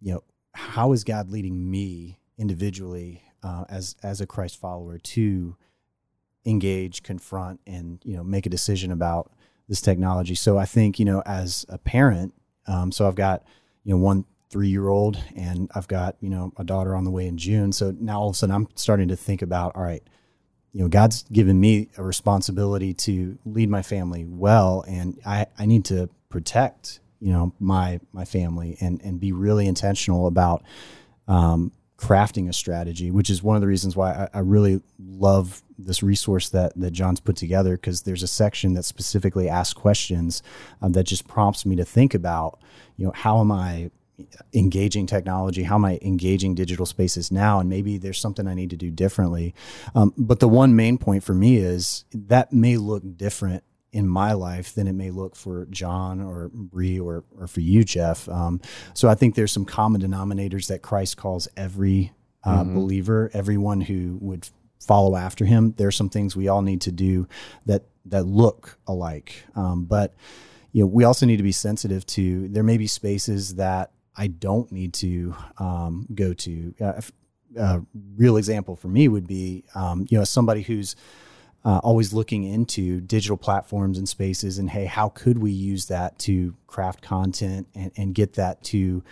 you 0.00 0.12
know, 0.12 0.22
how 0.54 0.92
is 0.92 1.02
God 1.02 1.30
leading 1.30 1.68
me 1.68 2.20
individually 2.38 3.24
uh, 3.42 3.64
as 3.68 3.96
as 4.04 4.20
a 4.20 4.26
Christ 4.26 4.60
follower 4.60 4.98
to 4.98 5.56
engage, 6.44 7.02
confront, 7.02 7.58
and 7.66 7.98
you 8.04 8.16
know, 8.16 8.22
make 8.22 8.46
a 8.46 8.50
decision 8.50 8.92
about 8.92 9.32
this 9.68 9.80
technology. 9.80 10.36
So 10.36 10.58
I 10.58 10.64
think 10.64 11.00
you 11.00 11.04
know, 11.04 11.24
as 11.26 11.66
a 11.68 11.78
parent, 11.78 12.34
um, 12.68 12.92
so 12.92 13.08
I've 13.08 13.16
got 13.16 13.42
you 13.88 13.94
know 13.94 13.98
one 13.98 14.26
three 14.50 14.68
year 14.68 14.88
old 14.88 15.18
and 15.34 15.70
I've 15.74 15.88
got 15.88 16.16
you 16.20 16.28
know 16.28 16.52
a 16.58 16.64
daughter 16.64 16.94
on 16.94 17.04
the 17.04 17.10
way 17.10 17.26
in 17.26 17.38
June. 17.38 17.72
So 17.72 17.94
now 17.98 18.20
all 18.20 18.28
of 18.28 18.34
a 18.34 18.36
sudden 18.36 18.54
I'm 18.54 18.68
starting 18.74 19.08
to 19.08 19.16
think 19.16 19.40
about 19.40 19.74
all 19.74 19.82
right, 19.82 20.02
you 20.74 20.82
know 20.82 20.88
God's 20.88 21.22
given 21.32 21.58
me 21.58 21.88
a 21.96 22.02
responsibility 22.02 22.92
to 22.92 23.38
lead 23.46 23.70
my 23.70 23.80
family 23.80 24.26
well, 24.26 24.84
and 24.86 25.18
I 25.24 25.46
I 25.58 25.64
need 25.64 25.86
to 25.86 26.10
protect 26.28 27.00
you 27.18 27.32
know 27.32 27.54
my 27.58 27.98
my 28.12 28.26
family 28.26 28.76
and 28.78 29.00
and 29.02 29.18
be 29.18 29.32
really 29.32 29.66
intentional 29.66 30.26
about 30.26 30.62
um, 31.26 31.72
crafting 31.98 32.48
a 32.48 32.52
strategy, 32.52 33.10
which 33.10 33.28
is 33.28 33.42
one 33.42 33.56
of 33.56 33.60
the 33.60 33.66
reasons 33.66 33.96
why 33.96 34.12
I, 34.12 34.38
I 34.38 34.40
really 34.40 34.80
love 34.98 35.62
this 35.76 36.02
resource 36.02 36.48
that 36.50 36.72
that 36.76 36.92
John's 36.92 37.20
put 37.20 37.36
together 37.36 37.76
because 37.76 38.02
there's 38.02 38.22
a 38.22 38.28
section 38.28 38.74
that 38.74 38.84
specifically 38.84 39.48
asks 39.48 39.74
questions 39.74 40.42
um, 40.80 40.92
that 40.92 41.04
just 41.04 41.26
prompts 41.26 41.66
me 41.66 41.76
to 41.76 41.84
think 41.84 42.14
about, 42.14 42.60
you 42.96 43.04
know, 43.04 43.12
how 43.14 43.40
am 43.40 43.50
I 43.50 43.90
engaging 44.52 45.06
technology? 45.06 45.62
How 45.62 45.76
am 45.76 45.84
I 45.84 45.98
engaging 46.02 46.54
digital 46.54 46.86
spaces 46.86 47.30
now? 47.30 47.60
And 47.60 47.68
maybe 47.68 47.98
there's 47.98 48.20
something 48.20 48.46
I 48.46 48.54
need 48.54 48.70
to 48.70 48.76
do 48.76 48.90
differently. 48.90 49.54
Um, 49.94 50.12
but 50.16 50.40
the 50.40 50.48
one 50.48 50.74
main 50.74 50.98
point 50.98 51.22
for 51.22 51.34
me 51.34 51.56
is 51.56 52.04
that 52.12 52.52
may 52.52 52.76
look 52.76 53.02
different 53.16 53.62
in 53.92 54.06
my 54.06 54.32
life 54.32 54.74
than 54.74 54.86
it 54.86 54.92
may 54.92 55.10
look 55.10 55.34
for 55.34 55.66
John 55.70 56.20
or 56.20 56.50
Bree 56.52 57.00
or, 57.00 57.24
or 57.38 57.46
for 57.46 57.60
you, 57.60 57.84
Jeff. 57.84 58.28
Um, 58.28 58.60
so 58.94 59.08
I 59.08 59.14
think 59.14 59.34
there's 59.34 59.52
some 59.52 59.64
common 59.64 60.00
denominators 60.00 60.68
that 60.68 60.82
Christ 60.82 61.16
calls 61.16 61.48
every 61.56 62.12
uh, 62.44 62.62
mm-hmm. 62.62 62.74
believer, 62.74 63.30
everyone 63.32 63.80
who 63.80 64.18
would 64.20 64.48
follow 64.80 65.16
after 65.16 65.44
him. 65.44 65.74
There 65.76 65.88
are 65.88 65.92
some 65.92 66.08
things 66.08 66.36
we 66.36 66.48
all 66.48 66.62
need 66.62 66.80
to 66.82 66.92
do 66.92 67.26
that 67.66 67.84
that 68.06 68.24
look 68.24 68.78
alike, 68.86 69.44
um, 69.54 69.84
but 69.84 70.14
you 70.72 70.82
know 70.82 70.86
we 70.86 71.04
also 71.04 71.26
need 71.26 71.36
to 71.38 71.42
be 71.42 71.52
sensitive 71.52 72.06
to. 72.06 72.48
There 72.48 72.62
may 72.62 72.76
be 72.78 72.86
spaces 72.86 73.56
that 73.56 73.90
I 74.16 74.28
don't 74.28 74.70
need 74.72 74.94
to 74.94 75.34
um, 75.58 76.06
go 76.14 76.32
to. 76.34 76.74
Uh, 76.80 77.00
a 77.56 77.80
real 78.16 78.36
example 78.36 78.76
for 78.76 78.88
me 78.88 79.08
would 79.08 79.26
be, 79.26 79.64
um, 79.74 80.06
you 80.10 80.18
know, 80.18 80.24
somebody 80.24 80.62
who's 80.62 80.94
uh, 81.64 81.78
always 81.78 82.12
looking 82.12 82.44
into 82.44 83.00
digital 83.00 83.36
platforms 83.36 83.98
and 83.98 84.08
spaces 84.08 84.58
and 84.58 84.70
hey 84.70 84.84
how 84.84 85.08
could 85.08 85.38
we 85.38 85.50
use 85.50 85.86
that 85.86 86.18
to 86.18 86.54
craft 86.66 87.02
content 87.02 87.66
and, 87.74 87.90
and 87.96 88.14
get 88.14 88.34
that 88.34 88.62
to 88.62 89.02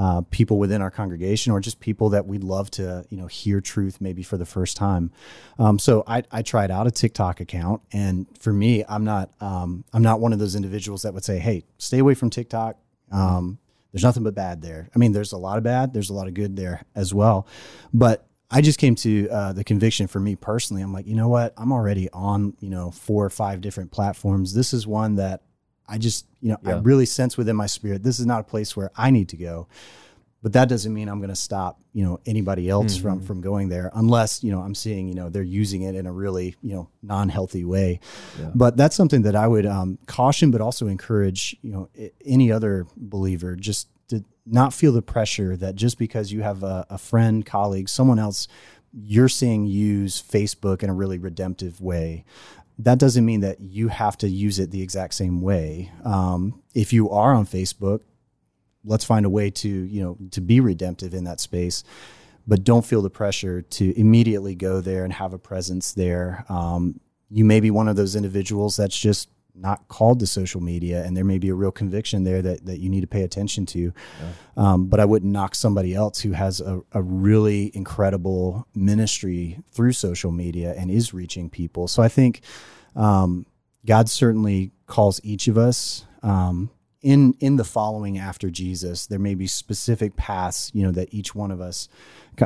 uh, 0.00 0.22
people 0.30 0.56
within 0.56 0.80
our 0.80 0.90
congregation 0.90 1.52
or 1.52 1.60
just 1.60 1.78
people 1.78 2.08
that 2.08 2.26
we'd 2.26 2.42
love 2.42 2.70
to 2.70 3.04
you 3.10 3.18
know 3.18 3.26
hear 3.26 3.60
truth 3.60 4.00
maybe 4.00 4.22
for 4.22 4.38
the 4.38 4.46
first 4.46 4.74
time. 4.74 5.10
Um, 5.58 5.78
so 5.78 6.02
I, 6.06 6.22
I, 6.32 6.40
tried 6.40 6.70
out 6.70 6.86
a 6.86 6.90
tiktok 6.90 7.40
account 7.40 7.82
and 7.92 8.26
for 8.38 8.50
me 8.50 8.82
i'm 8.88 9.04
not 9.04 9.30
um, 9.42 9.84
i'm 9.92 10.02
not 10.02 10.18
one 10.18 10.32
of 10.32 10.38
those 10.38 10.54
individuals 10.54 11.02
that 11.02 11.12
would 11.12 11.24
say 11.24 11.38
hey 11.38 11.64
stay 11.76 11.98
away 11.98 12.14
from 12.14 12.30
tiktok. 12.30 12.78
Um, 13.12 13.58
there's 13.92 14.04
nothing 14.04 14.22
but 14.22 14.34
bad 14.34 14.62
there. 14.62 14.88
I 14.94 14.98
mean 14.98 15.12
there's 15.12 15.32
a 15.32 15.38
lot 15.38 15.58
of 15.58 15.64
bad 15.64 15.92
there's 15.92 16.08
a 16.08 16.14
lot 16.14 16.28
of 16.28 16.34
good 16.34 16.56
there 16.56 16.82
as 16.94 17.12
well. 17.12 17.46
But 17.92 18.26
I 18.50 18.60
just 18.60 18.78
came 18.78 18.94
to 18.96 19.28
uh, 19.28 19.52
the 19.52 19.64
conviction 19.64 20.06
for 20.08 20.18
me 20.18 20.34
personally. 20.34 20.82
I'm 20.82 20.92
like, 20.92 21.06
you 21.06 21.14
know 21.14 21.28
what? 21.28 21.54
I'm 21.56 21.72
already 21.72 22.10
on, 22.10 22.56
you 22.60 22.70
know, 22.70 22.90
four 22.90 23.24
or 23.24 23.30
five 23.30 23.60
different 23.60 23.92
platforms. 23.92 24.54
This 24.54 24.72
is 24.72 24.86
one 24.86 25.16
that 25.16 25.42
I 25.88 25.98
just, 25.98 26.26
you 26.40 26.50
know, 26.50 26.58
yeah. 26.64 26.76
I 26.76 26.78
really 26.80 27.06
sense 27.06 27.36
within 27.36 27.56
my 27.56 27.66
spirit. 27.66 28.02
This 28.02 28.18
is 28.18 28.26
not 28.26 28.40
a 28.40 28.44
place 28.44 28.76
where 28.76 28.90
I 28.96 29.10
need 29.10 29.28
to 29.30 29.36
go. 29.36 29.68
But 30.42 30.54
that 30.54 30.70
doesn't 30.70 30.94
mean 30.94 31.08
I'm 31.08 31.18
going 31.18 31.28
to 31.28 31.36
stop, 31.36 31.78
you 31.92 32.02
know, 32.02 32.18
anybody 32.24 32.70
else 32.70 32.94
mm-hmm. 32.94 33.02
from 33.02 33.20
from 33.20 33.40
going 33.42 33.68
there, 33.68 33.90
unless 33.92 34.42
you 34.42 34.50
know 34.50 34.60
I'm 34.60 34.74
seeing, 34.74 35.06
you 35.06 35.14
know, 35.14 35.28
they're 35.28 35.42
using 35.42 35.82
it 35.82 35.94
in 35.94 36.06
a 36.06 36.12
really, 36.12 36.56
you 36.62 36.72
know, 36.72 36.88
non-healthy 37.02 37.66
way. 37.66 38.00
Yeah. 38.40 38.50
But 38.54 38.74
that's 38.74 38.96
something 38.96 39.20
that 39.22 39.36
I 39.36 39.46
would 39.46 39.66
um, 39.66 39.98
caution, 40.06 40.50
but 40.50 40.62
also 40.62 40.86
encourage, 40.86 41.56
you 41.60 41.70
know, 41.70 41.90
any 42.24 42.50
other 42.50 42.86
believer 42.96 43.54
just 43.54 43.88
not 44.52 44.74
feel 44.74 44.92
the 44.92 45.02
pressure 45.02 45.56
that 45.56 45.74
just 45.74 45.98
because 45.98 46.32
you 46.32 46.42
have 46.42 46.62
a, 46.62 46.86
a 46.90 46.98
friend, 46.98 47.44
colleague, 47.46 47.88
someone 47.88 48.18
else 48.18 48.48
you're 48.92 49.28
seeing 49.28 49.66
use 49.66 50.22
Facebook 50.22 50.82
in 50.82 50.90
a 50.90 50.94
really 50.94 51.18
redemptive 51.18 51.80
way. 51.80 52.24
That 52.78 52.98
doesn't 52.98 53.24
mean 53.24 53.40
that 53.40 53.60
you 53.60 53.88
have 53.88 54.16
to 54.18 54.28
use 54.28 54.58
it 54.58 54.70
the 54.70 54.82
exact 54.82 55.14
same 55.14 55.40
way. 55.42 55.92
Um, 56.04 56.62
if 56.74 56.92
you 56.92 57.10
are 57.10 57.34
on 57.34 57.46
Facebook, 57.46 58.00
let's 58.84 59.04
find 59.04 59.26
a 59.26 59.30
way 59.30 59.50
to 59.50 59.68
you 59.68 60.02
know 60.02 60.16
to 60.30 60.40
be 60.40 60.60
redemptive 60.60 61.12
in 61.12 61.24
that 61.24 61.40
space, 61.40 61.84
but 62.46 62.64
don't 62.64 62.84
feel 62.84 63.02
the 63.02 63.10
pressure 63.10 63.62
to 63.62 63.98
immediately 63.98 64.54
go 64.54 64.80
there 64.80 65.04
and 65.04 65.12
have 65.12 65.34
a 65.34 65.38
presence 65.38 65.92
there. 65.92 66.44
Um, 66.48 67.00
you 67.30 67.44
may 67.44 67.60
be 67.60 67.70
one 67.70 67.86
of 67.86 67.96
those 67.96 68.16
individuals 68.16 68.76
that's 68.76 68.98
just 68.98 69.28
not 69.54 69.88
called 69.88 70.20
to 70.20 70.26
social 70.26 70.60
media 70.60 71.04
and 71.04 71.16
there 71.16 71.24
may 71.24 71.38
be 71.38 71.48
a 71.48 71.54
real 71.54 71.70
conviction 71.70 72.24
there 72.24 72.42
that, 72.42 72.64
that 72.66 72.78
you 72.78 72.88
need 72.88 73.00
to 73.00 73.06
pay 73.06 73.22
attention 73.22 73.66
to 73.66 73.92
yeah. 74.20 74.32
um, 74.56 74.86
but 74.86 75.00
i 75.00 75.04
wouldn't 75.04 75.32
knock 75.32 75.54
somebody 75.54 75.94
else 75.94 76.20
who 76.20 76.32
has 76.32 76.60
a, 76.60 76.80
a 76.92 77.02
really 77.02 77.70
incredible 77.74 78.66
ministry 78.74 79.58
through 79.72 79.92
social 79.92 80.30
media 80.30 80.74
and 80.76 80.90
is 80.90 81.12
reaching 81.14 81.50
people 81.50 81.88
so 81.88 82.02
i 82.02 82.08
think 82.08 82.40
um, 82.96 83.46
god 83.86 84.08
certainly 84.08 84.72
calls 84.86 85.20
each 85.22 85.48
of 85.48 85.56
us 85.56 86.04
um, 86.22 86.70
in 87.02 87.34
in 87.40 87.56
the 87.56 87.64
following 87.64 88.18
after 88.18 88.50
Jesus, 88.50 89.06
there 89.06 89.18
may 89.18 89.34
be 89.34 89.46
specific 89.46 90.16
paths, 90.16 90.70
you 90.74 90.82
know, 90.82 90.90
that 90.92 91.12
each 91.12 91.34
one 91.34 91.50
of 91.50 91.60
us, 91.60 91.88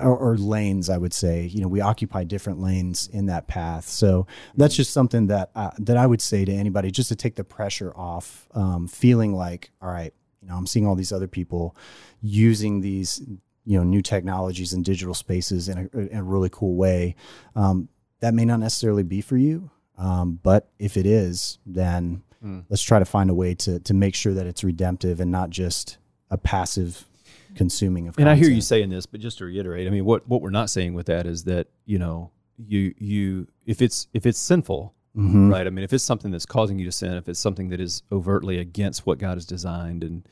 or, 0.01 0.17
or, 0.17 0.37
lanes, 0.37 0.89
I 0.89 0.97
would 0.97 1.13
say, 1.13 1.47
you 1.47 1.61
know, 1.61 1.67
we 1.67 1.81
occupy 1.81 2.25
different 2.25 2.61
lanes 2.61 3.09
in 3.13 3.27
that 3.27 3.49
path. 3.49 3.89
So 3.89 4.27
that's 4.57 4.77
just 4.77 4.93
something 4.93 5.27
that 5.27 5.51
uh, 5.57 5.73
that 5.79 5.97
I 5.97 6.07
would 6.07 6.21
say 6.21 6.45
to 6.45 6.53
anybody, 6.53 6.93
just 6.93 7.09
to 7.09 7.17
take 7.17 7.35
the 7.35 7.45
pressure 7.45 7.93
off, 7.97 8.49
um, 8.55 8.87
feeling 8.87 9.35
like, 9.35 9.71
all 9.83 9.91
right, 9.91 10.15
you 10.41 10.49
know, 10.49 10.57
I'm 10.57 10.67
seeing 10.67 10.87
all 10.87 10.95
these 10.95 11.13
other 11.13 11.29
people 11.29 11.77
using 12.21 12.81
these, 12.81 13.21
you 13.65 13.77
know, 13.77 13.85
new 13.85 14.03
technologies 14.03 14.73
and 14.73 14.85
digital 14.85 15.15
spaces 15.15 15.69
in 15.69 15.91
a, 15.93 15.99
in 15.99 16.19
a 16.19 16.25
really 16.25 16.51
cool 16.51 16.77
way. 16.77 17.17
Um, 17.57 17.89
that 18.21 18.35
may 18.35 18.45
not 18.45 18.61
necessarily 18.61 19.03
be 19.03 19.21
for 19.21 19.37
you, 19.37 19.71
um, 19.99 20.39
but 20.43 20.71
if 20.79 20.97
it 20.97 21.07
is, 21.07 21.59
then 21.67 22.23
Mm. 22.45 22.65
Let's 22.69 22.83
try 22.83 22.99
to 22.99 23.05
find 23.05 23.31
a 23.31 23.35
way 23.35 23.55
to 23.55 23.81
to 23.81 23.95
make 23.95 24.15
sure 24.15 24.35
that 24.35 24.47
it's 24.47 24.63
redemptive 24.63 25.21
and 25.21 25.31
not 25.31 25.51
just 25.51 25.99
a 26.31 26.37
passive 26.37 27.07
consuming 27.55 28.09
of. 28.09 28.19
And 28.19 28.29
I 28.29 28.35
hear 28.35 28.51
you 28.51 28.61
saying 28.61 28.91
this, 28.91 29.07
but 29.07 29.21
just 29.21 29.39
to 29.39 29.47
reiterate, 29.47 29.87
I 29.87 29.91
mean, 29.91 30.05
what 30.05 30.29
what 30.29 30.43
we're 30.43 30.51
not 30.51 30.71
saying 30.71 30.95
with 30.95 31.07
that 31.07 31.27
is 31.27 31.45
that 31.45 31.69
you 31.87 31.99
know 31.99 32.31
you 32.59 32.95
you 32.99 33.47
if 33.67 33.81
it's 33.81 34.09
if 34.13 34.27
it's 34.27 34.39
sinful, 34.39 34.95
mm-hmm. 35.17 35.51
right? 35.51 35.67
I 35.67 35.71
mean, 35.71 35.85
if 35.85 35.93
it's 35.93 36.05
something 36.05 36.31
that's 36.31 36.47
causing 36.47 36.79
you 36.79 36.85
to 36.85 36.93
sin, 36.93 37.15
if 37.15 37.29
it's 37.29 37.41
something 37.41 37.71
that 37.71 37.81
is 37.81 38.03
overtly 38.13 38.59
against 38.59 39.07
what 39.07 39.19
God 39.19 39.35
has 39.35 39.47
designed, 39.47 40.05
and 40.05 40.29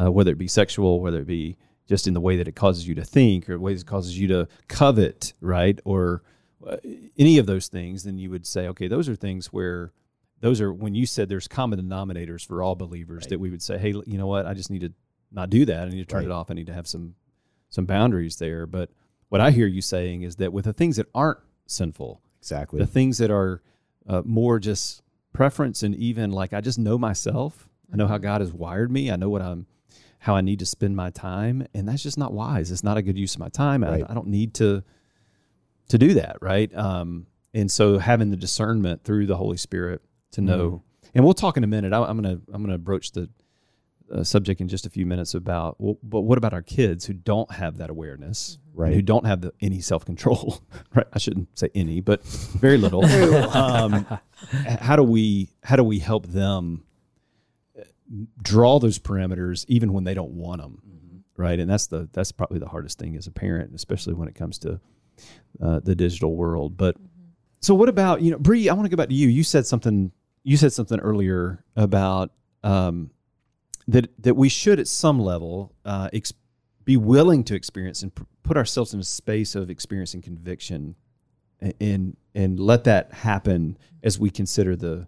uh, 0.00 0.12
whether 0.12 0.30
it 0.30 0.38
be 0.38 0.48
sexual, 0.48 1.00
whether 1.00 1.20
it 1.20 1.26
be 1.26 1.56
just 1.86 2.06
in 2.06 2.14
the 2.14 2.20
way 2.20 2.36
that 2.36 2.46
it 2.46 2.54
causes 2.54 2.86
you 2.86 2.94
to 2.94 3.04
think, 3.04 3.48
or 3.48 3.54
the 3.54 3.60
way 3.60 3.72
it 3.72 3.86
causes 3.86 4.18
you 4.18 4.28
to 4.28 4.46
covet, 4.68 5.32
right, 5.40 5.80
or 5.84 6.22
uh, 6.66 6.76
any 7.18 7.38
of 7.38 7.46
those 7.46 7.68
things, 7.68 8.04
then 8.04 8.18
you 8.18 8.30
would 8.30 8.46
say, 8.46 8.68
okay, 8.68 8.88
those 8.88 9.08
are 9.08 9.16
things 9.16 9.46
where 9.46 9.92
those 10.40 10.60
are 10.60 10.72
when 10.72 10.94
you 10.94 11.06
said 11.06 11.28
there's 11.28 11.48
common 11.48 11.80
denominators 11.80 12.46
for 12.46 12.62
all 12.62 12.74
believers 12.74 13.22
right. 13.22 13.30
that 13.30 13.40
we 13.40 13.50
would 13.50 13.62
say, 13.62 13.78
hey, 13.78 13.94
you 14.06 14.18
know 14.18 14.26
what, 14.26 14.46
I 14.46 14.54
just 14.54 14.70
need 14.70 14.80
to 14.80 14.92
not 15.32 15.50
do 15.50 15.64
that. 15.64 15.86
I 15.86 15.90
need 15.90 15.98
to 15.98 16.04
turn 16.04 16.20
right. 16.20 16.26
it 16.26 16.32
off. 16.32 16.50
I 16.50 16.54
need 16.54 16.66
to 16.66 16.74
have 16.74 16.86
some 16.86 17.14
some 17.70 17.84
boundaries 17.84 18.36
there. 18.36 18.66
But 18.66 18.90
what 19.28 19.40
I 19.40 19.50
hear 19.50 19.66
you 19.66 19.82
saying 19.82 20.22
is 20.22 20.36
that 20.36 20.52
with 20.52 20.64
the 20.64 20.72
things 20.72 20.96
that 20.96 21.06
aren't 21.14 21.38
sinful, 21.66 22.22
exactly 22.40 22.78
the 22.78 22.86
things 22.86 23.18
that 23.18 23.30
are 23.30 23.62
uh, 24.08 24.22
more 24.24 24.58
just 24.58 25.02
preference 25.32 25.82
and 25.82 25.94
even 25.94 26.30
like 26.30 26.52
I 26.52 26.60
just 26.60 26.78
know 26.78 26.98
myself. 26.98 27.68
I 27.92 27.96
know 27.96 28.06
how 28.06 28.16
mm-hmm. 28.16 28.24
God 28.24 28.40
has 28.40 28.52
wired 28.52 28.90
me. 28.90 29.10
I 29.10 29.16
know 29.16 29.28
what 29.28 29.42
I'm 29.42 29.66
how 30.20 30.34
I 30.34 30.40
need 30.40 30.58
to 30.58 30.66
spend 30.66 30.96
my 30.96 31.10
time, 31.10 31.66
and 31.74 31.88
that's 31.88 32.02
just 32.02 32.18
not 32.18 32.32
wise. 32.32 32.72
It's 32.72 32.82
not 32.82 32.96
a 32.96 33.02
good 33.02 33.16
use 33.16 33.34
of 33.34 33.40
my 33.40 33.48
time. 33.48 33.84
Right. 33.84 34.02
I, 34.02 34.10
I, 34.10 34.14
don't 34.14 34.26
need 34.26 34.54
to 34.54 34.82
to 35.88 35.98
do 35.98 36.14
that, 36.14 36.36
right? 36.40 36.74
Um, 36.74 37.26
and 37.54 37.70
so 37.70 37.98
having 37.98 38.30
the 38.30 38.36
discernment 38.36 39.04
through 39.04 39.26
the 39.26 39.36
Holy 39.36 39.56
Spirit 39.56 40.02
to 40.32 40.40
know. 40.40 40.70
Mm-hmm. 40.70 41.08
And 41.14 41.24
we'll 41.24 41.34
talk 41.34 41.56
in 41.56 41.64
a 41.64 41.66
minute. 41.68 41.92
I, 41.92 42.08
am 42.08 42.16
gonna 42.16 42.40
I'm 42.52 42.62
gonna 42.62 42.78
broach 42.78 43.12
the 43.12 43.28
uh, 44.12 44.24
subject 44.24 44.60
in 44.60 44.68
just 44.68 44.86
a 44.86 44.90
few 44.90 45.06
minutes 45.06 45.34
about. 45.34 45.76
Well, 45.78 45.98
but 46.02 46.20
what 46.22 46.38
about 46.38 46.52
our 46.52 46.62
kids 46.62 47.06
who 47.06 47.12
don't 47.12 47.50
have 47.52 47.78
that 47.78 47.90
awareness, 47.90 48.58
right? 48.74 48.92
Who 48.92 49.02
don't 49.02 49.26
have 49.26 49.40
the, 49.40 49.52
any 49.60 49.80
self 49.80 50.04
control, 50.04 50.60
right? 50.94 51.06
I 51.12 51.18
shouldn't 51.18 51.58
say 51.58 51.70
any, 51.74 52.00
but 52.00 52.24
very 52.24 52.78
little. 52.78 53.04
um, 53.56 54.06
how 54.80 54.96
do 54.96 55.02
we 55.02 55.50
how 55.62 55.76
do 55.76 55.84
we 55.84 55.98
help 55.98 56.26
them 56.26 56.84
uh, 57.78 57.84
draw 58.42 58.78
those 58.78 58.98
parameters 58.98 59.64
even 59.68 59.92
when 59.92 60.04
they 60.04 60.14
don't 60.14 60.32
want 60.32 60.60
them, 60.60 60.82
mm-hmm. 60.86 61.42
right? 61.42 61.58
And 61.58 61.70
that's 61.70 61.86
the 61.86 62.08
that's 62.12 62.32
probably 62.32 62.58
the 62.58 62.68
hardest 62.68 62.98
thing 62.98 63.16
as 63.16 63.26
a 63.26 63.32
parent, 63.32 63.74
especially 63.74 64.14
when 64.14 64.28
it 64.28 64.34
comes 64.34 64.58
to 64.60 64.80
uh, 65.60 65.80
the 65.80 65.94
digital 65.94 66.34
world. 66.34 66.76
But 66.76 66.96
so 67.60 67.74
what 67.74 67.88
about 67.88 68.22
you 68.22 68.30
know, 68.30 68.38
Bree? 68.38 68.68
I 68.68 68.74
want 68.74 68.86
to 68.86 68.90
go 68.90 68.96
back 68.96 69.08
to 69.08 69.14
you. 69.14 69.28
You 69.28 69.42
said 69.42 69.66
something 69.66 70.12
you 70.42 70.56
said 70.56 70.72
something 70.72 70.98
earlier 71.00 71.64
about 71.76 72.32
um, 72.62 73.10
that 73.86 74.10
that 74.22 74.34
we 74.34 74.48
should, 74.48 74.78
at 74.78 74.88
some 74.88 75.18
level, 75.18 75.74
uh, 75.84 76.08
ex- 76.12 76.32
be 76.84 76.96
willing 76.96 77.44
to 77.44 77.54
experience 77.54 78.02
and 78.02 78.14
pr- 78.14 78.24
put 78.42 78.56
ourselves 78.56 78.94
in 78.94 79.00
a 79.00 79.04
space 79.04 79.54
of 79.54 79.70
experiencing 79.70 80.22
conviction, 80.22 80.94
and, 81.60 81.74
and 81.80 82.16
and 82.34 82.60
let 82.60 82.84
that 82.84 83.12
happen 83.12 83.76
as 84.02 84.18
we 84.18 84.30
consider 84.30 84.76
the 84.76 85.06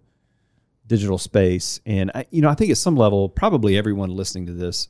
digital 0.87 1.17
space. 1.17 1.79
And 1.85 2.11
I, 2.13 2.25
you 2.31 2.41
know, 2.41 2.49
I 2.49 2.53
think 2.53 2.71
at 2.71 2.77
some 2.77 2.95
level, 2.95 3.29
probably 3.29 3.77
everyone 3.77 4.09
listening 4.09 4.47
to 4.47 4.53
this 4.53 4.89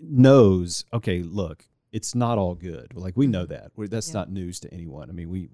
knows. 0.00 0.84
Okay, 0.92 1.22
look, 1.22 1.64
it's 1.92 2.14
not 2.14 2.38
all 2.38 2.54
good. 2.54 2.94
Like 2.94 3.16
we 3.16 3.26
know 3.26 3.46
that. 3.46 3.72
That's 3.76 4.08
yeah. 4.08 4.14
not 4.14 4.30
news 4.30 4.60
to 4.60 4.72
anyone. 4.72 5.10
I 5.10 5.12
mean, 5.12 5.28
we 5.28 5.48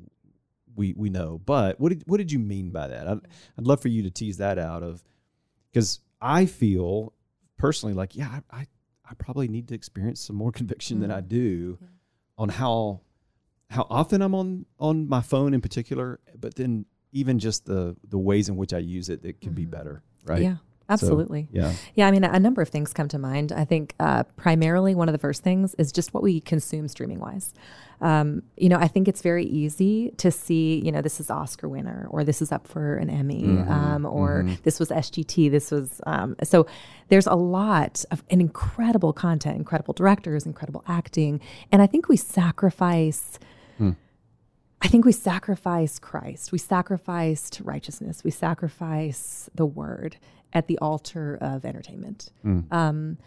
we 0.76 0.94
we 0.96 1.10
know. 1.10 1.40
But 1.44 1.80
what 1.80 1.90
did 1.90 2.02
what 2.06 2.18
did 2.18 2.32
you 2.32 2.38
mean 2.38 2.70
by 2.70 2.88
that? 2.88 3.06
I'd, 3.06 3.20
I'd 3.58 3.66
love 3.66 3.80
for 3.80 3.88
you 3.88 4.02
to 4.02 4.10
tease 4.10 4.38
that 4.38 4.58
out 4.58 4.82
of 4.82 5.02
because 5.72 6.00
I 6.20 6.46
feel 6.46 7.12
personally 7.56 7.94
like 7.94 8.16
yeah, 8.16 8.40
I, 8.50 8.58
I, 8.58 8.66
I 9.08 9.14
probably 9.18 9.48
need 9.48 9.68
to 9.68 9.74
experience 9.74 10.20
some 10.20 10.36
more 10.36 10.52
conviction 10.60 10.96
mm-hmm. 10.96 11.02
than 11.02 11.10
I 11.10 11.20
mm-hmm. 11.20 11.28
do 11.28 11.78
yeah. 11.80 11.88
on 12.38 12.48
how 12.48 13.00
how 13.70 13.86
often 13.90 14.22
I'm 14.22 14.34
on 14.34 14.66
on 14.78 15.08
my 15.08 15.20
phone 15.20 15.54
in 15.54 15.60
particular, 15.60 16.20
but 16.38 16.54
then 16.54 16.86
even 17.12 17.38
just 17.38 17.66
the 17.66 17.96
the 18.08 18.18
ways 18.18 18.48
in 18.48 18.56
which 18.56 18.72
I 18.72 18.78
use 18.78 19.08
it 19.08 19.22
that 19.22 19.40
can 19.40 19.50
mm-hmm. 19.50 19.56
be 19.56 19.64
better, 19.66 20.02
right? 20.24 20.42
Yeah. 20.42 20.56
Absolutely. 20.88 21.48
So, 21.52 21.58
yeah. 21.58 21.72
Yeah. 21.94 22.08
I 22.08 22.10
mean, 22.10 22.24
a 22.24 22.38
number 22.38 22.60
of 22.60 22.68
things 22.68 22.92
come 22.92 23.08
to 23.08 23.18
mind. 23.18 23.52
I 23.52 23.64
think 23.64 23.94
uh, 23.98 24.24
primarily 24.36 24.94
one 24.94 25.08
of 25.08 25.12
the 25.12 25.18
first 25.18 25.42
things 25.42 25.74
is 25.74 25.92
just 25.92 26.12
what 26.12 26.22
we 26.22 26.40
consume 26.40 26.88
streaming 26.88 27.20
wise. 27.20 27.54
Um, 28.00 28.42
you 28.56 28.68
know, 28.68 28.78
I 28.78 28.88
think 28.88 29.08
it's 29.08 29.22
very 29.22 29.46
easy 29.46 30.10
to 30.18 30.30
see, 30.30 30.80
you 30.84 30.92
know, 30.92 31.00
this 31.00 31.20
is 31.20 31.30
Oscar 31.30 31.68
winner 31.68 32.06
or 32.10 32.24
this 32.24 32.42
is 32.42 32.52
up 32.52 32.66
for 32.66 32.96
an 32.96 33.08
Emmy 33.08 33.44
mm-hmm, 33.44 33.70
um, 33.70 34.04
or 34.04 34.42
mm-hmm. 34.42 34.54
this 34.62 34.78
was 34.78 34.90
SGT. 34.90 35.50
This 35.50 35.70
was, 35.70 36.00
um, 36.06 36.36
so 36.42 36.66
there's 37.08 37.26
a 37.26 37.34
lot 37.34 38.04
of 38.10 38.22
an 38.30 38.40
incredible 38.40 39.12
content, 39.12 39.56
incredible 39.56 39.94
directors, 39.94 40.44
incredible 40.44 40.84
acting. 40.86 41.40
And 41.72 41.80
I 41.80 41.86
think 41.86 42.08
we 42.08 42.16
sacrifice. 42.16 43.38
Hmm. 43.78 43.92
I 44.82 44.88
think 44.88 45.06
we 45.06 45.12
sacrifice 45.12 45.98
Christ. 45.98 46.52
We 46.52 46.58
sacrificed 46.58 47.62
righteousness. 47.64 48.22
We 48.22 48.30
sacrifice 48.30 49.48
the 49.54 49.64
word 49.64 50.18
at 50.54 50.68
the 50.68 50.78
altar 50.78 51.36
of 51.40 51.64
entertainment. 51.64 52.30
Mm. 52.44 52.72
Um, 52.72 53.18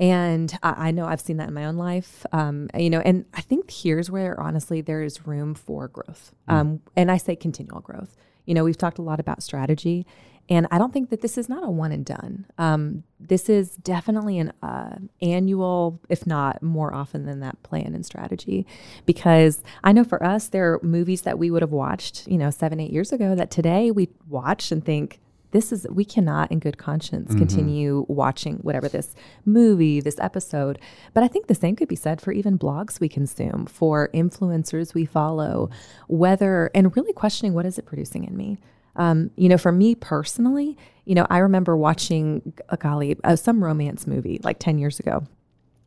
and 0.00 0.58
I, 0.62 0.88
I, 0.88 0.90
know 0.90 1.04
I've 1.06 1.20
seen 1.20 1.36
that 1.36 1.48
in 1.48 1.54
my 1.54 1.66
own 1.66 1.76
life. 1.76 2.24
Um, 2.32 2.68
you 2.74 2.90
know, 2.90 3.00
and 3.00 3.26
I 3.34 3.42
think 3.42 3.70
here's 3.70 4.10
where 4.10 4.40
honestly 4.40 4.80
there 4.80 5.02
is 5.02 5.26
room 5.26 5.54
for 5.54 5.86
growth. 5.88 6.34
Mm. 6.48 6.54
Um, 6.54 6.80
and 6.96 7.10
I 7.10 7.18
say 7.18 7.36
continual 7.36 7.80
growth. 7.80 8.16
You 8.46 8.54
know, 8.54 8.64
we've 8.64 8.78
talked 8.78 8.98
a 8.98 9.02
lot 9.02 9.20
about 9.20 9.42
strategy, 9.42 10.04
and 10.48 10.66
I 10.70 10.78
don't 10.78 10.92
think 10.92 11.10
that 11.10 11.20
this 11.20 11.38
is 11.38 11.48
not 11.48 11.64
a 11.64 11.70
one 11.70 11.92
and 11.92 12.04
done. 12.04 12.46
Um, 12.58 13.04
this 13.20 13.48
is 13.48 13.76
definitely 13.76 14.38
an 14.38 14.52
uh, 14.62 14.96
annual, 15.20 16.00
if 16.08 16.26
not 16.26 16.62
more 16.62 16.92
often 16.92 17.24
than 17.24 17.40
that, 17.40 17.62
plan 17.62 17.94
and 17.94 18.04
strategy. 18.04 18.66
Because 19.06 19.62
I 19.84 19.92
know 19.92 20.02
for 20.02 20.22
us, 20.22 20.48
there 20.48 20.72
are 20.72 20.80
movies 20.82 21.22
that 21.22 21.38
we 21.38 21.50
would 21.50 21.62
have 21.62 21.70
watched, 21.70 22.26
you 22.26 22.36
know, 22.36 22.50
seven, 22.50 22.80
eight 22.80 22.90
years 22.90 23.12
ago 23.12 23.34
that 23.36 23.50
today 23.50 23.90
we 23.90 24.08
watch 24.28 24.72
and 24.72 24.84
think, 24.84 25.20
this 25.52 25.72
is 25.72 25.86
we 25.90 26.04
cannot 26.04 26.50
in 26.50 26.58
good 26.58 26.76
conscience 26.76 27.30
mm-hmm. 27.30 27.38
continue 27.38 28.04
watching 28.08 28.56
whatever 28.56 28.88
this 28.88 29.14
movie 29.44 30.00
this 30.00 30.18
episode. 30.18 30.78
But 31.14 31.22
i 31.22 31.28
think 31.28 31.46
the 31.46 31.54
same 31.54 31.76
could 31.76 31.88
be 31.88 31.96
said 31.96 32.20
for 32.20 32.32
even 32.32 32.58
blogs 32.58 33.00
we 33.00 33.08
consume 33.08 33.66
for 33.66 34.08
influencers 34.12 34.94
we 34.94 35.06
follow 35.06 35.70
whether 36.08 36.70
and 36.74 36.94
really 36.96 37.12
questioning 37.12 37.54
what 37.54 37.66
is 37.66 37.78
it 37.78 37.86
producing 37.86 38.24
in 38.24 38.36
me. 38.36 38.58
Um, 38.96 39.30
you 39.36 39.48
know 39.48 39.56
for 39.56 39.72
me 39.72 39.94
personally 39.94 40.76
you 41.06 41.14
know 41.14 41.26
i 41.30 41.38
remember 41.38 41.74
watching 41.74 42.52
a 42.68 42.76
golly 42.76 43.16
uh, 43.24 43.36
some 43.36 43.64
romance 43.64 44.06
movie 44.06 44.38
like 44.42 44.58
10 44.58 44.78
years 44.78 45.00
ago. 45.00 45.24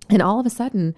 And 0.10 0.22
all 0.22 0.40
of 0.40 0.46
a 0.46 0.50
sudden 0.50 0.96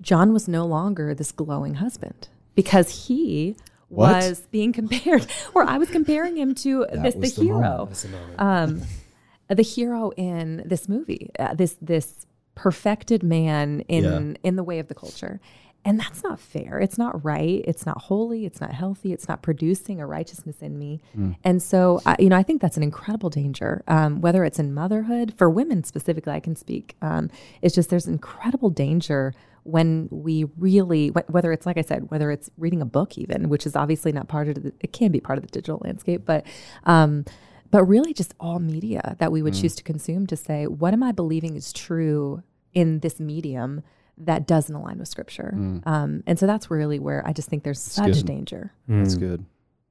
john 0.00 0.32
was 0.32 0.48
no 0.48 0.64
longer 0.64 1.14
this 1.14 1.32
glowing 1.32 1.74
husband 1.74 2.28
because 2.54 3.06
he 3.06 3.56
what? 3.90 4.14
was 4.14 4.40
being 4.50 4.72
compared, 4.72 5.24
where 5.52 5.64
I 5.64 5.78
was 5.78 5.90
comparing 5.90 6.36
him 6.36 6.54
to 6.56 6.86
this 6.90 7.14
the, 7.14 7.20
the 7.20 7.28
hero, 7.28 7.90
um, 8.38 8.82
the 9.48 9.62
hero 9.62 10.10
in 10.16 10.62
this 10.64 10.88
movie, 10.88 11.30
uh, 11.38 11.54
this 11.54 11.76
this 11.82 12.26
perfected 12.54 13.22
man 13.22 13.80
in 13.88 14.04
yeah. 14.04 14.36
in 14.42 14.56
the 14.56 14.64
way 14.64 14.78
of 14.78 14.88
the 14.88 14.94
culture. 14.94 15.40
And 15.82 15.98
that's 15.98 16.22
not 16.22 16.38
fair. 16.38 16.78
It's 16.78 16.98
not 16.98 17.24
right. 17.24 17.64
It's 17.66 17.86
not 17.86 18.02
holy. 18.02 18.44
It's 18.44 18.60
not 18.60 18.72
healthy. 18.72 19.14
It's 19.14 19.28
not 19.28 19.40
producing 19.40 19.98
a 19.98 20.06
righteousness 20.06 20.56
in 20.60 20.78
me. 20.78 21.00
Mm. 21.16 21.36
And 21.42 21.62
so, 21.62 22.02
uh, 22.04 22.16
you 22.18 22.28
know, 22.28 22.36
I 22.36 22.42
think 22.42 22.60
that's 22.60 22.76
an 22.76 22.82
incredible 22.82 23.30
danger. 23.30 23.82
Um, 23.88 24.20
whether 24.20 24.44
it's 24.44 24.58
in 24.58 24.74
motherhood, 24.74 25.32
for 25.38 25.48
women 25.48 25.82
specifically, 25.84 26.34
I 26.34 26.40
can 26.40 26.54
speak. 26.54 26.96
Um, 27.00 27.30
it's 27.62 27.74
just 27.74 27.88
there's 27.88 28.06
incredible 28.06 28.68
danger 28.68 29.32
when 29.70 30.08
we 30.10 30.44
really 30.56 31.08
whether 31.08 31.52
it's 31.52 31.66
like 31.66 31.78
i 31.78 31.82
said 31.82 32.10
whether 32.10 32.30
it's 32.30 32.50
reading 32.56 32.80
a 32.80 32.84
book 32.84 33.16
even 33.16 33.48
which 33.48 33.66
is 33.66 33.76
obviously 33.76 34.12
not 34.12 34.28
part 34.28 34.48
of 34.48 34.62
the 34.62 34.72
it 34.80 34.92
can 34.92 35.12
be 35.12 35.20
part 35.20 35.38
of 35.38 35.42
the 35.42 35.50
digital 35.50 35.80
landscape 35.84 36.22
but 36.24 36.44
um 36.84 37.24
but 37.70 37.84
really 37.84 38.12
just 38.12 38.34
all 38.40 38.58
media 38.58 39.16
that 39.18 39.30
we 39.30 39.42
would 39.42 39.54
mm. 39.54 39.60
choose 39.60 39.74
to 39.74 39.82
consume 39.82 40.26
to 40.26 40.36
say 40.36 40.66
what 40.66 40.92
am 40.92 41.02
i 41.02 41.12
believing 41.12 41.56
is 41.56 41.72
true 41.72 42.42
in 42.72 43.00
this 43.00 43.20
medium 43.20 43.82
that 44.18 44.46
doesn't 44.46 44.74
align 44.74 44.98
with 44.98 45.08
scripture 45.08 45.54
mm. 45.56 45.86
um 45.86 46.22
and 46.26 46.38
so 46.38 46.46
that's 46.46 46.70
really 46.70 46.98
where 46.98 47.26
i 47.26 47.32
just 47.32 47.48
think 47.48 47.62
there's 47.62 47.82
that's 47.82 47.94
such 47.94 48.24
good. 48.24 48.26
danger 48.26 48.72
mm. 48.88 49.02
that's 49.02 49.14
good 49.14 49.44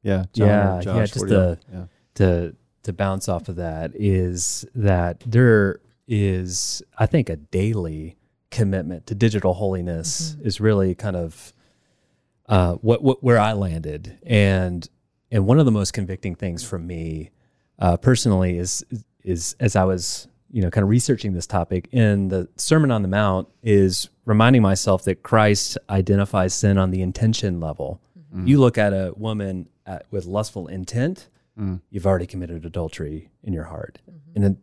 yeah 0.03 0.25
John 0.33 0.47
yeah 0.47 0.81
Josh, 0.81 0.95
yeah 0.95 1.05
just 1.05 1.27
the 1.27 1.59
yeah. 1.71 1.85
to 2.15 2.55
to 2.83 2.93
bounce 2.93 3.27
off 3.27 3.49
of 3.49 3.55
that 3.57 3.91
is 3.95 4.65
that 4.75 5.21
there 5.25 5.79
is 6.07 6.81
i 6.97 7.05
think 7.05 7.29
a 7.29 7.35
daily 7.35 8.17
commitment 8.51 9.07
to 9.07 9.15
digital 9.15 9.53
holiness 9.53 10.31
mm-hmm. 10.31 10.47
is 10.47 10.59
really 10.59 10.95
kind 10.95 11.15
of 11.15 11.53
uh, 12.47 12.73
what, 12.75 13.03
what, 13.03 13.23
where 13.23 13.39
I 13.39 13.53
landed, 13.53 14.17
and 14.23 14.87
and 15.31 15.45
one 15.45 15.59
of 15.59 15.65
the 15.65 15.71
most 15.71 15.93
convicting 15.93 16.33
things 16.33 16.63
for 16.63 16.79
me 16.79 17.29
uh, 17.77 17.97
personally 17.97 18.57
is 18.57 18.83
is 19.23 19.55
as 19.59 19.75
I 19.75 19.83
was 19.83 20.27
you 20.51 20.61
know 20.61 20.71
kind 20.71 20.83
of 20.83 20.89
researching 20.89 21.33
this 21.33 21.45
topic 21.45 21.87
in 21.91 22.29
the 22.29 22.49
Sermon 22.55 22.89
on 22.89 23.03
the 23.03 23.07
Mount 23.07 23.47
is 23.61 24.09
reminding 24.25 24.63
myself 24.63 25.03
that 25.03 25.21
Christ 25.21 25.77
identifies 25.89 26.53
sin 26.53 26.77
on 26.77 26.91
the 26.91 27.01
intention 27.01 27.59
level. 27.59 28.01
Mm-hmm. 28.33 28.47
You 28.47 28.59
look 28.59 28.77
at 28.77 28.93
a 28.93 29.13
woman 29.15 29.69
at, 29.85 30.05
with 30.11 30.25
lustful 30.25 30.67
intent, 30.67 31.29
mm. 31.59 31.81
you've 31.89 32.05
already 32.05 32.27
committed 32.27 32.65
adultery 32.65 33.29
in 33.43 33.53
your 33.53 33.65
heart, 33.65 33.99
mm-hmm. 34.09 34.31
and 34.35 34.43
then 34.43 34.57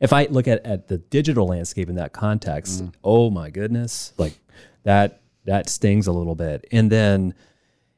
if 0.00 0.12
I 0.12 0.26
look 0.26 0.48
at, 0.48 0.64
at 0.66 0.88
the 0.88 0.98
digital 0.98 1.46
landscape 1.46 1.88
in 1.88 1.96
that 1.96 2.12
context, 2.12 2.84
mm. 2.84 2.92
oh 3.02 3.30
my 3.30 3.50
goodness, 3.50 4.12
like 4.18 4.38
that 4.82 5.22
that 5.44 5.68
stings 5.68 6.06
a 6.06 6.12
little 6.12 6.34
bit. 6.34 6.66
And 6.72 6.90
then 6.90 7.34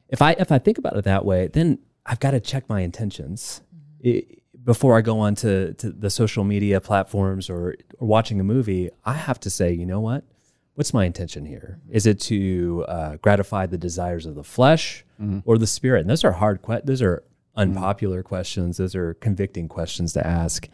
if 0.09 0.21
I 0.21 0.31
if 0.33 0.51
I 0.51 0.59
think 0.59 0.77
about 0.77 0.95
it 0.95 1.05
that 1.05 1.25
way, 1.25 1.47
then 1.47 1.79
I've 2.05 2.19
got 2.19 2.31
to 2.31 2.39
check 2.39 2.69
my 2.69 2.81
intentions 2.81 3.61
mm-hmm. 3.75 4.07
it, 4.07 4.41
before 4.63 4.97
I 4.97 5.01
go 5.01 5.19
on 5.19 5.35
to, 5.35 5.73
to 5.75 5.91
the 5.91 6.09
social 6.09 6.43
media 6.43 6.81
platforms 6.81 7.49
or, 7.49 7.75
or 7.99 8.07
watching 8.07 8.39
a 8.39 8.43
movie. 8.43 8.89
I 9.05 9.13
have 9.13 9.39
to 9.41 9.49
say, 9.49 9.71
you 9.71 9.85
know 9.85 10.01
what? 10.01 10.25
What's 10.75 10.93
my 10.93 11.05
intention 11.05 11.45
here? 11.45 11.79
Is 11.89 12.05
it 12.05 12.19
to 12.21 12.85
uh, 12.87 13.15
gratify 13.17 13.65
the 13.65 13.77
desires 13.77 14.25
of 14.25 14.35
the 14.35 14.43
flesh 14.43 15.05
mm-hmm. 15.21 15.39
or 15.45 15.57
the 15.57 15.67
spirit? 15.67 16.01
And 16.01 16.09
those 16.09 16.23
are 16.23 16.33
hard. 16.33 16.61
Que- 16.61 16.81
those 16.83 17.01
are 17.01 17.17
mm-hmm. 17.17 17.61
unpopular 17.61 18.19
mm-hmm. 18.19 18.27
questions. 18.27 18.77
Those 18.77 18.93
are 18.93 19.13
convicting 19.15 19.67
questions 19.67 20.13
to 20.13 20.27
ask 20.27 20.67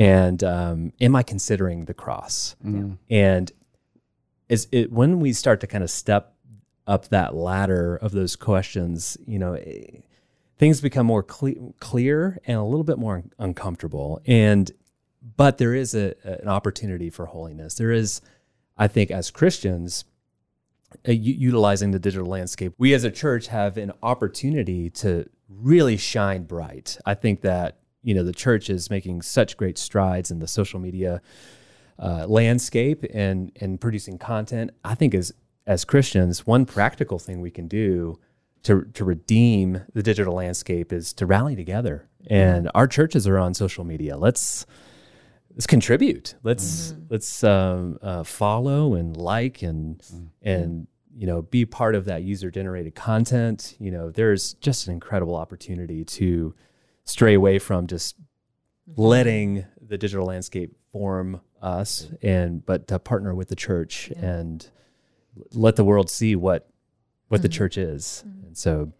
and 0.00 0.42
um, 0.42 0.92
am 0.98 1.14
I 1.14 1.22
considering 1.22 1.84
the 1.84 1.92
cross? 1.92 2.56
Mm. 2.64 2.96
And 3.10 3.52
is 4.48 4.66
it 4.72 4.90
when 4.90 5.20
we 5.20 5.34
start 5.34 5.60
to 5.60 5.66
kind 5.66 5.84
of 5.84 5.90
step 5.90 6.34
up 6.86 7.08
that 7.08 7.34
ladder 7.34 7.96
of 7.96 8.12
those 8.12 8.34
questions, 8.34 9.18
you 9.26 9.38
know, 9.38 9.52
it, 9.52 9.90
eh, 9.94 9.98
things 10.56 10.80
become 10.80 11.04
more 11.04 11.22
cle- 11.22 11.74
clear 11.80 12.38
and 12.46 12.56
a 12.56 12.62
little 12.62 12.82
bit 12.82 12.98
more 12.98 13.24
uncomfortable. 13.38 14.22
And 14.26 14.72
but 15.36 15.58
there 15.58 15.74
is 15.74 15.94
a, 15.94 16.14
an 16.24 16.48
opportunity 16.48 17.10
for 17.10 17.26
holiness. 17.26 17.74
There 17.74 17.92
is, 17.92 18.22
I 18.78 18.88
think, 18.88 19.10
as 19.10 19.30
Christians. 19.30 20.06
Uh, 21.06 21.12
utilizing 21.12 21.92
the 21.92 22.00
digital 22.00 22.26
landscape, 22.26 22.74
we 22.76 22.92
as 22.94 23.04
a 23.04 23.12
church 23.12 23.46
have 23.46 23.76
an 23.76 23.92
opportunity 24.02 24.90
to 24.90 25.24
really 25.48 25.96
shine 25.96 26.42
bright. 26.42 26.98
I 27.06 27.14
think 27.14 27.42
that 27.42 27.79
you 28.02 28.14
know 28.14 28.22
the 28.22 28.32
church 28.32 28.70
is 28.70 28.90
making 28.90 29.22
such 29.22 29.56
great 29.56 29.78
strides 29.78 30.30
in 30.30 30.38
the 30.38 30.48
social 30.48 30.80
media 30.80 31.20
uh, 31.98 32.26
landscape 32.26 33.04
and 33.12 33.52
and 33.60 33.80
producing 33.80 34.18
content. 34.18 34.70
I 34.84 34.94
think 34.94 35.14
as 35.14 35.32
as 35.66 35.84
Christians, 35.84 36.46
one 36.46 36.66
practical 36.66 37.18
thing 37.18 37.40
we 37.40 37.50
can 37.50 37.68
do 37.68 38.18
to 38.62 38.82
to 38.94 39.04
redeem 39.04 39.82
the 39.94 40.02
digital 40.02 40.34
landscape 40.34 40.92
is 40.92 41.12
to 41.14 41.26
rally 41.26 41.56
together. 41.56 42.08
And 42.26 42.70
our 42.74 42.86
churches 42.86 43.26
are 43.26 43.38
on 43.38 43.54
social 43.54 43.84
media. 43.84 44.16
Let's 44.16 44.66
let's 45.50 45.66
contribute. 45.66 46.34
Let's 46.42 46.92
mm-hmm. 46.92 47.02
let's 47.10 47.44
um, 47.44 47.98
uh, 48.02 48.24
follow 48.24 48.94
and 48.94 49.16
like 49.16 49.62
and 49.62 49.98
mm-hmm. 49.98 50.24
and 50.42 50.86
you 51.14 51.26
know 51.26 51.42
be 51.42 51.64
part 51.64 51.94
of 51.94 52.06
that 52.06 52.22
user 52.22 52.50
generated 52.50 52.94
content. 52.94 53.76
You 53.78 53.90
know, 53.90 54.10
there's 54.10 54.54
just 54.54 54.86
an 54.86 54.92
incredible 54.92 55.36
opportunity 55.36 56.04
to 56.04 56.54
stray 57.04 57.34
away 57.34 57.58
from 57.58 57.86
just 57.86 58.16
letting 58.96 59.64
the 59.80 59.98
digital 59.98 60.26
landscape 60.26 60.76
form 60.92 61.40
us 61.62 62.08
and 62.22 62.64
but 62.64 62.88
to 62.88 62.98
partner 62.98 63.34
with 63.34 63.48
the 63.48 63.56
church 63.56 64.10
yeah. 64.10 64.24
and 64.24 64.70
let 65.52 65.76
the 65.76 65.84
world 65.84 66.10
see 66.10 66.34
what 66.34 66.68
what 67.28 67.38
mm-hmm. 67.38 67.42
the 67.42 67.48
church 67.48 67.76
is 67.76 68.24
mm-hmm. 68.26 68.46
and 68.46 68.58
so 68.58 68.92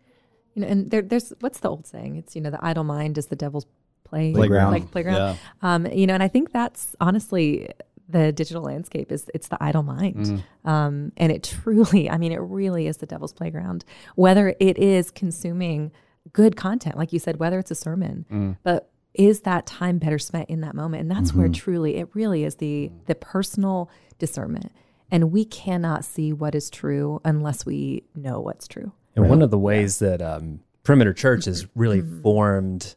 you 0.55 0.63
know 0.63 0.69
and 0.69 0.91
there, 0.91 1.03
there's 1.03 1.33
what's 1.41 1.61
the 1.61 1.69
old 1.69 1.87
saying 1.87 2.17
it's 2.17 2.37
you 2.37 2.43
know 2.43 2.51
the 2.51 2.65
idle 2.65 2.85
mind 2.85 3.17
is 3.19 3.27
the 3.27 3.37
devil's 3.37 3.67
play 4.05 4.33
playground 4.33 4.73
like 4.73 4.91
playground 4.91 5.17
yeah. 5.17 5.37
um 5.63 5.87
you 5.87 6.07
know 6.07 6.15
and 6.15 6.23
i 6.23 6.29
think 6.29 6.53
that's 6.53 6.95
honestly 7.01 7.69
the 8.09 8.33
digital 8.33 8.63
landscape 8.63 9.11
is 9.13 9.31
it's 9.35 9.49
the 9.49 9.63
idle 9.63 9.83
mind 9.83 10.17
mm. 10.17 10.69
um 10.69 11.13
and 11.17 11.33
it 11.33 11.43
truly 11.43 12.11
i 12.11 12.19
mean 12.19 12.33
it 12.33 12.41
really 12.41 12.87
is 12.87 12.99
the 12.99 13.07
devil's 13.07 13.33
playground 13.33 13.85
whether 14.17 14.55
it 14.61 14.79
is 14.79 15.11
consuming 15.11 15.91
good 16.33 16.57
content, 16.57 16.97
like 16.97 17.13
you 17.13 17.19
said, 17.19 17.39
whether 17.39 17.59
it's 17.59 17.71
a 17.71 17.75
sermon, 17.75 18.27
mm. 18.31 18.57
but 18.63 18.91
is 19.15 19.41
that 19.41 19.67
time 19.67 19.99
better 19.99 20.19
spent 20.19 20.49
in 20.49 20.61
that 20.61 20.75
moment? 20.75 21.03
And 21.03 21.11
that's 21.11 21.31
mm-hmm. 21.31 21.41
where 21.41 21.49
truly 21.49 21.97
it 21.97 22.09
really 22.15 22.45
is 22.45 22.57
the 22.57 22.91
the 23.07 23.15
personal 23.15 23.91
discernment. 24.19 24.73
And 25.11 25.33
we 25.33 25.45
cannot 25.45 26.05
see 26.05 26.33
what 26.33 26.55
is 26.55 26.71
true 26.71 27.21
unless 27.25 27.67
we 27.67 28.05
know 28.15 28.41
what's 28.41 28.69
true. 28.69 28.93
And 29.17 29.25
right? 29.25 29.31
one 29.31 29.43
of 29.43 29.51
the 29.51 29.59
ways 29.59 30.01
yeah. 30.01 30.11
that 30.11 30.23
um, 30.23 30.61
Perimeter 30.85 31.13
Church 31.13 31.47
has 31.47 31.67
really 31.75 32.01
mm-hmm. 32.01 32.23
formed 32.23 32.95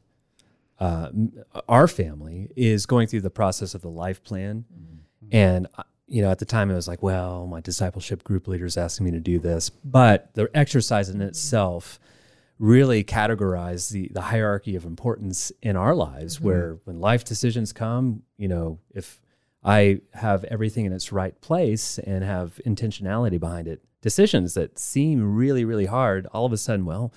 uh, 0.80 1.10
our 1.68 1.88
family 1.88 2.50
is 2.56 2.86
going 2.86 3.08
through 3.08 3.22
the 3.22 3.30
process 3.30 3.74
of 3.74 3.82
the 3.82 3.90
life 3.90 4.24
plan, 4.24 4.66
mm-hmm. 4.72 5.36
and 5.36 5.68
uh, 5.78 5.84
you 6.08 6.22
know, 6.22 6.30
at 6.30 6.40
the 6.40 6.46
time 6.46 6.70
it 6.70 6.76
was 6.76 6.88
like, 6.88 7.02
well, 7.02 7.48
my 7.48 7.62
discipleship 7.62 8.24
group 8.24 8.48
leader 8.48 8.66
is 8.66 8.78
asking 8.78 9.06
me 9.06 9.12
to 9.12 9.20
do 9.20 9.40
this, 9.40 9.70
but 9.70 10.32
the 10.34 10.50
exercise 10.54 11.10
in 11.10 11.22
itself 11.22 12.00
really 12.64 13.04
categorize 13.04 13.92
the 13.92 14.10
the 14.14 14.22
hierarchy 14.22 14.78
of 14.78 14.86
importance 14.86 15.52
in 15.62 15.76
our 15.76 15.94
lives. 15.94 16.38
Mm-hmm. 16.38 16.46
Where 16.46 16.80
when 16.86 17.00
life 17.02 17.26
decisions 17.26 17.74
come, 17.74 18.24
you 18.38 18.48
know, 18.48 18.80
if 18.92 19.20
I 19.64 20.00
have 20.14 20.46
everything 20.46 20.86
in 20.86 20.94
its 20.94 21.12
right 21.12 21.40
place 21.42 22.00
and 22.00 22.24
have 22.24 22.62
intentionality 22.66 23.38
behind 23.38 23.68
it, 23.68 23.82
decisions 24.02 24.54
that 24.54 24.80
seem 24.80 25.36
really 25.36 25.66
really 25.66 25.86
hard, 25.86 26.26
all 26.28 26.46
of 26.46 26.54
a 26.54 26.58
sudden, 26.58 26.86
well, 26.86 27.14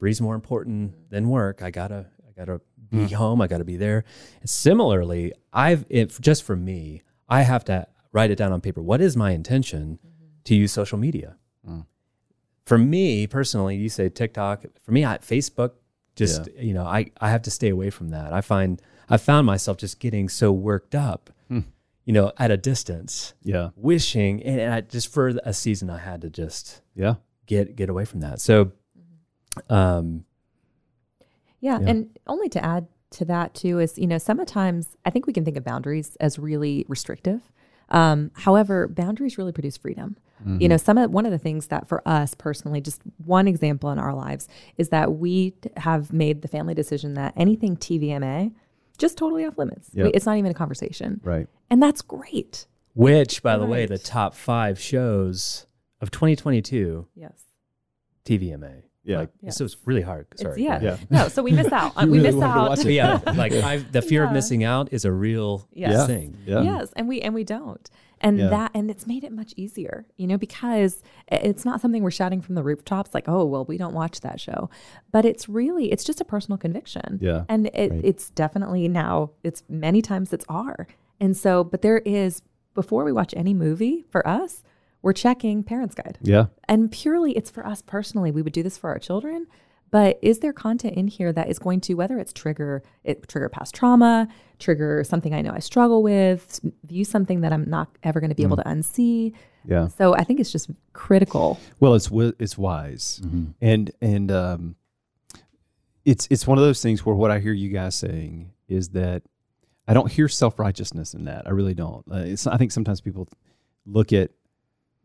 Bree's 0.00 0.20
more 0.20 0.34
important 0.34 1.10
than 1.10 1.28
work. 1.28 1.62
I 1.62 1.70
gotta 1.70 2.06
I 2.26 2.32
gotta 2.36 2.60
be 2.90 3.06
mm. 3.06 3.12
home. 3.12 3.40
I 3.40 3.46
gotta 3.46 3.64
be 3.64 3.76
there. 3.76 4.04
And 4.40 4.50
similarly, 4.50 5.32
I've 5.52 5.86
if 5.88 6.20
just 6.20 6.42
for 6.42 6.56
me, 6.56 7.02
I 7.28 7.42
have 7.42 7.64
to 7.66 7.86
write 8.10 8.32
it 8.32 8.36
down 8.36 8.52
on 8.52 8.60
paper. 8.60 8.82
What 8.82 9.00
is 9.00 9.16
my 9.16 9.30
intention 9.30 10.00
mm-hmm. 10.04 10.26
to 10.46 10.54
use 10.56 10.72
social 10.72 10.98
media? 10.98 11.36
Mm. 11.64 11.86
For 12.70 12.78
me 12.78 13.26
personally, 13.26 13.74
you 13.74 13.88
say 13.88 14.08
TikTok. 14.08 14.64
For 14.84 14.92
me, 14.92 15.04
I, 15.04 15.18
Facebook. 15.18 15.72
Just 16.14 16.48
yeah. 16.54 16.62
you 16.62 16.72
know, 16.72 16.84
I 16.84 17.10
I 17.20 17.30
have 17.30 17.42
to 17.42 17.50
stay 17.50 17.68
away 17.68 17.90
from 17.90 18.10
that. 18.10 18.32
I 18.32 18.42
find 18.42 18.80
I 19.08 19.16
found 19.16 19.44
myself 19.44 19.76
just 19.76 19.98
getting 19.98 20.28
so 20.28 20.52
worked 20.52 20.94
up. 20.94 21.30
Mm. 21.50 21.64
You 22.04 22.12
know, 22.12 22.30
at 22.38 22.52
a 22.52 22.56
distance, 22.56 23.34
yeah, 23.42 23.70
wishing, 23.74 24.40
and, 24.44 24.60
and 24.60 24.72
I, 24.72 24.82
just 24.82 25.12
for 25.12 25.32
a 25.42 25.52
season, 25.52 25.90
I 25.90 25.98
had 25.98 26.20
to 26.20 26.30
just, 26.30 26.80
yeah, 26.94 27.14
get 27.46 27.74
get 27.74 27.90
away 27.90 28.04
from 28.04 28.20
that. 28.20 28.40
So, 28.40 28.70
um, 29.68 30.24
yeah, 31.58 31.80
yeah. 31.80 31.88
and 31.88 32.18
only 32.28 32.48
to 32.50 32.64
add 32.64 32.86
to 33.10 33.24
that 33.24 33.52
too 33.52 33.80
is 33.80 33.98
you 33.98 34.06
know 34.06 34.18
sometimes 34.18 34.96
I 35.04 35.10
think 35.10 35.26
we 35.26 35.32
can 35.32 35.44
think 35.44 35.56
of 35.56 35.64
boundaries 35.64 36.14
as 36.20 36.38
really 36.38 36.86
restrictive. 36.86 37.50
Um, 37.88 38.30
however, 38.34 38.86
boundaries 38.86 39.38
really 39.38 39.50
produce 39.50 39.76
freedom. 39.76 40.18
Mm-hmm. 40.40 40.62
You 40.62 40.68
know, 40.68 40.76
some 40.76 40.98
of 40.98 41.10
one 41.10 41.26
of 41.26 41.32
the 41.32 41.38
things 41.38 41.68
that 41.68 41.86
for 41.88 42.06
us 42.06 42.34
personally, 42.34 42.80
just 42.80 43.02
one 43.24 43.46
example 43.46 43.90
in 43.90 43.98
our 43.98 44.14
lives 44.14 44.48
is 44.78 44.88
that 44.88 45.14
we 45.14 45.54
have 45.76 46.12
made 46.12 46.42
the 46.42 46.48
family 46.48 46.74
decision 46.74 47.14
that 47.14 47.34
anything 47.36 47.76
TVMA 47.76 48.52
just 48.98 49.16
totally 49.16 49.44
off 49.44 49.58
limits. 49.58 49.90
Yep. 49.92 50.12
It's 50.14 50.26
not 50.26 50.36
even 50.36 50.50
a 50.50 50.54
conversation. 50.54 51.20
Right. 51.24 51.48
And 51.70 51.82
that's 51.82 52.02
great. 52.02 52.66
Which, 52.94 53.42
by 53.42 53.52
right. 53.52 53.58
the 53.58 53.66
way, 53.66 53.86
the 53.86 53.98
top 53.98 54.34
five 54.34 54.78
shows 54.78 55.66
of 56.00 56.10
2022. 56.10 57.06
Yes. 57.14 57.32
TVMA. 58.24 58.82
Yeah. 59.02 59.18
Like, 59.20 59.30
yeah. 59.40 59.50
So 59.50 59.64
it's 59.64 59.76
really 59.86 60.02
hard. 60.02 60.26
Sorry. 60.36 60.62
yeah. 60.62 60.80
yeah. 60.82 60.96
No, 61.08 61.28
so 61.28 61.42
we 61.42 61.52
miss 61.52 61.72
out. 61.72 61.96
we 62.06 62.18
really 62.18 62.32
miss 62.32 62.42
out. 62.42 62.84
yeah. 62.84 63.20
Like 63.24 63.52
I, 63.52 63.78
the 63.78 64.02
fear 64.02 64.22
yeah. 64.22 64.28
of 64.28 64.34
missing 64.34 64.64
out 64.64 64.92
is 64.92 65.04
a 65.04 65.12
real 65.12 65.66
yes. 65.72 66.06
thing. 66.06 66.36
Yeah. 66.46 66.62
Yes. 66.62 66.92
And 66.94 67.08
we, 67.08 67.20
and 67.22 67.34
we 67.34 67.44
don't. 67.44 67.88
And 68.22 68.38
that, 68.38 68.72
and 68.74 68.90
it's 68.90 69.06
made 69.06 69.24
it 69.24 69.32
much 69.32 69.54
easier, 69.56 70.04
you 70.16 70.26
know, 70.26 70.36
because 70.36 71.02
it's 71.28 71.64
not 71.64 71.80
something 71.80 72.02
we're 72.02 72.10
shouting 72.10 72.42
from 72.42 72.54
the 72.54 72.62
rooftops 72.62 73.14
like, 73.14 73.28
oh, 73.28 73.44
well, 73.46 73.64
we 73.64 73.78
don't 73.78 73.94
watch 73.94 74.20
that 74.20 74.38
show. 74.38 74.68
But 75.10 75.24
it's 75.24 75.48
really, 75.48 75.90
it's 75.90 76.04
just 76.04 76.20
a 76.20 76.24
personal 76.24 76.58
conviction. 76.58 77.18
Yeah. 77.22 77.44
And 77.48 77.68
it, 77.68 77.90
right. 77.90 78.00
it's 78.04 78.28
definitely 78.30 78.88
now, 78.88 79.30
it's 79.42 79.62
many 79.68 80.02
times 80.02 80.32
it's 80.32 80.44
our. 80.48 80.86
And 81.18 81.36
so, 81.36 81.64
but 81.64 81.80
there 81.80 81.98
is, 81.98 82.42
before 82.74 83.04
we 83.04 83.12
watch 83.12 83.32
any 83.36 83.54
movie 83.54 84.04
for 84.10 84.26
us, 84.28 84.62
we're 85.02 85.14
checking 85.14 85.62
Parents 85.62 85.94
Guide. 85.94 86.18
Yeah. 86.20 86.46
And 86.68 86.92
purely 86.92 87.32
it's 87.32 87.50
for 87.50 87.66
us 87.66 87.80
personally. 87.80 88.30
We 88.30 88.42
would 88.42 88.52
do 88.52 88.62
this 88.62 88.76
for 88.76 88.90
our 88.90 88.98
children. 88.98 89.46
But 89.90 90.18
is 90.22 90.38
there 90.38 90.52
content 90.52 90.96
in 90.96 91.08
here 91.08 91.32
that 91.32 91.48
is 91.48 91.58
going 91.58 91.80
to, 91.82 91.94
whether 91.94 92.18
it's 92.18 92.32
trigger 92.32 92.82
it 93.04 93.26
trigger 93.28 93.48
past 93.48 93.74
trauma, 93.74 94.28
trigger 94.58 95.02
something 95.04 95.34
I 95.34 95.42
know 95.42 95.52
I 95.52 95.58
struggle 95.58 96.02
with, 96.02 96.60
view 96.84 97.04
something 97.04 97.40
that 97.40 97.52
I'm 97.52 97.68
not 97.68 97.88
ever 98.02 98.20
going 98.20 98.30
to 98.30 98.36
be 98.36 98.42
mm. 98.42 98.46
able 98.46 98.56
to 98.58 98.64
unsee? 98.64 99.32
Yeah. 99.64 99.88
So 99.88 100.14
I 100.14 100.24
think 100.24 100.40
it's 100.40 100.52
just 100.52 100.70
critical. 100.92 101.58
Well, 101.80 101.94
it's 101.94 102.08
it's 102.38 102.56
wise, 102.56 103.20
mm-hmm. 103.24 103.50
and 103.60 103.90
and 104.00 104.32
um, 104.32 104.76
it's 106.04 106.26
it's 106.30 106.46
one 106.46 106.58
of 106.58 106.64
those 106.64 106.82
things 106.82 107.04
where 107.04 107.14
what 107.14 107.30
I 107.30 107.40
hear 107.40 107.52
you 107.52 107.70
guys 107.70 107.94
saying 107.94 108.52
is 108.68 108.90
that 108.90 109.22
I 109.86 109.92
don't 109.92 110.10
hear 110.10 110.28
self 110.28 110.58
righteousness 110.58 111.14
in 111.14 111.24
that. 111.24 111.46
I 111.46 111.50
really 111.50 111.74
don't. 111.74 112.04
Uh, 112.10 112.16
it's 112.18 112.46
I 112.46 112.56
think 112.56 112.72
sometimes 112.72 113.00
people 113.00 113.28
look 113.86 114.12
at 114.12 114.30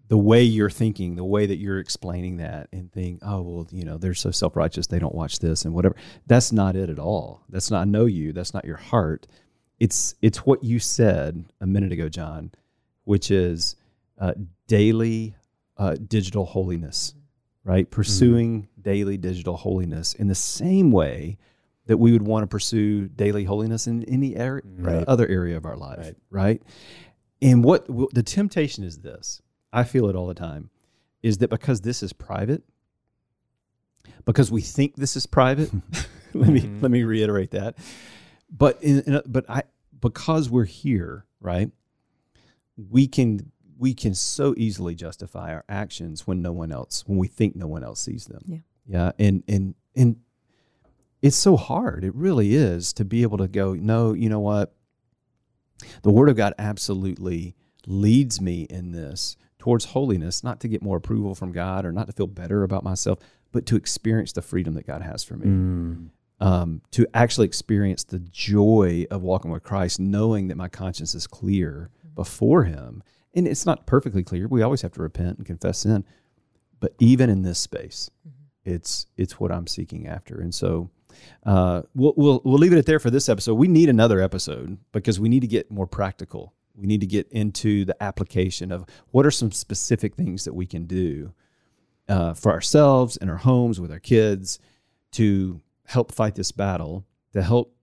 the 0.08 0.18
way 0.18 0.44
you're 0.44 0.70
thinking, 0.70 1.16
the 1.16 1.24
way 1.24 1.46
that 1.46 1.58
you're 1.58 1.80
explaining 1.80 2.38
that, 2.38 2.68
and 2.72 2.92
think, 2.92 3.20
oh 3.24 3.42
well, 3.42 3.68
you 3.72 3.84
know, 3.84 3.98
they're 3.98 4.14
so 4.14 4.32
self 4.32 4.56
righteous, 4.56 4.88
they 4.88 5.00
don't 5.00 5.16
watch 5.16 5.40
this 5.40 5.66
and 5.66 5.74
whatever. 5.74 5.96
That's 6.28 6.52
not 6.52 6.76
it 6.76 6.90
at 6.90 7.00
all. 7.00 7.44
That's 7.50 7.72
not 7.72 7.88
know 7.88 8.06
you. 8.06 8.34
That's 8.34 8.54
not 8.54 8.66
your 8.66 8.78
heart. 8.78 9.28
It's 9.80 10.16
it's 10.22 10.46
what 10.46 10.64
you 10.64 10.80
said 10.80 11.46
a 11.60 11.66
minute 11.66 11.92
ago, 11.92 12.10
John, 12.10 12.52
which 13.04 13.32
is 13.32 13.76
uh, 14.20 14.34
daily 14.68 15.36
uh, 15.78 15.96
digital 15.96 16.46
holiness, 16.46 17.14
right? 17.64 17.86
Mm-hmm. 17.86 17.96
Pursuing 17.96 18.62
mm-hmm. 18.62 18.82
daily 18.82 19.18
digital 19.18 19.58
holiness 19.58 20.14
in 20.14 20.28
the 20.28 20.36
same 20.36 20.92
way 20.92 21.38
that 21.88 21.98
we 21.98 22.12
would 22.12 22.24
want 22.24 22.44
to 22.44 22.48
pursue 22.48 23.08
daily 23.10 23.44
holiness 23.44 23.88
in 23.88 24.04
any 24.06 24.36
area, 24.36 24.64
right. 24.78 25.08
other 25.08 25.28
area 25.28 25.56
of 25.56 25.66
our 25.66 25.78
life, 25.78 26.00
right. 26.00 26.16
right? 26.30 26.62
And 27.42 27.64
what 27.64 27.86
the 28.14 28.24
temptation 28.24 28.84
is 28.84 29.00
this 29.00 29.42
I 29.76 29.84
feel 29.84 30.10
it 30.10 30.16
all 30.16 30.28
the 30.28 30.34
time, 30.34 30.70
is 31.22 31.40
that 31.40 31.50
because 31.50 31.82
this 31.82 32.02
is 32.02 32.14
private, 32.14 32.64
because 34.26 34.52
we 34.52 34.62
think 34.62 34.96
this 34.96 35.16
is 35.16 35.26
private. 35.26 35.72
let 36.36 36.50
me 36.50 36.62
mm-hmm. 36.62 36.82
let 36.82 36.92
me 36.92 37.04
reiterate 37.04 37.52
that. 37.52 37.78
But 38.52 38.84
in, 38.84 39.02
in 39.02 39.16
a, 39.16 39.24
but 39.26 39.50
I 39.50 39.64
because 40.02 40.50
we're 40.50 40.66
here, 40.66 41.26
right? 41.40 41.72
We 42.78 43.08
can 43.08 43.52
we 43.78 43.94
can 43.94 44.14
so 44.14 44.54
easily 44.58 44.96
justify 44.96 45.54
our 45.54 45.64
actions 45.70 46.28
when 46.28 46.42
no 46.42 46.52
one 46.52 46.72
else 46.72 47.04
when 47.08 47.18
we 47.18 47.28
think 47.28 47.56
no 47.56 47.68
one 47.68 47.84
else 47.84 48.02
sees 48.02 48.26
them. 48.26 48.42
Yeah. 48.46 48.58
Yeah, 48.88 49.12
and 49.18 49.44
and 49.48 49.76
and 49.96 50.18
it's 51.22 51.38
so 51.38 51.56
hard. 51.56 52.04
It 52.04 52.14
really 52.14 52.54
is 52.54 52.94
to 52.94 53.06
be 53.06 53.24
able 53.24 53.38
to 53.38 53.48
go, 53.48 53.74
no, 53.74 54.14
you 54.14 54.30
know 54.30 54.42
what? 54.42 54.76
The 56.04 56.12
word 56.12 56.30
of 56.30 56.36
God 56.36 56.54
absolutely 56.60 57.56
leads 57.88 58.40
me 58.40 58.64
in 58.70 58.92
this 58.92 59.38
towards 59.66 59.86
holiness, 59.86 60.44
not 60.44 60.60
to 60.60 60.68
get 60.68 60.84
more 60.84 60.98
approval 60.98 61.34
from 61.34 61.52
God 61.52 61.88
or 61.88 61.92
not 61.92 62.06
to 62.06 62.14
feel 62.14 62.28
better 62.28 62.62
about 62.62 62.84
myself, 62.84 63.18
but 63.52 63.66
to 63.66 63.76
experience 63.76 64.32
the 64.32 64.44
freedom 64.44 64.76
that 64.76 64.86
God 64.86 65.02
has 65.02 65.24
for 65.24 65.36
me. 65.38 65.48
Mm. 65.48 66.10
Um, 66.40 66.82
to 66.92 67.08
actually 67.16 67.48
experience 67.48 68.04
the 68.04 68.20
joy 68.20 69.08
of 69.10 69.24
walking 69.24 69.50
with 69.50 69.64
Christ, 69.64 70.00
knowing 70.00 70.50
that 70.50 70.56
my 70.56 70.68
conscience 70.68 71.16
is 71.16 71.26
clear 71.26 71.90
before 72.14 72.66
Him. 72.66 73.02
And 73.34 73.48
it's 73.48 73.66
not 73.66 73.88
perfectly 73.88 74.22
clear. 74.22 74.48
We 74.48 74.62
always 74.62 74.84
have 74.84 74.92
to 74.92 75.02
repent 75.02 75.40
and 75.40 75.48
confess 75.48 75.80
sin. 75.80 76.06
But 76.80 76.94
even 77.00 77.32
in 77.32 77.42
this 77.42 77.58
space, 77.58 78.12
mm-hmm. 78.20 78.72
it's 78.72 79.08
it's 79.18 79.40
what 79.40 79.52
I'm 79.52 79.66
seeking 79.66 80.06
after. 80.08 80.40
And 80.40 80.54
so 80.54 80.92
uh, 81.44 81.82
we'll, 81.96 82.14
we'll 82.16 82.42
we'll 82.46 82.60
leave 82.60 82.74
it 82.74 82.78
at 82.78 82.86
there 82.86 83.00
for 83.00 83.10
this 83.10 83.30
episode. 83.30 83.56
We 83.56 83.68
need 83.68 83.90
another 83.90 84.22
episode 84.22 84.78
because 84.92 85.20
we 85.20 85.28
need 85.28 85.42
to 85.42 85.48
get 85.48 85.72
more 85.72 85.88
practical 85.88 86.54
we 86.78 86.88
need 86.88 87.02
to 87.02 87.08
get 87.08 87.28
into 87.32 87.86
the 87.86 88.02
application 88.04 88.72
of 88.72 88.86
what 89.12 89.26
are 89.26 89.32
some 89.32 89.52
specific 89.52 90.16
things 90.16 90.46
that 90.46 90.54
we 90.54 90.66
can 90.66 90.86
do 90.86 91.34
uh, 92.08 92.34
for 92.34 92.52
ourselves 92.52 93.18
in 93.18 93.30
our 93.30 93.38
homes 93.38 93.80
with 93.80 93.92
our 93.92 94.00
kids 94.00 94.60
to 95.14 95.62
help 95.86 96.12
fight 96.12 96.36
this 96.36 96.52
battle, 96.52 97.06
to 97.34 97.42
help 97.42 97.76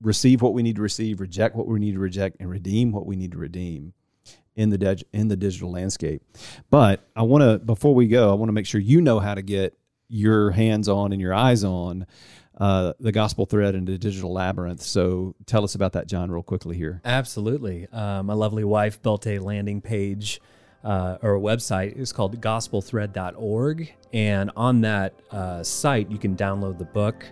receive 0.00 0.42
what 0.42 0.54
we 0.54 0.62
need 0.62 0.76
to 0.76 0.82
receive, 0.82 1.20
reject 1.20 1.54
what 1.54 1.66
we 1.66 1.78
need 1.78 1.94
to 1.94 2.00
reject, 2.00 2.36
and 2.40 2.50
redeem 2.50 2.92
what 2.92 3.06
we 3.06 3.16
need 3.16 3.32
to 3.32 3.38
redeem 3.38 3.92
in 4.56 4.70
the 4.70 4.78
dig- 4.78 5.04
in 5.12 5.28
the 5.28 5.36
digital 5.36 5.70
landscape. 5.70 6.22
But 6.70 7.08
I 7.14 7.22
want 7.22 7.42
to 7.42 7.58
before 7.58 7.94
we 7.94 8.08
go, 8.08 8.30
I 8.30 8.34
want 8.34 8.48
to 8.48 8.52
make 8.52 8.66
sure 8.66 8.80
you 8.80 9.00
know 9.00 9.20
how 9.20 9.34
to 9.34 9.42
get 9.42 9.78
your 10.08 10.50
hands 10.50 10.88
on 10.88 11.12
and 11.12 11.20
your 11.20 11.34
eyes 11.34 11.64
on 11.64 12.06
uh, 12.58 12.92
the 12.98 13.12
gospel 13.12 13.46
thread 13.46 13.74
into 13.74 13.96
digital 13.98 14.32
labyrinth. 14.32 14.82
So 14.82 15.34
tell 15.46 15.64
us 15.64 15.74
about 15.74 15.92
that, 15.92 16.08
John, 16.08 16.30
real 16.30 16.42
quickly 16.42 16.76
here. 16.76 17.00
Absolutely. 17.04 17.86
Uh, 17.92 18.22
my 18.22 18.34
lovely 18.34 18.64
wife 18.64 19.00
built 19.00 19.26
a 19.26 19.38
landing 19.38 19.80
page 19.80 20.40
uh, 20.84 21.18
or 21.22 21.36
a 21.36 21.40
website. 21.40 21.98
It's 21.98 22.12
called 22.12 22.40
gospelthread.org. 22.40 23.94
And 24.12 24.50
on 24.56 24.80
that 24.82 25.14
uh, 25.30 25.62
site, 25.62 26.10
you 26.10 26.18
can 26.18 26.36
download 26.36 26.78
the 26.78 26.84
book. 26.84 27.24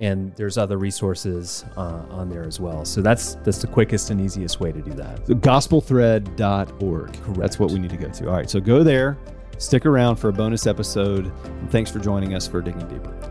And 0.00 0.34
there's 0.36 0.56
other 0.56 0.78
resources 0.78 1.66
uh, 1.76 2.06
on 2.08 2.30
there 2.30 2.44
as 2.44 2.58
well. 2.58 2.86
So 2.86 3.02
that's 3.02 3.34
that's 3.44 3.58
the 3.58 3.66
quickest 3.66 4.08
and 4.08 4.18
easiest 4.18 4.58
way 4.58 4.72
to 4.72 4.80
do 4.80 4.92
that. 4.92 5.26
So 5.26 5.34
gospelthread.org. 5.34 7.12
Correct. 7.12 7.38
That's 7.38 7.58
what 7.58 7.70
we 7.70 7.78
need 7.78 7.90
to 7.90 7.98
go 7.98 8.08
to. 8.08 8.28
All 8.28 8.36
right. 8.36 8.48
So 8.48 8.60
go 8.60 8.82
there, 8.82 9.18
stick 9.58 9.84
around 9.84 10.16
for 10.16 10.30
a 10.30 10.32
bonus 10.32 10.66
episode. 10.66 11.26
And 11.44 11.70
thanks 11.70 11.90
for 11.90 11.98
joining 11.98 12.32
us 12.32 12.48
for 12.48 12.62
Digging 12.62 12.88
Deeper. 12.88 13.29